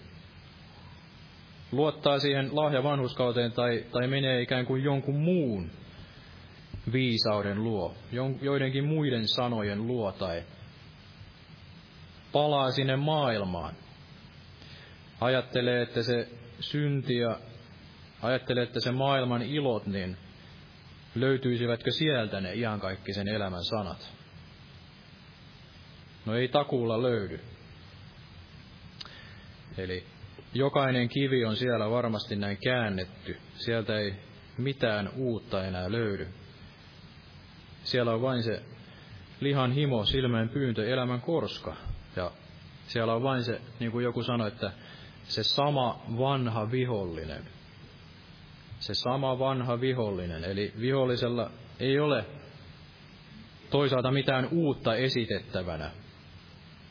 luottaa 1.72 2.18
siihen 2.18 2.56
lahja 2.56 2.82
vanhuskauteen 2.82 3.52
tai, 3.52 3.84
tai 3.92 4.06
menee 4.06 4.42
ikään 4.42 4.66
kuin 4.66 4.84
jonkun 4.84 5.16
muun 5.16 5.70
viisauden 6.92 7.64
luo, 7.64 7.94
joidenkin 8.42 8.84
muiden 8.84 9.28
sanojen 9.28 9.86
luo 9.86 10.12
tai 10.12 10.42
palaa 12.32 12.70
sinne 12.70 12.96
maailmaan. 12.96 13.74
Ajattelee, 15.20 15.82
että 15.82 16.02
se 16.02 16.28
synti 16.60 17.16
ja 17.16 17.38
ajattelee, 18.22 18.62
että 18.62 18.80
se 18.80 18.92
maailman 18.92 19.42
ilot, 19.42 19.86
niin 19.86 20.16
löytyisivätkö 21.14 21.90
sieltä 21.90 22.40
ne 22.40 22.54
iankaikkisen 22.54 23.28
elämän 23.28 23.64
sanat? 23.64 24.12
No 26.26 26.36
ei 26.36 26.48
takuulla 26.48 27.02
löydy. 27.02 27.40
Eli 29.78 30.04
jokainen 30.54 31.08
kivi 31.08 31.44
on 31.44 31.56
siellä 31.56 31.90
varmasti 31.90 32.36
näin 32.36 32.58
käännetty. 32.64 33.36
Sieltä 33.54 33.98
ei 33.98 34.14
mitään 34.58 35.10
uutta 35.16 35.64
enää 35.64 35.92
löydy. 35.92 36.28
Siellä 37.86 38.12
on 38.12 38.22
vain 38.22 38.42
se 38.42 38.62
lihan 39.40 39.72
himo, 39.72 40.04
silmän 40.04 40.48
pyyntö, 40.48 40.88
elämän 40.88 41.20
korska. 41.20 41.76
Ja 42.16 42.30
siellä 42.86 43.14
on 43.14 43.22
vain 43.22 43.44
se, 43.44 43.60
niin 43.80 43.92
kuin 43.92 44.04
joku 44.04 44.22
sanoi, 44.22 44.48
että 44.48 44.72
se 45.24 45.42
sama 45.42 46.02
vanha 46.18 46.70
vihollinen. 46.70 47.44
Se 48.78 48.94
sama 48.94 49.38
vanha 49.38 49.80
vihollinen. 49.80 50.44
Eli 50.44 50.72
vihollisella 50.80 51.50
ei 51.80 51.98
ole 51.98 52.24
toisaalta 53.70 54.10
mitään 54.10 54.48
uutta 54.52 54.94
esitettävänä. 54.94 55.90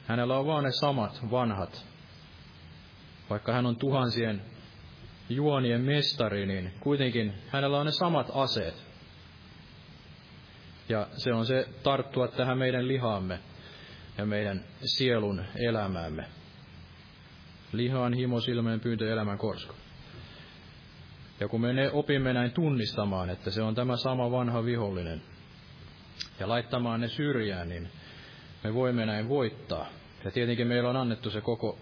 Hänellä 0.07 0.39
on 0.39 0.47
vaan 0.47 0.63
ne 0.63 0.71
samat 0.71 1.31
vanhat. 1.31 1.85
Vaikka 3.29 3.53
hän 3.53 3.65
on 3.65 3.75
tuhansien 3.75 4.41
juonien 5.29 5.81
mestari, 5.81 6.45
niin 6.45 6.73
kuitenkin 6.79 7.33
hänellä 7.47 7.79
on 7.79 7.85
ne 7.85 7.91
samat 7.91 8.27
aseet. 8.33 8.84
Ja 10.89 11.07
se 11.11 11.33
on 11.33 11.45
se 11.45 11.67
tarttua 11.83 12.27
tähän 12.27 12.57
meidän 12.57 12.87
lihaamme 12.87 13.39
ja 14.17 14.25
meidän 14.25 14.65
sielun 14.97 15.45
elämäämme. 15.55 16.25
Lihaan, 17.71 18.13
himo, 18.13 18.39
silmeen, 18.39 18.79
pyyntö, 18.79 19.13
elämän 19.13 19.37
korsko. 19.37 19.75
Ja 21.39 21.47
kun 21.47 21.61
me 21.61 21.91
opimme 21.91 22.33
näin 22.33 22.51
tunnistamaan, 22.51 23.29
että 23.29 23.51
se 23.51 23.61
on 23.61 23.75
tämä 23.75 23.97
sama 23.97 24.31
vanha 24.31 24.65
vihollinen, 24.65 25.21
ja 26.39 26.49
laittamaan 26.49 27.01
ne 27.01 27.07
syrjään, 27.07 27.69
niin 27.69 27.89
me 28.63 28.73
voimme 28.73 29.05
näin 29.05 29.29
voittaa. 29.29 29.89
Ja 30.23 30.31
tietenkin 30.31 30.67
meillä 30.67 30.89
on 30.89 30.97
annettu 30.97 31.29
se 31.29 31.41
koko 31.41 31.79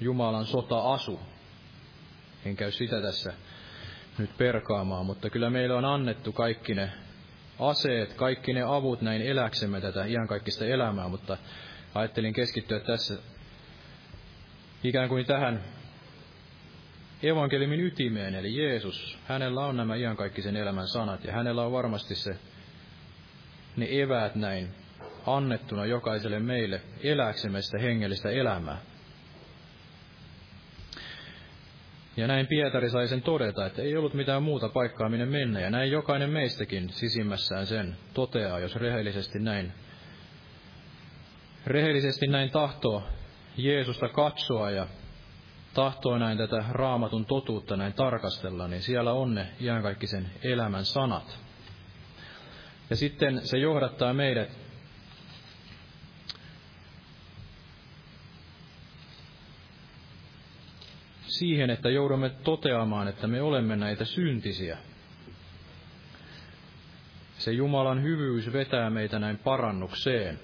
Jumalan 0.00 0.46
sota-asu. 0.46 1.20
En 2.44 2.56
käy 2.56 2.70
sitä 2.70 3.02
tässä 3.02 3.32
nyt 4.18 4.30
perkaamaan, 4.38 5.06
mutta 5.06 5.30
kyllä 5.30 5.50
meillä 5.50 5.76
on 5.76 5.84
annettu 5.84 6.32
kaikki 6.32 6.74
ne 6.74 6.92
aseet, 7.68 8.14
kaikki 8.14 8.52
ne 8.52 8.62
avut 8.62 9.02
näin 9.02 9.22
eläksemme 9.22 9.80
tätä 9.80 10.04
iankaikkista 10.04 10.64
elämää, 10.64 11.08
mutta 11.08 11.36
ajattelin 11.94 12.32
keskittyä 12.32 12.80
tässä 12.80 13.14
ikään 14.84 15.08
kuin 15.08 15.26
tähän 15.26 15.60
evankeliumin 17.22 17.80
ytimeen, 17.80 18.34
eli 18.34 18.56
Jeesus. 18.62 19.18
Hänellä 19.24 19.66
on 19.66 19.76
nämä 19.76 19.96
iankaikkisen 19.96 20.56
elämän 20.56 20.88
sanat, 20.88 21.24
ja 21.24 21.32
hänellä 21.32 21.62
on 21.62 21.72
varmasti 21.72 22.14
se, 22.14 22.36
ne 23.76 23.86
eväät 23.90 24.34
näin 24.34 24.68
annettuna 25.26 25.86
jokaiselle 25.86 26.38
meille 26.40 26.80
eläksemme 27.02 27.62
sitä 27.62 27.78
hengellistä 27.78 28.30
elämää. 28.30 28.78
Ja 32.16 32.26
näin 32.26 32.46
Pietari 32.46 32.90
sai 32.90 33.08
sen 33.08 33.22
todeta, 33.22 33.66
että 33.66 33.82
ei 33.82 33.96
ollut 33.96 34.14
mitään 34.14 34.42
muuta 34.42 34.68
paikkaa 34.68 35.08
minne 35.08 35.26
mennä, 35.26 35.60
ja 35.60 35.70
näin 35.70 35.90
jokainen 35.90 36.30
meistäkin 36.30 36.88
sisimmässään 36.88 37.66
sen 37.66 37.96
toteaa, 38.14 38.58
jos 38.58 38.76
rehellisesti 38.76 39.38
näin, 39.38 39.72
rehellisesti 41.66 42.26
näin 42.26 42.50
tahtoo 42.50 43.02
Jeesusta 43.56 44.08
katsoa 44.08 44.70
ja 44.70 44.86
tahtoo 45.74 46.18
näin 46.18 46.38
tätä 46.38 46.64
raamatun 46.70 47.26
totuutta 47.26 47.76
näin 47.76 47.92
tarkastella, 47.92 48.68
niin 48.68 48.82
siellä 48.82 49.12
on 49.12 49.34
ne 49.34 49.46
iankaikkisen 49.60 50.30
elämän 50.42 50.84
sanat. 50.84 51.38
Ja 52.90 52.96
sitten 52.96 53.40
se 53.46 53.58
johdattaa 53.58 54.12
meidät 54.12 54.61
siihen, 61.42 61.70
että 61.70 61.90
joudumme 61.90 62.30
toteamaan, 62.30 63.08
että 63.08 63.26
me 63.26 63.42
olemme 63.42 63.76
näitä 63.76 64.04
syntisiä. 64.04 64.78
Se 67.38 67.52
Jumalan 67.52 68.02
hyvyys 68.02 68.52
vetää 68.52 68.90
meitä 68.90 69.18
näin 69.18 69.38
parannukseen. 69.38 70.40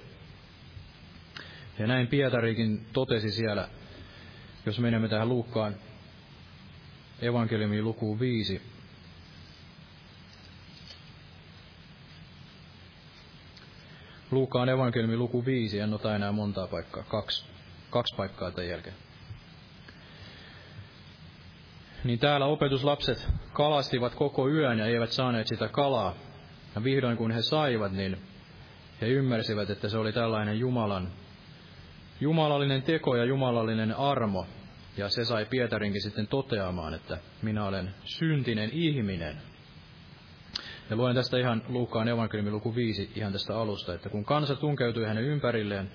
Ja 1.78 1.86
näin 1.86 2.06
Pietarikin 2.06 2.86
totesi 2.92 3.30
siellä, 3.30 3.68
jos 4.66 4.78
menemme 4.78 5.08
tähän 5.08 5.28
Luukkaan 5.28 5.74
evankeliumiin 7.20 7.84
lukuun 7.84 8.20
viisi. 8.20 8.62
Luukaan 14.30 14.68
evankeliumi 14.68 15.16
luku 15.16 15.44
viisi, 15.44 15.78
en 15.80 15.94
ota 15.94 16.16
enää 16.16 16.32
montaa 16.32 16.66
paikkaa, 16.66 17.02
kaksi, 17.02 17.44
kaksi 17.90 18.16
paikkaa 18.16 18.50
tämän 18.50 18.68
jälkeen 18.68 19.07
niin 22.08 22.18
täällä 22.18 22.46
opetuslapset 22.46 23.28
kalastivat 23.52 24.14
koko 24.14 24.48
yön 24.48 24.78
ja 24.78 24.86
eivät 24.86 25.12
saaneet 25.12 25.46
sitä 25.46 25.68
kalaa. 25.68 26.14
Ja 26.74 26.84
vihdoin 26.84 27.16
kun 27.16 27.30
he 27.30 27.42
saivat, 27.42 27.92
niin 27.92 28.18
he 29.00 29.06
ymmärsivät, 29.06 29.70
että 29.70 29.88
se 29.88 29.98
oli 29.98 30.12
tällainen 30.12 30.58
Jumalan, 30.58 31.08
jumalallinen 32.20 32.82
teko 32.82 33.16
ja 33.16 33.24
jumalallinen 33.24 33.96
armo. 33.96 34.46
Ja 34.96 35.08
se 35.08 35.24
sai 35.24 35.44
Pietarinkin 35.44 36.02
sitten 36.02 36.26
toteamaan, 36.26 36.94
että 36.94 37.18
minä 37.42 37.64
olen 37.64 37.94
syntinen 38.04 38.70
ihminen. 38.72 39.36
Ja 40.90 40.96
luen 40.96 41.14
tästä 41.14 41.38
ihan 41.38 41.62
Luukkaan 41.68 42.08
evankeliumin 42.08 42.52
luku 42.54 42.74
5 42.74 43.12
ihan 43.16 43.32
tästä 43.32 43.58
alusta, 43.58 43.94
että 43.94 44.08
kun 44.08 44.24
kansa 44.24 44.54
tunkeutui 44.54 45.04
hänen 45.04 45.24
ympärilleen, 45.24 45.90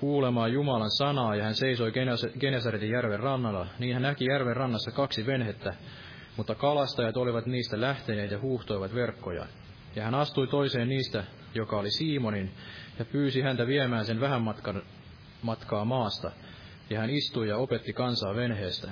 kuulemaan 0.00 0.52
Jumalan 0.52 0.90
sanaa, 0.90 1.36
ja 1.36 1.44
hän 1.44 1.54
seisoi 1.54 1.92
Genesaretin 2.40 2.90
järven 2.90 3.20
rannalla. 3.20 3.66
Niin 3.78 3.92
hän 3.92 4.02
näki 4.02 4.24
järven 4.24 4.56
rannassa 4.56 4.90
kaksi 4.90 5.26
venhettä, 5.26 5.74
mutta 6.36 6.54
kalastajat 6.54 7.16
olivat 7.16 7.46
niistä 7.46 7.80
lähteneet 7.80 8.30
ja 8.30 8.38
huuhtoivat 8.38 8.94
verkkoja. 8.94 9.46
Ja 9.96 10.04
hän 10.04 10.14
astui 10.14 10.46
toiseen 10.46 10.88
niistä, 10.88 11.24
joka 11.54 11.78
oli 11.78 11.90
Simonin, 11.90 12.50
ja 12.98 13.04
pyysi 13.04 13.40
häntä 13.40 13.66
viemään 13.66 14.04
sen 14.04 14.20
vähän 14.20 14.42
matkan, 14.42 14.82
matkaa 15.42 15.84
maasta. 15.84 16.30
Ja 16.90 17.00
hän 17.00 17.10
istui 17.10 17.48
ja 17.48 17.56
opetti 17.56 17.92
kansaa 17.92 18.34
venheestä. 18.34 18.88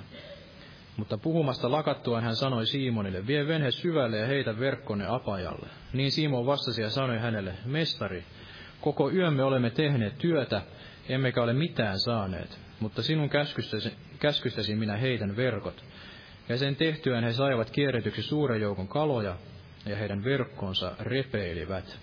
Mutta 0.96 1.18
puhumasta 1.18 1.70
lakattuaan 1.70 2.24
hän 2.24 2.36
sanoi 2.36 2.66
Simonille, 2.66 3.26
vie 3.26 3.46
venhe 3.46 3.70
syvälle 3.70 4.18
ja 4.18 4.26
heitä 4.26 4.58
verkkonne 4.58 5.06
apajalle. 5.08 5.68
Niin 5.92 6.12
Simon 6.12 6.46
vastasi 6.46 6.82
ja 6.82 6.90
sanoi 6.90 7.18
hänelle, 7.18 7.54
Mestari, 7.64 8.24
koko 8.80 9.10
yömme 9.10 9.42
olemme 9.42 9.70
tehneet 9.70 10.18
työtä, 10.18 10.62
emmekä 11.08 11.42
ole 11.42 11.52
mitään 11.52 11.98
saaneet, 11.98 12.58
mutta 12.80 13.02
sinun 13.02 13.28
käskystäsi, 13.28 13.92
käskystäsi 14.18 14.74
minä 14.74 14.96
heitän 14.96 15.36
verkot. 15.36 15.84
Ja 16.48 16.58
sen 16.58 16.76
tehtyään 16.76 17.24
he 17.24 17.32
saivat 17.32 17.70
kierretyksi 17.70 18.22
suuren 18.22 18.60
joukon 18.60 18.88
kaloja, 18.88 19.36
ja 19.86 19.96
heidän 19.96 20.24
verkkonsa 20.24 20.92
repeilivät. 21.00 21.98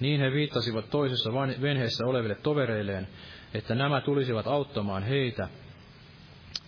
Niin 0.00 0.20
he 0.20 0.32
viittasivat 0.32 0.90
toisessa 0.90 1.32
venheessä 1.62 2.06
oleville 2.06 2.34
tovereilleen, 2.34 3.08
että 3.54 3.74
nämä 3.74 4.00
tulisivat 4.00 4.46
auttamaan 4.46 5.02
heitä. 5.02 5.48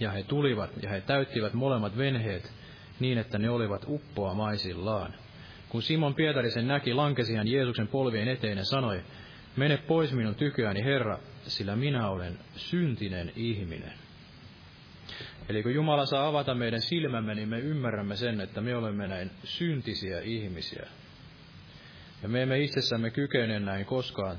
Ja 0.00 0.10
he 0.10 0.22
tulivat, 0.22 0.70
ja 0.82 0.90
he 0.90 1.00
täyttivät 1.00 1.52
molemmat 1.52 1.96
venheet, 1.96 2.52
niin 3.00 3.18
että 3.18 3.38
ne 3.38 3.50
olivat 3.50 3.84
uppoamaisillaan. 3.88 5.14
Kun 5.68 5.82
Simon 5.82 6.14
Pietarisen 6.14 6.68
näki, 6.68 6.94
lankesi 6.94 7.34
hän 7.34 7.48
Jeesuksen 7.48 7.88
polvien 7.88 8.28
eteen 8.28 8.58
ja 8.58 8.64
sanoi, 8.64 9.02
Mene 9.56 9.76
pois 9.76 10.12
minun 10.12 10.34
tyköäni, 10.34 10.84
Herra, 10.84 11.18
sillä 11.46 11.76
minä 11.76 12.08
olen 12.08 12.38
syntinen 12.56 13.32
ihminen. 13.36 13.92
Eli 15.48 15.62
kun 15.62 15.74
Jumala 15.74 16.06
saa 16.06 16.28
avata 16.28 16.54
meidän 16.54 16.80
silmämme, 16.80 17.34
niin 17.34 17.48
me 17.48 17.58
ymmärrämme 17.58 18.16
sen, 18.16 18.40
että 18.40 18.60
me 18.60 18.76
olemme 18.76 19.06
näin 19.06 19.30
syntisiä 19.44 20.20
ihmisiä. 20.20 20.86
Ja 22.22 22.28
me 22.28 22.42
emme 22.42 22.58
itsessämme 22.58 23.10
kykene 23.10 23.60
näin 23.60 23.86
koskaan 23.86 24.36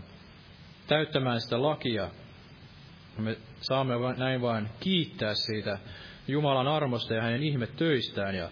täyttämään 0.87 1.41
sitä 1.41 1.61
lakia. 1.61 2.09
Me 3.17 3.37
saamme 3.59 3.93
näin 4.17 4.41
vain 4.41 4.69
kiittää 4.79 5.33
siitä 5.33 5.79
Jumalan 6.27 6.67
armosta 6.67 7.13
ja 7.13 7.21
hänen 7.21 7.43
ihmetöistään. 7.43 8.35
Ja 8.35 8.49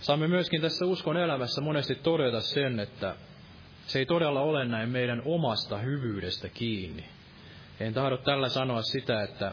saamme 0.00 0.28
myöskin 0.28 0.60
tässä 0.60 0.86
uskon 0.86 1.16
elämässä 1.16 1.60
monesti 1.60 1.94
todeta 1.94 2.40
sen, 2.40 2.80
että 2.80 3.16
se 3.90 3.98
ei 3.98 4.06
todella 4.06 4.40
ole 4.40 4.64
näin 4.64 4.88
meidän 4.88 5.22
omasta 5.24 5.78
hyvyydestä 5.78 6.48
kiinni. 6.48 7.04
En 7.80 7.94
tahdo 7.94 8.16
tällä 8.16 8.48
sanoa 8.48 8.82
sitä, 8.82 9.22
että, 9.22 9.52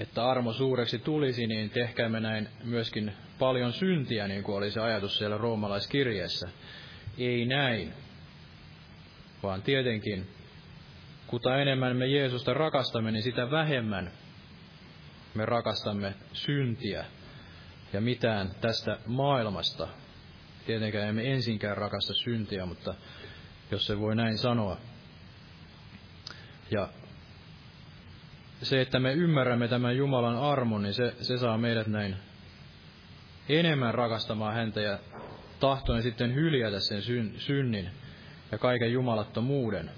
että 0.00 0.26
armo 0.30 0.52
suureksi 0.52 0.98
tulisi, 0.98 1.46
niin 1.46 1.70
tehkäämme 1.70 2.20
näin 2.20 2.48
myöskin 2.64 3.12
paljon 3.38 3.72
syntiä, 3.72 4.28
niin 4.28 4.42
kuin 4.42 4.56
oli 4.56 4.70
se 4.70 4.80
ajatus 4.80 5.18
siellä 5.18 5.38
roomalaiskirjeessä. 5.38 6.48
Ei 7.18 7.44
näin, 7.44 7.92
vaan 9.42 9.62
tietenkin, 9.62 10.30
kuta 11.26 11.56
enemmän 11.56 11.96
me 11.96 12.06
Jeesusta 12.06 12.54
rakastamme, 12.54 13.10
niin 13.10 13.22
sitä 13.22 13.50
vähemmän 13.50 14.10
me 15.34 15.46
rakastamme 15.46 16.14
syntiä 16.32 17.04
ja 17.92 18.00
mitään 18.00 18.50
tästä 18.60 18.98
maailmasta. 19.06 19.88
Tietenkään 20.66 21.08
emme 21.08 21.32
ensinkään 21.32 21.76
rakasta 21.76 22.14
syntiä, 22.14 22.66
mutta 22.66 22.94
jos 23.70 23.86
se 23.86 24.00
voi 24.00 24.16
näin 24.16 24.38
sanoa, 24.38 24.76
ja 26.70 26.88
se, 28.62 28.80
että 28.80 28.98
me 28.98 29.12
ymmärrämme 29.12 29.68
tämän 29.68 29.96
Jumalan 29.96 30.36
armon, 30.36 30.82
niin 30.82 30.94
se, 30.94 31.14
se 31.20 31.38
saa 31.38 31.58
meidät 31.58 31.86
näin 31.86 32.16
enemmän 33.48 33.94
rakastamaan 33.94 34.54
häntä 34.54 34.80
ja 34.80 34.98
tahtoen 35.60 36.02
sitten 36.02 36.34
hyljätä 36.34 36.80
sen 36.80 37.02
syn, 37.02 37.34
synnin 37.38 37.90
ja 38.52 38.58
kaiken 38.58 38.92
jumalattomuuden. 38.92 39.90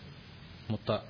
Mutta 0.69 1.03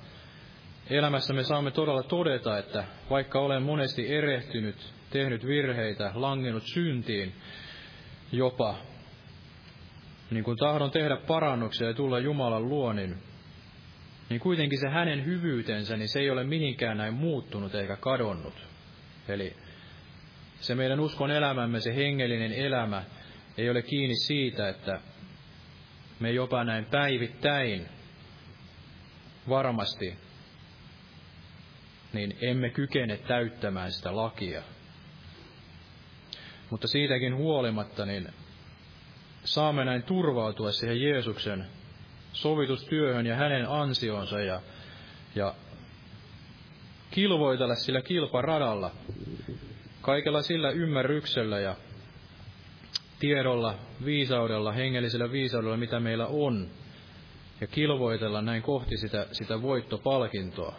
elämässä 0.89 1.33
me 1.33 1.43
saamme 1.43 1.71
todella 1.71 2.03
todeta, 2.03 2.57
että 2.57 2.83
vaikka 3.09 3.39
olen 3.39 3.63
monesti 3.63 4.13
erehtynyt, 4.15 4.93
tehnyt 5.09 5.45
virheitä, 5.45 6.11
langennut 6.15 6.63
syntiin 6.73 7.33
jopa, 8.31 8.75
niin 10.31 10.43
kun 10.43 10.57
tahdon 10.57 10.91
tehdä 10.91 11.17
parannuksia 11.17 11.87
ja 11.87 11.93
tulla 11.93 12.19
Jumalan 12.19 12.69
luo, 12.69 12.93
niin, 12.93 13.17
niin 14.29 14.39
kuitenkin 14.39 14.79
se 14.79 14.89
hänen 14.89 15.25
hyvyytensä, 15.25 15.97
niin 15.97 16.09
se 16.09 16.19
ei 16.19 16.29
ole 16.29 16.43
mihinkään 16.43 16.97
näin 16.97 17.13
muuttunut 17.13 17.75
eikä 17.75 17.95
kadonnut. 17.95 18.53
Eli 19.27 19.55
se 20.59 20.75
meidän 20.75 20.99
uskon 20.99 21.31
elämämme, 21.31 21.79
se 21.79 21.95
hengellinen 21.95 22.53
elämä, 22.53 23.03
ei 23.57 23.69
ole 23.69 23.81
kiinni 23.81 24.15
siitä, 24.15 24.69
että 24.69 25.01
me 26.19 26.31
jopa 26.31 26.63
näin 26.63 26.85
päivittäin 26.85 27.85
varmasti 29.49 30.17
niin 32.13 32.37
emme 32.41 32.69
kykene 32.69 33.17
täyttämään 33.17 33.91
sitä 33.91 34.15
lakia. 34.15 34.61
Mutta 36.69 36.87
siitäkin 36.87 37.35
huolimatta, 37.35 38.05
niin 38.05 38.27
saamme 39.43 39.85
näin 39.85 40.03
turvautua 40.03 40.71
siihen 40.71 41.01
Jeesuksen 41.01 41.65
sovitustyöhön 42.33 43.25
ja 43.25 43.35
hänen 43.35 43.69
ansionsa 43.69 44.39
ja, 44.39 44.61
ja 45.35 45.55
kilvoitella 47.11 47.75
sillä 47.75 48.01
kilparadalla, 48.01 48.91
kaikella 50.01 50.41
sillä 50.41 50.69
ymmärryksellä 50.69 51.59
ja 51.59 51.75
tiedolla, 53.19 53.75
viisaudella, 54.05 54.71
hengellisellä 54.71 55.31
viisaudella, 55.31 55.77
mitä 55.77 55.99
meillä 55.99 56.27
on, 56.27 56.67
ja 57.61 57.67
kilvoitella 57.67 58.41
näin 58.41 58.61
kohti 58.61 58.97
sitä, 58.97 59.27
sitä 59.31 59.61
voittopalkintoa. 59.61 60.75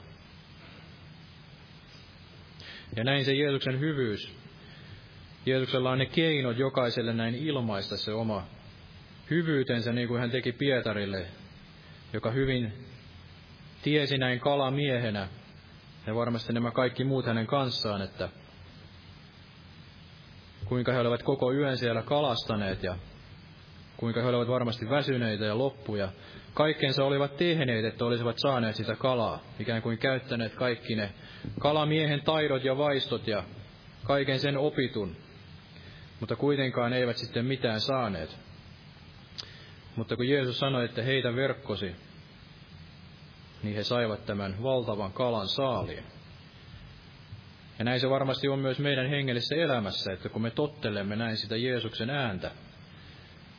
Ja 2.96 3.04
näin 3.04 3.24
se 3.24 3.34
Jeesuksen 3.34 3.80
hyvyys. 3.80 4.39
Jeesuksella 5.46 5.90
on 5.90 5.98
ne 5.98 6.06
keinot 6.06 6.58
jokaiselle 6.58 7.12
näin 7.12 7.34
ilmaista 7.34 7.96
se 7.96 8.12
oma 8.12 8.46
hyvyytensä, 9.30 9.92
niin 9.92 10.08
kuin 10.08 10.20
hän 10.20 10.30
teki 10.30 10.52
Pietarille, 10.52 11.26
joka 12.12 12.30
hyvin 12.30 12.72
tiesi 13.82 14.18
näin 14.18 14.40
kalamiehenä, 14.40 15.28
ja 16.06 16.14
varmasti 16.14 16.52
nämä 16.52 16.70
kaikki 16.70 17.04
muut 17.04 17.26
hänen 17.26 17.46
kanssaan, 17.46 18.02
että 18.02 18.28
kuinka 20.64 20.92
he 20.92 20.98
olivat 20.98 21.22
koko 21.22 21.52
yön 21.52 21.76
siellä 21.76 22.02
kalastaneet 22.02 22.82
ja 22.82 22.96
kuinka 23.96 24.22
he 24.22 24.28
olivat 24.28 24.48
varmasti 24.48 24.90
väsyneitä 24.90 25.44
ja 25.44 25.58
loppuja. 25.58 26.08
Kaikkensa 26.54 27.04
olivat 27.04 27.36
tehneet, 27.36 27.84
että 27.84 28.04
olisivat 28.04 28.38
saaneet 28.38 28.76
sitä 28.76 28.96
kalaa, 28.96 29.42
ikään 29.60 29.82
kuin 29.82 29.98
käyttäneet 29.98 30.54
kaikki 30.54 30.94
ne 30.94 31.12
kalamiehen 31.60 32.22
taidot 32.22 32.64
ja 32.64 32.78
vaistot 32.78 33.26
ja 33.26 33.44
kaiken 34.04 34.38
sen 34.38 34.58
opitun, 34.58 35.16
mutta 36.20 36.36
kuitenkaan 36.36 36.92
eivät 36.92 37.16
sitten 37.16 37.44
mitään 37.44 37.80
saaneet. 37.80 38.36
Mutta 39.96 40.16
kun 40.16 40.28
Jeesus 40.28 40.58
sanoi, 40.58 40.84
että 40.84 41.02
heitä 41.02 41.36
verkkosi, 41.36 41.96
niin 43.62 43.76
he 43.76 43.84
saivat 43.84 44.26
tämän 44.26 44.62
valtavan 44.62 45.12
kalan 45.12 45.48
saaliin. 45.48 46.04
Ja 47.78 47.84
näin 47.84 48.00
se 48.00 48.10
varmasti 48.10 48.48
on 48.48 48.58
myös 48.58 48.78
meidän 48.78 49.08
hengellisessä 49.08 49.54
elämässä, 49.54 50.12
että 50.12 50.28
kun 50.28 50.42
me 50.42 50.50
tottelemme 50.50 51.16
näin 51.16 51.36
sitä 51.36 51.56
Jeesuksen 51.56 52.10
ääntä, 52.10 52.50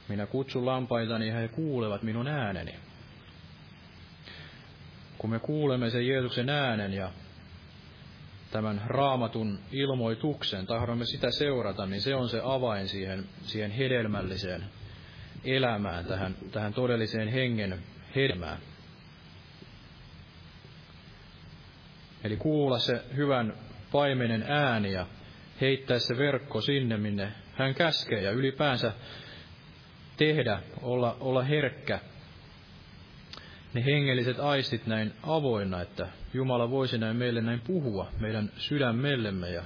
minä 0.07 0.25
kutsun 0.25 0.65
lampaitani 0.65 1.27
ja 1.27 1.35
he 1.35 1.47
kuulevat 1.47 2.03
minun 2.03 2.27
ääneni. 2.27 2.75
Kun 5.17 5.29
me 5.29 5.39
kuulemme 5.39 5.89
sen 5.89 6.07
Jeesuksen 6.07 6.49
äänen 6.49 6.93
ja 6.93 7.11
tämän 8.51 8.81
raamatun 8.85 9.59
ilmoituksen, 9.71 10.65
tahdomme 10.65 11.05
sitä 11.05 11.31
seurata, 11.31 11.85
niin 11.85 12.01
se 12.01 12.15
on 12.15 12.29
se 12.29 12.41
avain 12.43 12.87
siihen, 12.87 13.25
siihen 13.41 13.71
hedelmälliseen 13.71 14.63
elämään, 15.43 16.05
tähän, 16.05 16.35
tähän 16.51 16.73
todelliseen 16.73 17.27
hengen 17.27 17.79
hedelmään. 18.15 18.57
Eli 22.23 22.37
kuulla 22.37 22.79
se 22.79 23.03
hyvän 23.15 23.53
paimenen 23.91 24.43
ääni 24.47 24.93
ja 24.93 25.07
heittää 25.61 25.99
se 25.99 26.17
verkko 26.17 26.61
sinne, 26.61 26.97
minne 26.97 27.31
hän 27.53 27.75
käskee 27.75 28.21
ja 28.21 28.31
ylipäänsä 28.31 28.93
tehdä, 30.17 30.59
olla, 30.81 31.17
olla 31.19 31.43
herkkä, 31.43 31.99
ne 33.73 33.85
hengelliset 33.85 34.39
aistit 34.39 34.87
näin 34.87 35.13
avoinna, 35.23 35.81
että 35.81 36.07
Jumala 36.33 36.69
voisi 36.69 36.97
näin 36.97 37.17
meille 37.17 37.41
näin 37.41 37.61
puhua 37.67 38.11
meidän 38.19 38.51
sydämellemme 38.57 39.49
ja, 39.49 39.63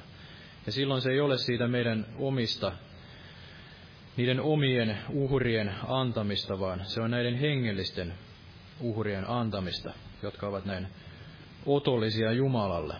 ja 0.65 0.71
silloin 0.71 1.01
se 1.01 1.11
ei 1.11 1.19
ole 1.19 1.37
siitä 1.37 1.67
meidän 1.67 2.05
omista, 2.19 2.71
niiden 4.17 4.41
omien 4.41 4.97
uhrien 5.09 5.71
antamista, 5.87 6.59
vaan 6.59 6.81
se 6.85 7.01
on 7.01 7.11
näiden 7.11 7.35
hengellisten 7.35 8.13
uhrien 8.79 9.29
antamista, 9.29 9.93
jotka 10.23 10.47
ovat 10.47 10.65
näin 10.65 10.87
otollisia 11.65 12.31
Jumalalle. 12.31 12.95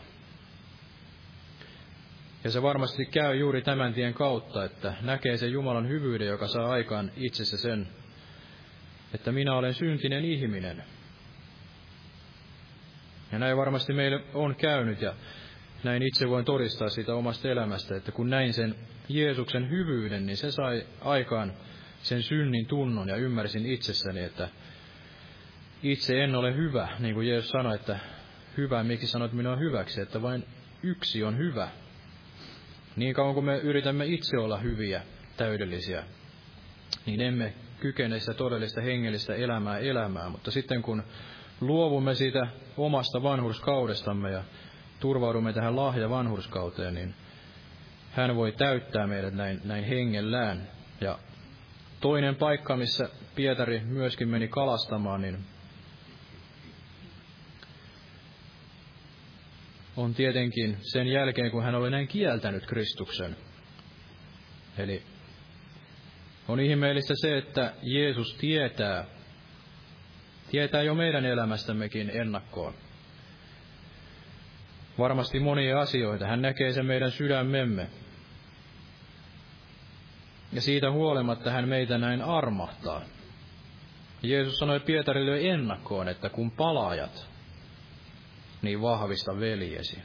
Ja 2.44 2.52
se 2.52 2.62
varmasti 2.62 3.06
käy 3.06 3.36
juuri 3.36 3.62
tämän 3.62 3.94
tien 3.94 4.14
kautta, 4.14 4.66
että 4.66 4.94
näkee 5.02 5.38
sen 5.38 5.52
Jumalan 5.52 5.90
hyvyyden, 5.90 6.28
joka 6.28 6.48
saa 6.48 6.70
aikaan 6.70 7.12
itsessä 7.18 7.58
sen, 7.58 7.88
että 9.14 9.32
minä 9.32 9.56
olen 9.56 9.74
syntinen 9.74 10.26
ihminen. 10.26 10.84
Ja 13.36 13.40
näin 13.40 13.58
varmasti 13.58 13.94
meille 13.94 14.24
on 14.34 14.56
käynyt 14.56 15.02
ja 15.02 15.14
näin 15.84 16.04
itse 16.04 16.30
voin 16.30 16.46
todistaa 16.46 16.90
siitä 16.90 17.16
omasta 17.16 17.50
elämästä, 17.50 17.96
että 17.96 18.12
kun 18.12 18.30
näin 18.30 18.54
sen 18.54 18.76
Jeesuksen 19.10 19.70
hyvyyden, 19.70 20.26
niin 20.26 20.38
se 20.38 20.52
sai 20.52 20.86
aikaan 21.02 21.54
sen 22.02 22.24
synnin 22.24 22.66
tunnon 22.66 23.10
ja 23.10 23.16
ymmärsin 23.16 23.66
itsessäni, 23.66 24.24
että 24.24 24.50
itse 25.84 26.24
en 26.24 26.36
ole 26.36 26.56
hyvä, 26.56 26.88
niin 27.00 27.16
kuin 27.16 27.28
Jeesus 27.28 27.50
sanoi, 27.50 27.76
että 27.76 28.00
hyvä, 28.58 28.84
miksi 28.84 29.08
sanoit 29.08 29.34
minua 29.34 29.56
hyväksi, 29.56 30.02
että 30.02 30.22
vain 30.22 30.46
yksi 30.84 31.24
on 31.24 31.38
hyvä, 31.38 31.70
niin 32.96 33.14
kauan 33.14 33.34
kuin 33.34 33.46
me 33.46 33.58
yritämme 33.58 34.06
itse 34.06 34.38
olla 34.38 34.58
hyviä, 34.58 35.02
täydellisiä, 35.38 36.04
niin 37.06 37.22
emme 37.22 37.54
kykene 37.80 38.20
sitä 38.20 38.34
todellista 38.34 38.82
hengellistä 38.82 39.36
elämää 39.36 39.78
elämään. 39.78 40.32
Mutta 40.32 40.52
sitten 40.52 40.82
kun 40.82 41.04
luovumme 41.62 42.16
siitä 42.16 42.48
omasta 42.78 43.24
vanhurskaudestamme 43.24 44.32
ja 44.32 44.44
turvaudumme 45.00 45.54
tähän 45.54 45.76
lahja 45.76 46.10
vanhurskauteen, 46.10 46.94
niin 46.94 47.16
hän 48.12 48.36
voi 48.36 48.52
täyttää 48.52 49.08
meidät 49.08 49.34
näin, 49.34 49.62
näin 49.64 49.84
hengellään. 49.84 50.68
Ja 51.02 51.20
toinen 52.02 52.36
paikka, 52.36 52.78
missä 52.78 53.10
Pietari 53.36 53.80
myöskin 53.80 54.30
meni 54.30 54.48
kalastamaan, 54.48 55.22
niin 55.22 55.38
on 59.98 60.14
tietenkin 60.14 60.78
sen 60.82 61.08
jälkeen, 61.08 61.52
kun 61.52 61.64
hän 61.64 61.76
oli 61.76 61.90
näin 61.90 62.08
kieltänyt 62.08 62.66
Kristuksen. 62.66 63.36
Eli 64.78 65.04
on 66.48 66.60
ihmeellistä 66.60 67.14
se, 67.22 67.38
että 67.38 67.74
Jeesus 67.82 68.34
tietää, 68.34 69.06
tietää 70.56 70.82
jo 70.82 70.96
meidän 70.96 71.26
elämästämmekin 71.26 72.10
ennakkoon. 72.10 72.74
Varmasti 74.98 75.40
monia 75.40 75.80
asioita. 75.80 76.28
Hän 76.28 76.42
näkee 76.42 76.74
sen 76.74 76.86
meidän 76.86 77.12
sydämemme. 77.12 77.90
Ja 80.52 80.62
siitä 80.62 80.92
huolimatta 80.92 81.52
hän 81.52 81.70
meitä 81.70 81.98
näin 81.98 82.22
armahtaa. 82.22 83.02
Jeesus 84.24 84.58
sanoi 84.58 84.80
Pietarille 84.80 85.50
ennakkoon, 85.50 86.08
että 86.08 86.30
kun 86.30 86.52
palaajat, 86.52 87.28
niin 88.62 88.82
vahvista 88.82 89.40
veljesi. 89.40 90.00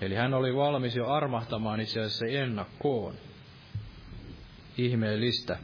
Eli 0.00 0.14
hän 0.14 0.34
oli 0.34 0.56
valmis 0.56 0.96
jo 0.96 1.08
armahtamaan 1.08 1.80
itse 1.80 2.00
asiassa 2.00 2.26
ennakkoon. 2.26 3.14
Ihmeellistä. 4.78 5.58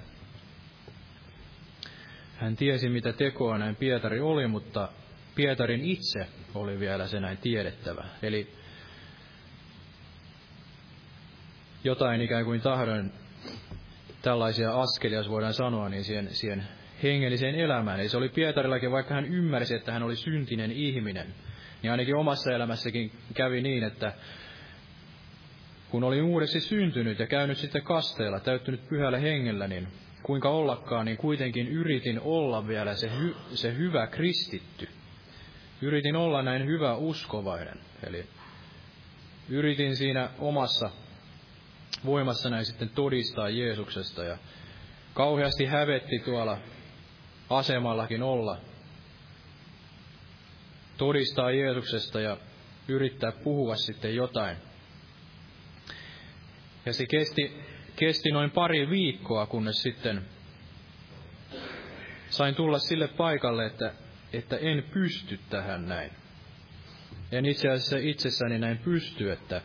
Hän 2.45 2.57
tiesi, 2.57 2.89
mitä 2.89 3.12
tekoa 3.12 3.59
näin 3.59 3.77
Pietari 3.77 4.21
oli, 4.21 4.47
mutta 4.47 4.89
Pietarin 5.35 5.81
itse 5.81 6.27
oli 6.55 6.81
vielä 6.81 7.07
se 7.07 7.21
näin 7.21 7.39
tiedettävä. 7.39 8.05
Eli 8.23 8.53
jotain 11.85 12.21
ikään 12.21 12.45
kuin 12.45 12.61
tahdon 12.61 13.12
tällaisia 14.23 14.81
askelia, 14.81 15.19
jos 15.19 15.29
voidaan 15.29 15.55
sanoa, 15.55 15.89
niin 15.89 16.05
siihen, 16.05 16.29
siihen 16.31 16.65
hengelliseen 17.03 17.55
elämään. 17.55 18.01
Eli 18.01 18.09
se 18.09 18.16
oli 18.16 18.29
Pietarillakin, 18.29 18.93
vaikka 18.93 19.15
hän 19.15 19.25
ymmärsi, 19.25 19.75
että 19.75 19.93
hän 19.93 20.03
oli 20.03 20.16
syntinen 20.16 20.73
ihminen, 20.73 21.35
niin 21.83 21.91
ainakin 21.91 22.16
omassa 22.16 22.53
elämässäkin 22.53 23.12
kävi 23.35 23.62
niin, 23.62 23.85
että 23.85 24.12
kun 25.91 26.05
olin 26.05 26.23
uudesti 26.23 26.61
syntynyt 26.61 27.19
ja 27.19 27.27
käynyt 27.27 27.59
sitten 27.59 27.83
kasteella, 27.83 28.41
täyttynyt 28.41 28.89
pyhällä 28.89 29.19
hengellä, 29.19 29.69
niin 29.69 29.89
kuinka 30.25 30.49
ollakaan, 30.49 31.07
niin 31.07 31.17
kuitenkin 31.17 31.69
yritin 31.69 32.21
olla 32.21 32.69
vielä 32.69 32.95
se, 32.95 33.11
hy, 33.19 33.35
se 33.55 33.77
hyvä 33.77 34.07
kristitty. 34.07 34.89
Yritin 35.83 36.17
olla 36.17 36.43
näin 36.43 36.67
hyvä 36.67 36.95
uskovainen. 36.95 37.81
Eli 38.07 38.27
yritin 39.49 39.97
siinä 39.97 40.31
omassa 40.39 40.91
voimassa 42.05 42.51
näin 42.51 42.65
sitten 42.65 42.89
todistaa 42.89 43.49
Jeesuksesta 43.49 44.25
ja 44.25 44.39
kauheasti 45.15 45.65
hävetti 45.65 46.19
tuolla 46.19 46.59
asemallakin 47.51 48.23
olla, 48.23 48.61
todistaa 50.97 51.51
Jeesuksesta 51.51 52.21
ja 52.21 52.37
yrittää 52.89 53.33
puhua 53.33 53.77
sitten 53.77 54.15
jotain. 54.15 54.57
Ja 56.87 56.93
se 56.93 57.07
kesti, 57.07 57.61
kesti 57.97 58.31
noin 58.31 58.51
pari 58.51 58.91
viikkoa, 58.91 59.47
kunnes 59.47 59.83
sitten 59.83 60.23
sain 62.31 62.55
tulla 62.55 62.79
sille 62.79 63.09
paikalle, 63.09 63.66
että, 63.66 63.93
että 64.33 64.57
en 64.57 64.85
pysty 64.95 65.41
tähän 65.51 65.89
näin. 65.89 66.11
En 67.33 67.47
itse 67.47 67.69
asiassa 67.69 67.97
itsessäni 67.97 68.59
näin 68.59 68.79
pysty, 68.79 69.33
että 69.33 69.62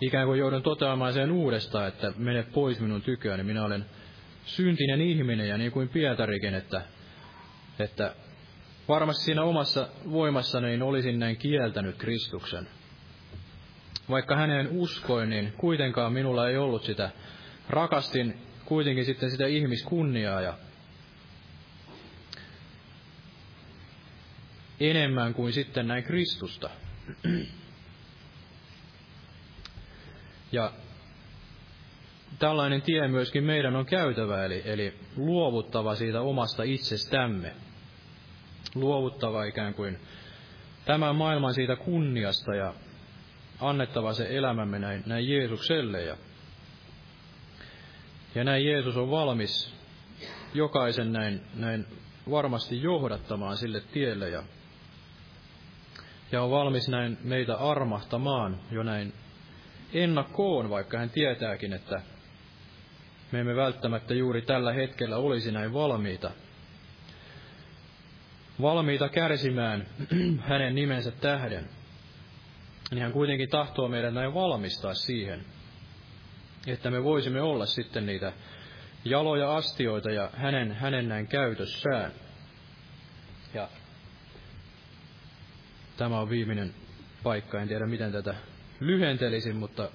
ikään 0.00 0.26
kuin 0.26 0.38
joudun 0.38 0.62
toteamaan 0.62 1.12
sen 1.12 1.32
uudestaan, 1.32 1.88
että 1.88 2.12
mene 2.16 2.42
pois 2.42 2.80
minun 2.80 3.02
tyköäni, 3.02 3.42
minä 3.42 3.64
olen 3.64 3.86
syntinen 4.44 5.00
ihminen 5.00 5.48
ja 5.48 5.58
niin 5.58 5.72
kuin 5.72 5.88
Pietarikin, 5.88 6.54
että, 6.54 6.82
että 7.78 8.14
varmasti 8.88 9.24
siinä 9.24 9.42
omassa 9.42 9.88
voimassani 10.10 10.82
olisin 10.82 11.18
näin 11.18 11.36
kieltänyt 11.36 11.96
Kristuksen. 11.96 12.68
Vaikka 14.10 14.36
häneen 14.36 14.68
uskoin, 14.70 15.30
niin 15.30 15.52
kuitenkaan 15.56 16.12
minulla 16.12 16.48
ei 16.48 16.56
ollut 16.56 16.84
sitä. 16.84 17.10
Rakastin 17.70 18.38
kuitenkin 18.64 19.04
sitten 19.04 19.30
sitä 19.30 19.46
ihmiskunniaa 19.46 20.40
ja 20.40 20.54
enemmän 24.80 25.34
kuin 25.34 25.52
sitten 25.52 25.88
näin 25.88 26.04
Kristusta. 26.04 26.70
Ja 30.52 30.72
tällainen 32.38 32.82
tie 32.82 33.08
myöskin 33.08 33.44
meidän 33.44 33.76
on 33.76 33.86
käytävä, 33.86 34.44
eli, 34.44 34.62
eli 34.64 34.94
luovuttava 35.16 35.94
siitä 35.94 36.20
omasta 36.20 36.62
itsestämme. 36.62 37.52
Luovuttava 38.74 39.44
ikään 39.44 39.74
kuin 39.74 39.98
tämän 40.84 41.16
maailman 41.16 41.54
siitä 41.54 41.76
kunniasta 41.76 42.54
ja 42.54 42.74
annettava 43.60 44.12
se 44.12 44.26
elämämme 44.30 44.78
näin, 44.78 45.02
näin 45.06 45.28
Jeesukselle. 45.28 46.02
Ja, 46.02 46.16
ja 48.34 48.44
näin 48.44 48.66
Jeesus 48.66 48.96
on 48.96 49.10
valmis 49.10 49.74
jokaisen 50.54 51.12
näin, 51.12 51.40
näin 51.54 51.86
varmasti 52.30 52.82
johdattamaan 52.82 53.56
sille 53.56 53.80
tielle 53.80 54.28
ja, 54.30 54.42
ja 56.32 56.42
on 56.42 56.50
valmis 56.50 56.88
näin 56.88 57.18
meitä 57.24 57.56
armahtamaan 57.56 58.60
jo 58.70 58.82
näin 58.82 59.12
ennakkoon, 59.92 60.70
vaikka 60.70 60.98
hän 60.98 61.10
tietääkin, 61.10 61.72
että 61.72 62.02
me 63.32 63.40
emme 63.40 63.56
välttämättä 63.56 64.14
juuri 64.14 64.42
tällä 64.42 64.72
hetkellä 64.72 65.16
olisi 65.16 65.52
näin 65.52 65.72
valmiita. 65.72 66.30
Valmiita 68.62 69.08
kärsimään 69.08 69.86
hänen 70.48 70.74
nimensä 70.74 71.10
tähden. 71.10 71.68
Niin 72.90 73.02
hän 73.02 73.12
kuitenkin 73.12 73.48
tahtoo 73.48 73.88
meidän 73.88 74.14
näin 74.14 74.34
valmistaa 74.34 74.94
siihen, 74.94 75.44
että 76.66 76.90
me 76.90 77.04
voisimme 77.04 77.42
olla 77.42 77.66
sitten 77.66 78.06
niitä 78.06 78.32
jaloja 79.04 79.56
astioita 79.56 80.10
ja 80.10 80.30
hänen, 80.36 80.72
hänen 80.72 81.08
näin 81.08 81.26
käytössään. 81.26 82.12
Ja 83.54 83.68
tämä 85.96 86.20
on 86.20 86.30
viimeinen 86.30 86.74
paikka, 87.22 87.60
en 87.60 87.68
tiedä 87.68 87.86
miten 87.86 88.12
tätä 88.12 88.34
lyhentelisin, 88.80 89.56
mutta 89.56 89.90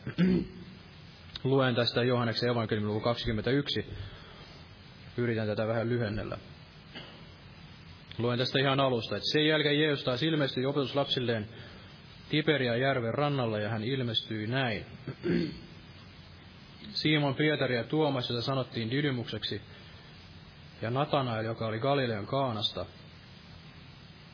luen 1.44 1.76
tästä 1.76 2.04
Johanneksen 2.04 2.50
evankeliumin 2.50 2.90
luku 2.90 3.02
21. 3.02 3.86
Yritän 5.18 5.48
tätä 5.48 5.68
vähän 5.68 5.90
lyhennellä. 5.90 6.38
Luen 8.18 8.38
tästä 8.38 8.60
ihan 8.60 8.80
alusta, 8.80 9.16
että 9.16 9.32
sen 9.32 9.48
jälkeen 9.48 9.80
Jeesus 9.80 10.06
taas 10.06 10.24
ilmestyi 10.24 10.66
opetuslapsilleen 10.66 11.48
Tiberia 12.32 12.76
järven 12.76 13.14
rannalla 13.14 13.60
ja 13.60 13.70
hän 13.70 13.84
ilmestyi 13.84 14.48
näin. 14.48 14.86
Simon 16.94 17.36
Pietari 17.36 17.76
ja 17.76 17.84
Tuomas, 17.84 18.30
jota 18.30 18.42
sanottiin 18.42 18.92
Didymukseksi, 18.92 19.62
ja 20.82 20.90
Natanael, 20.90 21.46
joka 21.46 21.68
oli 21.68 21.80
Galilean 21.80 22.26
Kaanasta, 22.26 22.86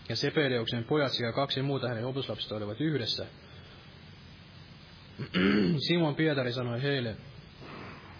ja 0.10 0.15
Sepedeuksen 0.15 0.84
pojat 0.84 1.11
sekä 1.11 1.32
kaksi 1.32 1.61
muuta 1.61 1.88
hänen 1.88 2.06
opetuslapsista 2.06 2.56
olivat 2.56 2.82
yhdessä– 2.82 3.26
Simon 5.88 6.15
Pietari 6.15 6.53
sanoi 6.53 6.82
heille, 6.82 7.15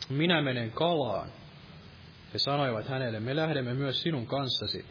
minä 0.10 0.41
menen 0.41 0.72
kalaan. 0.72 1.30
He 2.34 2.40
sanoivat 2.40 2.88
hänelle, 2.88 3.20
me 3.20 3.36
lähdemme 3.36 3.74
myös 3.74 4.02
sinun 4.02 4.28
kanssasi. 4.28 4.86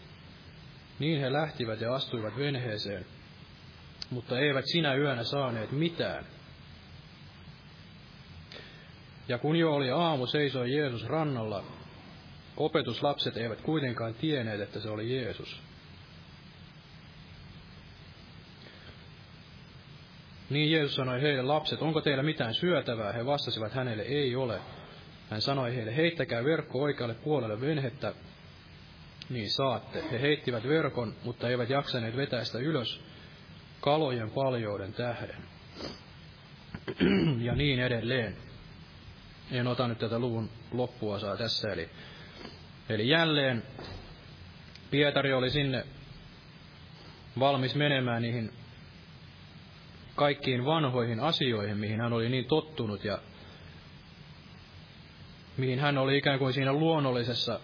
Niin 0.99 1.21
he 1.21 1.33
lähtivät 1.33 1.81
ja 1.81 1.95
astuivat 1.95 2.37
venheeseen, 2.37 3.07
mutta 4.11 4.39
eivät 4.39 4.65
sinä 4.67 4.95
yönä 4.95 5.25
saaneet 5.25 5.73
mitään. 5.73 6.25
Ja 9.29 9.39
kun 9.39 9.57
jo 9.57 9.75
oli 9.75 9.91
aamu, 9.91 10.27
seisoi 10.27 10.73
Jeesus 10.73 11.07
rannalla. 11.07 11.65
Opetuslapset 12.57 13.37
eivät 13.37 13.61
kuitenkaan 13.61 14.15
tienneet, 14.15 14.61
että 14.61 14.81
se 14.81 14.91
oli 14.91 15.17
Jeesus. 15.17 15.63
Niin 20.51 20.73
Jeesus 20.73 20.95
sanoi 20.95 21.23
heille, 21.23 21.43
lapset, 21.43 21.83
onko 21.83 22.01
teillä 22.01 22.23
mitään 22.23 22.55
syötävää? 22.55 23.13
He 23.13 23.27
vastasivat 23.27 23.73
hänelle, 23.73 24.03
ei 24.03 24.37
ole. 24.37 24.61
Hän 25.31 25.41
sanoi 25.41 25.77
heille, 25.77 25.97
heittäkää 25.97 26.45
verkko 26.45 26.83
oikealle 26.83 27.15
puolelle 27.15 27.61
venhettä, 27.61 28.15
niin 29.31 29.51
saatte. 29.51 30.05
He 30.11 30.21
heittivät 30.21 30.69
verkon, 30.69 31.15
mutta 31.25 31.49
eivät 31.49 31.71
jaksaneet 31.71 32.17
vetää 32.17 32.45
sitä 32.45 32.59
ylös 32.59 33.01
kalojen 33.87 34.31
paljouden 34.31 34.93
tähden. 34.93 35.37
ja 37.47 37.55
niin 37.55 37.81
edelleen. 37.81 38.37
En 39.51 39.67
ota 39.67 39.89
nyt 39.89 39.99
tätä 39.99 40.19
luvun 40.19 40.51
loppuosaa 40.73 41.37
tässä, 41.37 41.73
eli, 41.73 41.89
eli 42.89 43.09
jälleen 43.09 43.63
Pietari 44.91 45.33
oli 45.33 45.51
sinne 45.51 45.85
valmis 47.39 47.75
menemään 47.75 48.23
niihin 48.23 48.53
kaikkiin 50.15 50.65
vanhoihin 50.65 51.21
asioihin, 51.21 51.77
mihin 51.77 52.01
hän 52.01 52.13
oli 52.13 52.29
niin 52.29 52.45
tottunut 52.45 53.05
ja 53.05 53.19
mihin 55.57 55.81
hän 55.81 55.99
oli 55.99 56.17
ikään 56.17 56.39
kuin 56.39 56.53
siinä 56.53 56.73
luonnollisessa 56.73 57.61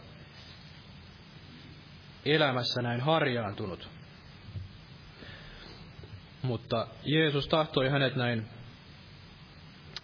elämässä 2.24 2.82
näin 2.82 3.01
harjaantunut. 3.01 3.91
Mutta 6.43 6.86
Jeesus 7.05 7.48
tahtoi 7.48 7.89
hänet 7.89 8.16
näin 8.16 8.48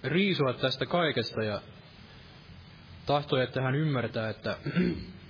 riisua 0.05 0.53
tästä 0.53 0.87
kaikesta 0.87 1.43
ja 1.43 1.61
tahtoi, 3.07 3.43
että 3.43 3.63
hän 3.63 3.75
ymmärtää, 3.75 4.29
että 4.29 4.57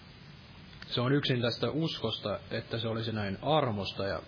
se 0.94 1.00
on 1.00 1.12
yksin 1.12 1.40
tästä 1.40 1.70
uskosta, 1.70 2.40
että 2.50 2.78
se 2.78 2.88
olisi 2.88 3.12
näin 3.12 3.38
armosta 3.42 4.06
ja 4.06 4.22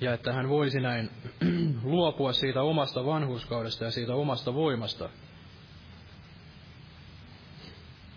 ja 0.00 0.14
että 0.14 0.32
hän 0.32 0.48
voisi 0.48 0.80
näin 0.80 1.10
luopua 1.82 2.32
siitä 2.32 2.62
omasta 2.62 3.04
vanhuskaudesta 3.06 3.84
ja 3.84 3.90
siitä 3.90 4.14
omasta 4.14 4.54
voimasta. 4.54 5.08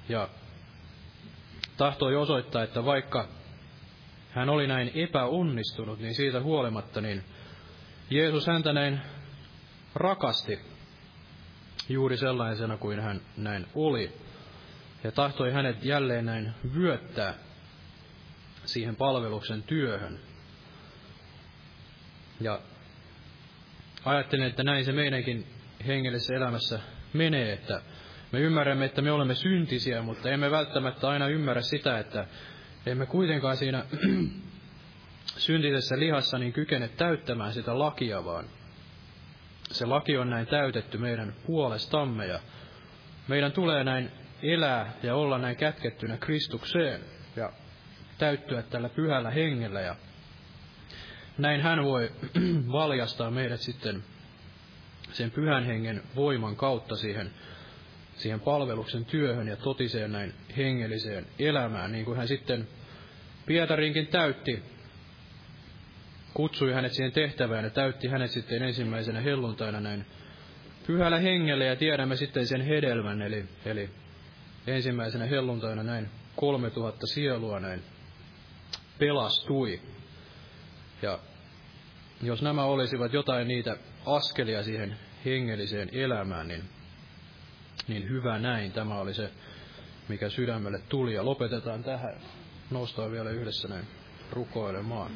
Ja 0.10 0.30
tahtoi 1.78 2.16
osoittaa, 2.16 2.64
että 2.64 2.86
vaikka 2.86 3.28
hän 4.30 4.50
oli 4.50 4.68
näin 4.68 4.92
epäonnistunut, 4.96 6.00
niin 6.00 6.16
siitä 6.16 6.42
huolimatta, 6.42 7.02
niin 7.02 7.24
Jeesus 8.10 8.48
häntä 8.48 8.74
näin 8.74 9.02
rakasti 9.96 10.60
juuri 11.90 12.18
sellaisena 12.18 12.78
kuin 12.78 13.00
hän 13.00 13.22
näin 13.38 13.68
oli. 13.76 14.12
Ja 15.04 15.12
tahtoi 15.12 15.52
hänet 15.52 15.86
jälleen 15.86 16.26
näin 16.26 16.54
vyöttää 16.76 17.34
siihen 18.66 18.96
palveluksen 18.96 19.64
työhön. 19.64 20.20
Ja 22.42 22.60
ajattelen, 24.06 24.48
että 24.48 24.64
näin 24.64 24.86
se 24.86 24.92
meidänkin 24.92 25.48
hengellisessä 25.88 26.36
elämässä 26.36 26.80
menee, 27.14 27.54
että 27.54 27.82
Me 28.32 28.40
ymmärrämme, 28.40 28.86
että 28.86 29.02
me 29.02 29.12
olemme 29.12 29.36
syntisiä, 29.36 30.02
mutta 30.02 30.30
emme 30.30 30.52
välttämättä 30.52 31.10
aina 31.10 31.28
ymmärrä 31.28 31.62
sitä, 31.62 32.00
että 32.00 32.28
emme 32.86 33.06
kuitenkaan 33.06 33.58
siinä 33.58 33.86
syntisessä 35.38 36.00
lihassa 36.00 36.38
niin 36.38 36.54
kykene 36.54 36.88
täyttämään 36.88 37.54
sitä 37.54 37.80
lakia, 37.80 38.26
vaan 38.26 38.46
se 39.72 39.86
laki 39.86 40.18
on 40.18 40.30
näin 40.30 40.48
täytetty 40.48 40.98
meidän 40.98 41.34
puolestamme 41.46 42.26
ja 42.26 42.40
meidän 43.28 43.52
tulee 43.52 43.84
näin 43.84 44.12
elää 44.44 44.94
ja 45.04 45.16
olla 45.16 45.38
näin 45.38 45.56
kätkettynä 45.56 46.18
Kristukseen 46.18 47.02
ja 47.36 47.52
täyttyä 48.18 48.62
tällä 48.62 48.90
pyhällä 48.90 49.32
hengellä 49.32 49.82
ja 49.82 49.96
näin 51.38 51.62
hän 51.62 51.84
voi 51.84 52.12
valjastaa 52.72 53.32
meidät 53.32 53.62
sitten 53.62 54.04
sen 55.12 55.32
pyhän 55.32 55.66
hengen 55.66 56.04
voiman 56.16 56.56
kautta 56.56 56.96
siihen, 56.96 57.32
siihen 58.20 58.40
palveluksen 58.40 59.06
työhön 59.06 59.48
ja 59.48 59.56
totiseen 59.56 60.12
näin 60.12 60.34
hengelliseen 60.58 61.26
elämään, 61.40 61.92
niin 61.92 62.06
kuin 62.06 62.18
hän 62.18 62.28
sitten 62.28 62.68
Pietarinkin 63.46 64.08
täytti, 64.08 64.64
kutsui 66.34 66.74
hänet 66.74 66.94
siihen 66.94 67.12
tehtävään 67.12 67.64
ja 67.64 67.70
täytti 67.70 68.08
hänet 68.08 68.32
sitten 68.32 68.64
ensimmäisenä 68.64 69.22
helluntaina 69.22 69.80
näin 69.80 70.06
pyhällä 70.88 71.20
hengellä 71.20 71.66
ja 71.66 71.76
tiedämme 71.76 72.16
sitten 72.16 72.48
sen 72.48 72.62
hedelmän, 72.62 73.22
eli, 73.22 73.46
eli 73.66 73.90
ensimmäisenä 74.68 75.26
helluntaina 75.26 75.84
näin 75.84 76.10
kolme 76.36 76.70
tuhatta 76.70 77.08
sielua 77.08 77.60
näin 77.60 77.84
pelastui. 79.00 79.82
Ja 81.02 81.20
jos 82.22 82.42
nämä 82.42 82.64
olisivat 82.64 83.14
jotain 83.14 83.48
niitä 83.48 83.78
askelia 84.06 84.64
siihen 84.64 84.98
hengelliseen 85.26 85.90
elämään, 85.92 86.48
niin, 86.48 86.64
niin 87.90 88.10
hyvä 88.10 88.40
näin. 88.40 88.72
Tämä 88.72 89.00
oli 89.00 89.14
se, 89.14 89.30
mikä 90.08 90.30
sydämelle 90.30 90.82
tuli. 90.90 91.14
Ja 91.14 91.26
lopetetaan 91.26 91.84
tähän. 91.84 92.16
Noustaan 92.72 93.12
vielä 93.12 93.30
yhdessä 93.30 93.68
näin 93.68 93.86
rukoilemaan. 94.32 95.12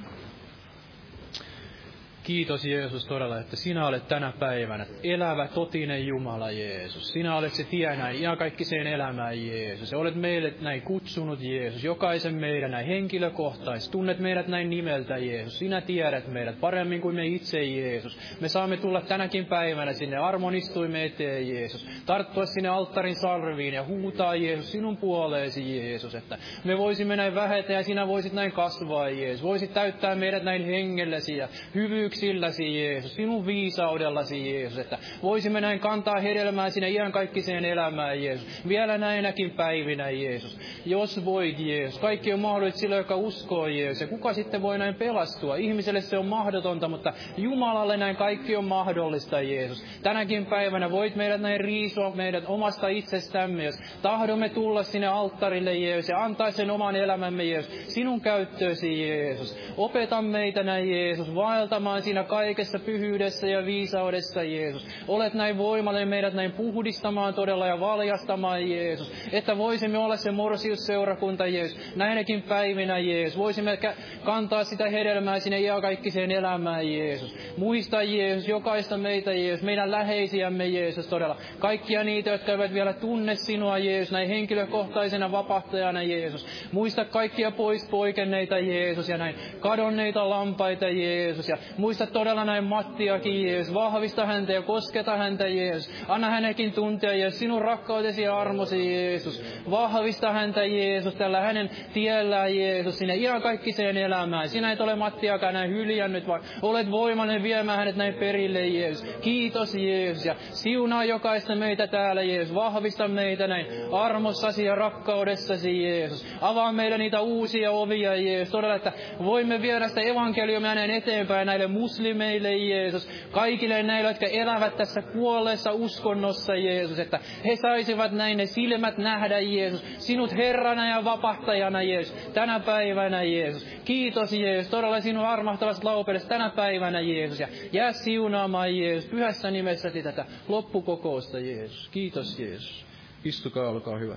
Kiitos 2.23 2.65
Jeesus 2.65 3.05
todella, 3.05 3.39
että 3.39 3.55
sinä 3.55 3.87
olet 3.87 4.07
tänä 4.07 4.33
päivänä 4.39 4.85
elävä, 5.03 5.47
totinen 5.47 6.07
Jumala 6.07 6.51
Jeesus. 6.51 7.09
Sinä 7.09 7.37
olet 7.37 7.53
se 7.53 7.63
tie 7.63 7.95
näin 7.95 8.15
ihan 8.15 8.37
sen 8.61 8.87
elämään 8.87 9.47
Jeesus. 9.47 9.91
Ja 9.91 9.97
olet 9.97 10.15
meille 10.15 10.53
näin 10.61 10.81
kutsunut 10.81 11.39
Jeesus, 11.41 11.83
jokaisen 11.83 12.35
meidän 12.35 12.71
näin 12.71 12.87
henkilökohtaisesti. 12.87 13.91
Tunnet 13.91 14.19
meidät 14.19 14.47
näin 14.47 14.69
nimeltä 14.69 15.17
Jeesus. 15.17 15.59
Sinä 15.59 15.81
tiedät 15.81 16.27
meidät 16.27 16.59
paremmin 16.59 17.01
kuin 17.01 17.15
me 17.15 17.25
itse 17.25 17.63
Jeesus. 17.63 18.19
Me 18.41 18.49
saamme 18.49 18.77
tulla 18.77 19.01
tänäkin 19.01 19.45
päivänä 19.45 19.93
sinne 19.93 20.17
armonistuimme 20.17 21.05
eteen 21.05 21.49
Jeesus. 21.49 21.87
Tarttua 22.05 22.45
sinne 22.45 22.69
alttarin 22.69 23.15
sarviin 23.15 23.73
ja 23.73 23.83
huutaa 23.83 24.35
Jeesus 24.35 24.71
sinun 24.71 24.97
puoleesi 24.97 25.77
Jeesus. 25.77 26.15
Että 26.15 26.37
me 26.63 26.77
voisimme 26.77 27.15
näin 27.15 27.35
vähetä 27.35 27.73
ja 27.73 27.83
sinä 27.83 28.07
voisit 28.07 28.33
näin 28.33 28.51
kasvaa 28.51 29.09
Jeesus. 29.09 29.43
Voisit 29.43 29.73
täyttää 29.73 30.15
meidät 30.15 30.43
näin 30.43 30.65
hengellesi 30.65 31.37
ja 31.37 31.47
hyvyyksiä 31.75 32.12
yksilläsi 32.13 32.83
Jeesus, 32.83 33.15
sinun 33.15 33.45
viisaudellasi 33.45 34.53
Jeesus, 34.53 34.79
että 34.79 34.97
voisimme 35.23 35.61
näin 35.61 35.79
kantaa 35.79 36.19
hedelmää 36.19 36.69
sinne 36.69 36.89
iankaikkiseen 36.89 37.65
elämään 37.65 38.23
Jeesus. 38.23 38.47
Vielä 38.67 38.97
näinäkin 38.97 39.51
päivinä 39.51 40.09
Jeesus. 40.09 40.59
Jos 40.85 41.25
voit 41.25 41.59
Jeesus, 41.59 41.99
kaikki 41.99 42.33
on 42.33 42.39
mahdollista 42.39 42.79
sillä, 42.79 42.95
joka 42.95 43.15
uskoo 43.15 43.67
Jeesus. 43.67 44.01
Ja 44.01 44.07
kuka 44.07 44.33
sitten 44.33 44.61
voi 44.61 44.77
näin 44.77 44.95
pelastua? 44.95 45.55
Ihmiselle 45.55 46.01
se 46.01 46.17
on 46.17 46.25
mahdotonta, 46.25 46.87
mutta 46.87 47.13
Jumalalle 47.37 47.97
näin 47.97 48.15
kaikki 48.15 48.55
on 48.55 48.65
mahdollista 48.65 49.41
Jeesus. 49.41 49.85
Tänäkin 50.03 50.45
päivänä 50.45 50.91
voit 50.91 51.15
meidät 51.15 51.41
näin 51.41 51.59
riisua 51.59 52.15
meidät 52.15 52.43
omasta 52.47 52.87
itsestämme, 52.87 53.65
jos 53.65 53.75
tahdomme 54.01 54.49
tulla 54.49 54.83
sinne 54.83 55.07
alttarille 55.07 55.77
Jeesus 55.77 56.09
ja 56.09 56.23
antaa 56.23 56.51
sen 56.51 56.71
oman 56.71 56.95
elämämme 56.95 57.43
Jeesus. 57.43 57.93
Sinun 57.93 58.21
käyttöösi 58.21 59.07
Jeesus. 59.07 59.57
Opeta 59.77 60.21
meitä 60.21 60.63
näin 60.63 60.91
Jeesus 60.91 61.35
vaeltamaan 61.35 62.02
siinä 62.03 62.23
kaikessa 62.23 62.79
pyhyydessä 62.79 63.47
ja 63.47 63.65
viisaudessa, 63.65 64.43
Jeesus. 64.43 64.87
Olet 65.07 65.33
näin 65.33 65.57
voimallinen 65.57 66.07
meidät 66.07 66.33
näin 66.33 66.51
puhdistamaan 66.51 67.33
todella 67.33 67.67
ja 67.67 67.79
valjastamaan, 67.79 68.69
Jeesus. 68.69 69.11
Että 69.31 69.57
voisimme 69.57 69.97
olla 69.97 70.15
se 70.15 70.31
morsiusseurakunta, 70.31 71.47
Jeesus. 71.47 71.95
Näinäkin 71.95 72.41
päivinä, 72.41 72.99
Jeesus. 72.99 73.37
Voisimme 73.39 73.79
kantaa 74.23 74.63
sitä 74.63 74.89
hedelmää 74.89 75.39
sinne 75.39 75.59
iankaikkiseen 75.59 76.31
elämään, 76.31 76.93
Jeesus. 76.93 77.35
Muista, 77.57 78.03
Jeesus, 78.03 78.47
jokaista 78.47 78.97
meitä, 78.97 79.33
Jeesus. 79.33 79.65
Meidän 79.65 79.91
läheisiämme, 79.91 80.67
Jeesus, 80.67 81.07
todella. 81.07 81.37
Kaikkia 81.59 82.03
niitä, 82.03 82.29
jotka 82.29 82.51
eivät 82.51 82.73
vielä 82.73 82.93
tunne 82.93 83.35
sinua, 83.35 83.77
Jeesus. 83.77 84.11
Näin 84.11 84.29
henkilökohtaisena 84.29 85.31
vapahtajana, 85.31 86.03
Jeesus. 86.03 86.45
Muista 86.71 87.05
kaikkia 87.05 87.51
pois 87.51 87.89
poikenneita, 87.89 88.59
Jeesus. 88.59 89.09
Ja 89.09 89.17
näin 89.17 89.35
kadonneita 89.59 90.29
lampaita, 90.29 90.89
Jeesus. 90.89 91.49
Ja 91.49 91.57
Muista 91.77 91.92
todella 92.13 92.45
näin 92.45 92.63
Mattiakin, 92.63 93.47
Jeesus. 93.47 93.73
Vahvista 93.73 94.25
häntä 94.25 94.53
ja 94.53 94.61
kosketa 94.61 95.17
häntä, 95.17 95.47
Jeesus. 95.47 96.05
Anna 96.07 96.29
hänekin 96.29 96.71
tuntea, 96.71 97.13
Jeesus, 97.13 97.39
sinun 97.39 97.61
rakkautesi 97.61 98.21
ja 98.21 98.37
armosi, 98.37 98.93
Jeesus. 98.93 99.43
Vahvista 99.71 100.31
häntä, 100.31 100.65
Jeesus, 100.65 101.15
tällä 101.15 101.41
hänen 101.41 101.69
tiellään, 101.93 102.57
Jeesus, 102.57 102.97
sinne 102.97 103.15
ihan 103.15 103.41
kaikkiseen 103.41 103.97
elämään. 103.97 104.49
Sinä 104.49 104.71
et 104.71 104.81
ole 104.81 104.95
Mattiakaan 104.95 105.53
näin 105.53 105.71
hyljännyt, 105.71 106.27
vaan 106.27 106.41
olet 106.61 106.91
voimallinen 106.91 107.43
viemään 107.43 107.77
hänet 107.77 107.95
näin 107.95 108.13
perille, 108.13 108.67
Jeesus. 108.67 109.15
Kiitos, 109.21 109.75
Jeesus, 109.75 110.25
ja 110.25 110.35
siunaa 110.39 111.03
jokaista 111.03 111.55
meitä 111.55 111.87
täällä, 111.87 112.21
Jeesus. 112.23 112.55
Vahvista 112.55 113.07
meitä 113.07 113.47
näin 113.47 113.65
armossasi 113.91 114.65
ja 114.65 114.75
rakkaudessasi, 114.75 115.83
Jeesus. 115.83 116.35
Avaa 116.41 116.71
meille 116.71 116.97
niitä 116.97 117.21
uusia 117.21 117.71
ovia, 117.71 118.15
Jeesus. 118.15 118.51
Todella, 118.51 118.75
että 118.75 118.91
voimme 119.23 119.61
viedä 119.61 119.87
sitä 119.87 120.01
evankeliumia 120.01 120.75
näin 120.75 120.91
eteenpäin 120.91 121.45
näille 121.45 121.67
muslimeille, 121.83 122.57
Jeesus, 122.57 123.09
kaikille 123.31 123.83
näille, 123.83 124.09
jotka 124.09 124.25
elävät 124.25 124.77
tässä 124.77 125.01
kuolleessa 125.01 125.71
uskonnossa, 125.71 126.55
Jeesus, 126.55 126.99
että 126.99 127.19
he 127.45 127.55
saisivat 127.55 128.11
näin 128.11 128.37
ne 128.37 128.45
silmät 128.45 128.97
nähdä, 128.97 129.39
Jeesus, 129.39 129.83
sinut 129.97 130.31
Herrana 130.31 130.89
ja 130.89 131.03
vapahtajana, 131.03 131.81
Jeesus, 131.81 132.15
tänä 132.33 132.59
päivänä, 132.59 133.23
Jeesus. 133.23 133.67
Kiitos, 133.85 134.33
Jeesus, 134.33 134.71
todella 134.71 134.99
sinun 134.99 135.25
armahtavasta 135.25 135.87
laupeudesta 135.87 136.29
tänä 136.29 136.49
päivänä, 136.49 137.01
Jeesus, 137.01 137.39
ja 137.39 137.47
jää 137.71 137.91
siunaamaan, 137.91 138.77
Jeesus, 138.77 139.09
pyhässä 139.09 139.51
nimessäsi 139.51 140.03
tätä 140.03 140.25
loppukokousta, 140.47 141.39
Jeesus. 141.39 141.89
Kiitos, 141.89 142.39
Jeesus. 142.39 142.85
Istukaa, 143.23 143.69
olkaa 143.69 143.97
hyvä. 143.97 144.15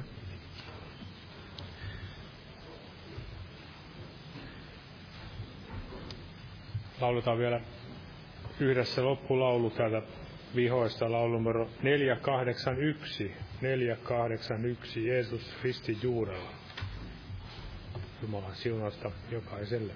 Lauletaan 7.00 7.38
vielä 7.38 7.60
yhdessä 8.60 9.04
loppulaulu 9.04 9.70
täältä 9.70 10.02
vihoista, 10.56 11.12
laulu 11.12 11.32
numero 11.32 11.68
481. 11.82 13.32
481, 13.60 15.06
Jeesus 15.06 15.54
Kristi 15.60 15.98
juurella. 16.02 16.50
Jumalan 18.22 18.54
siunausta 18.54 19.10
jokaiselle. 19.30 19.92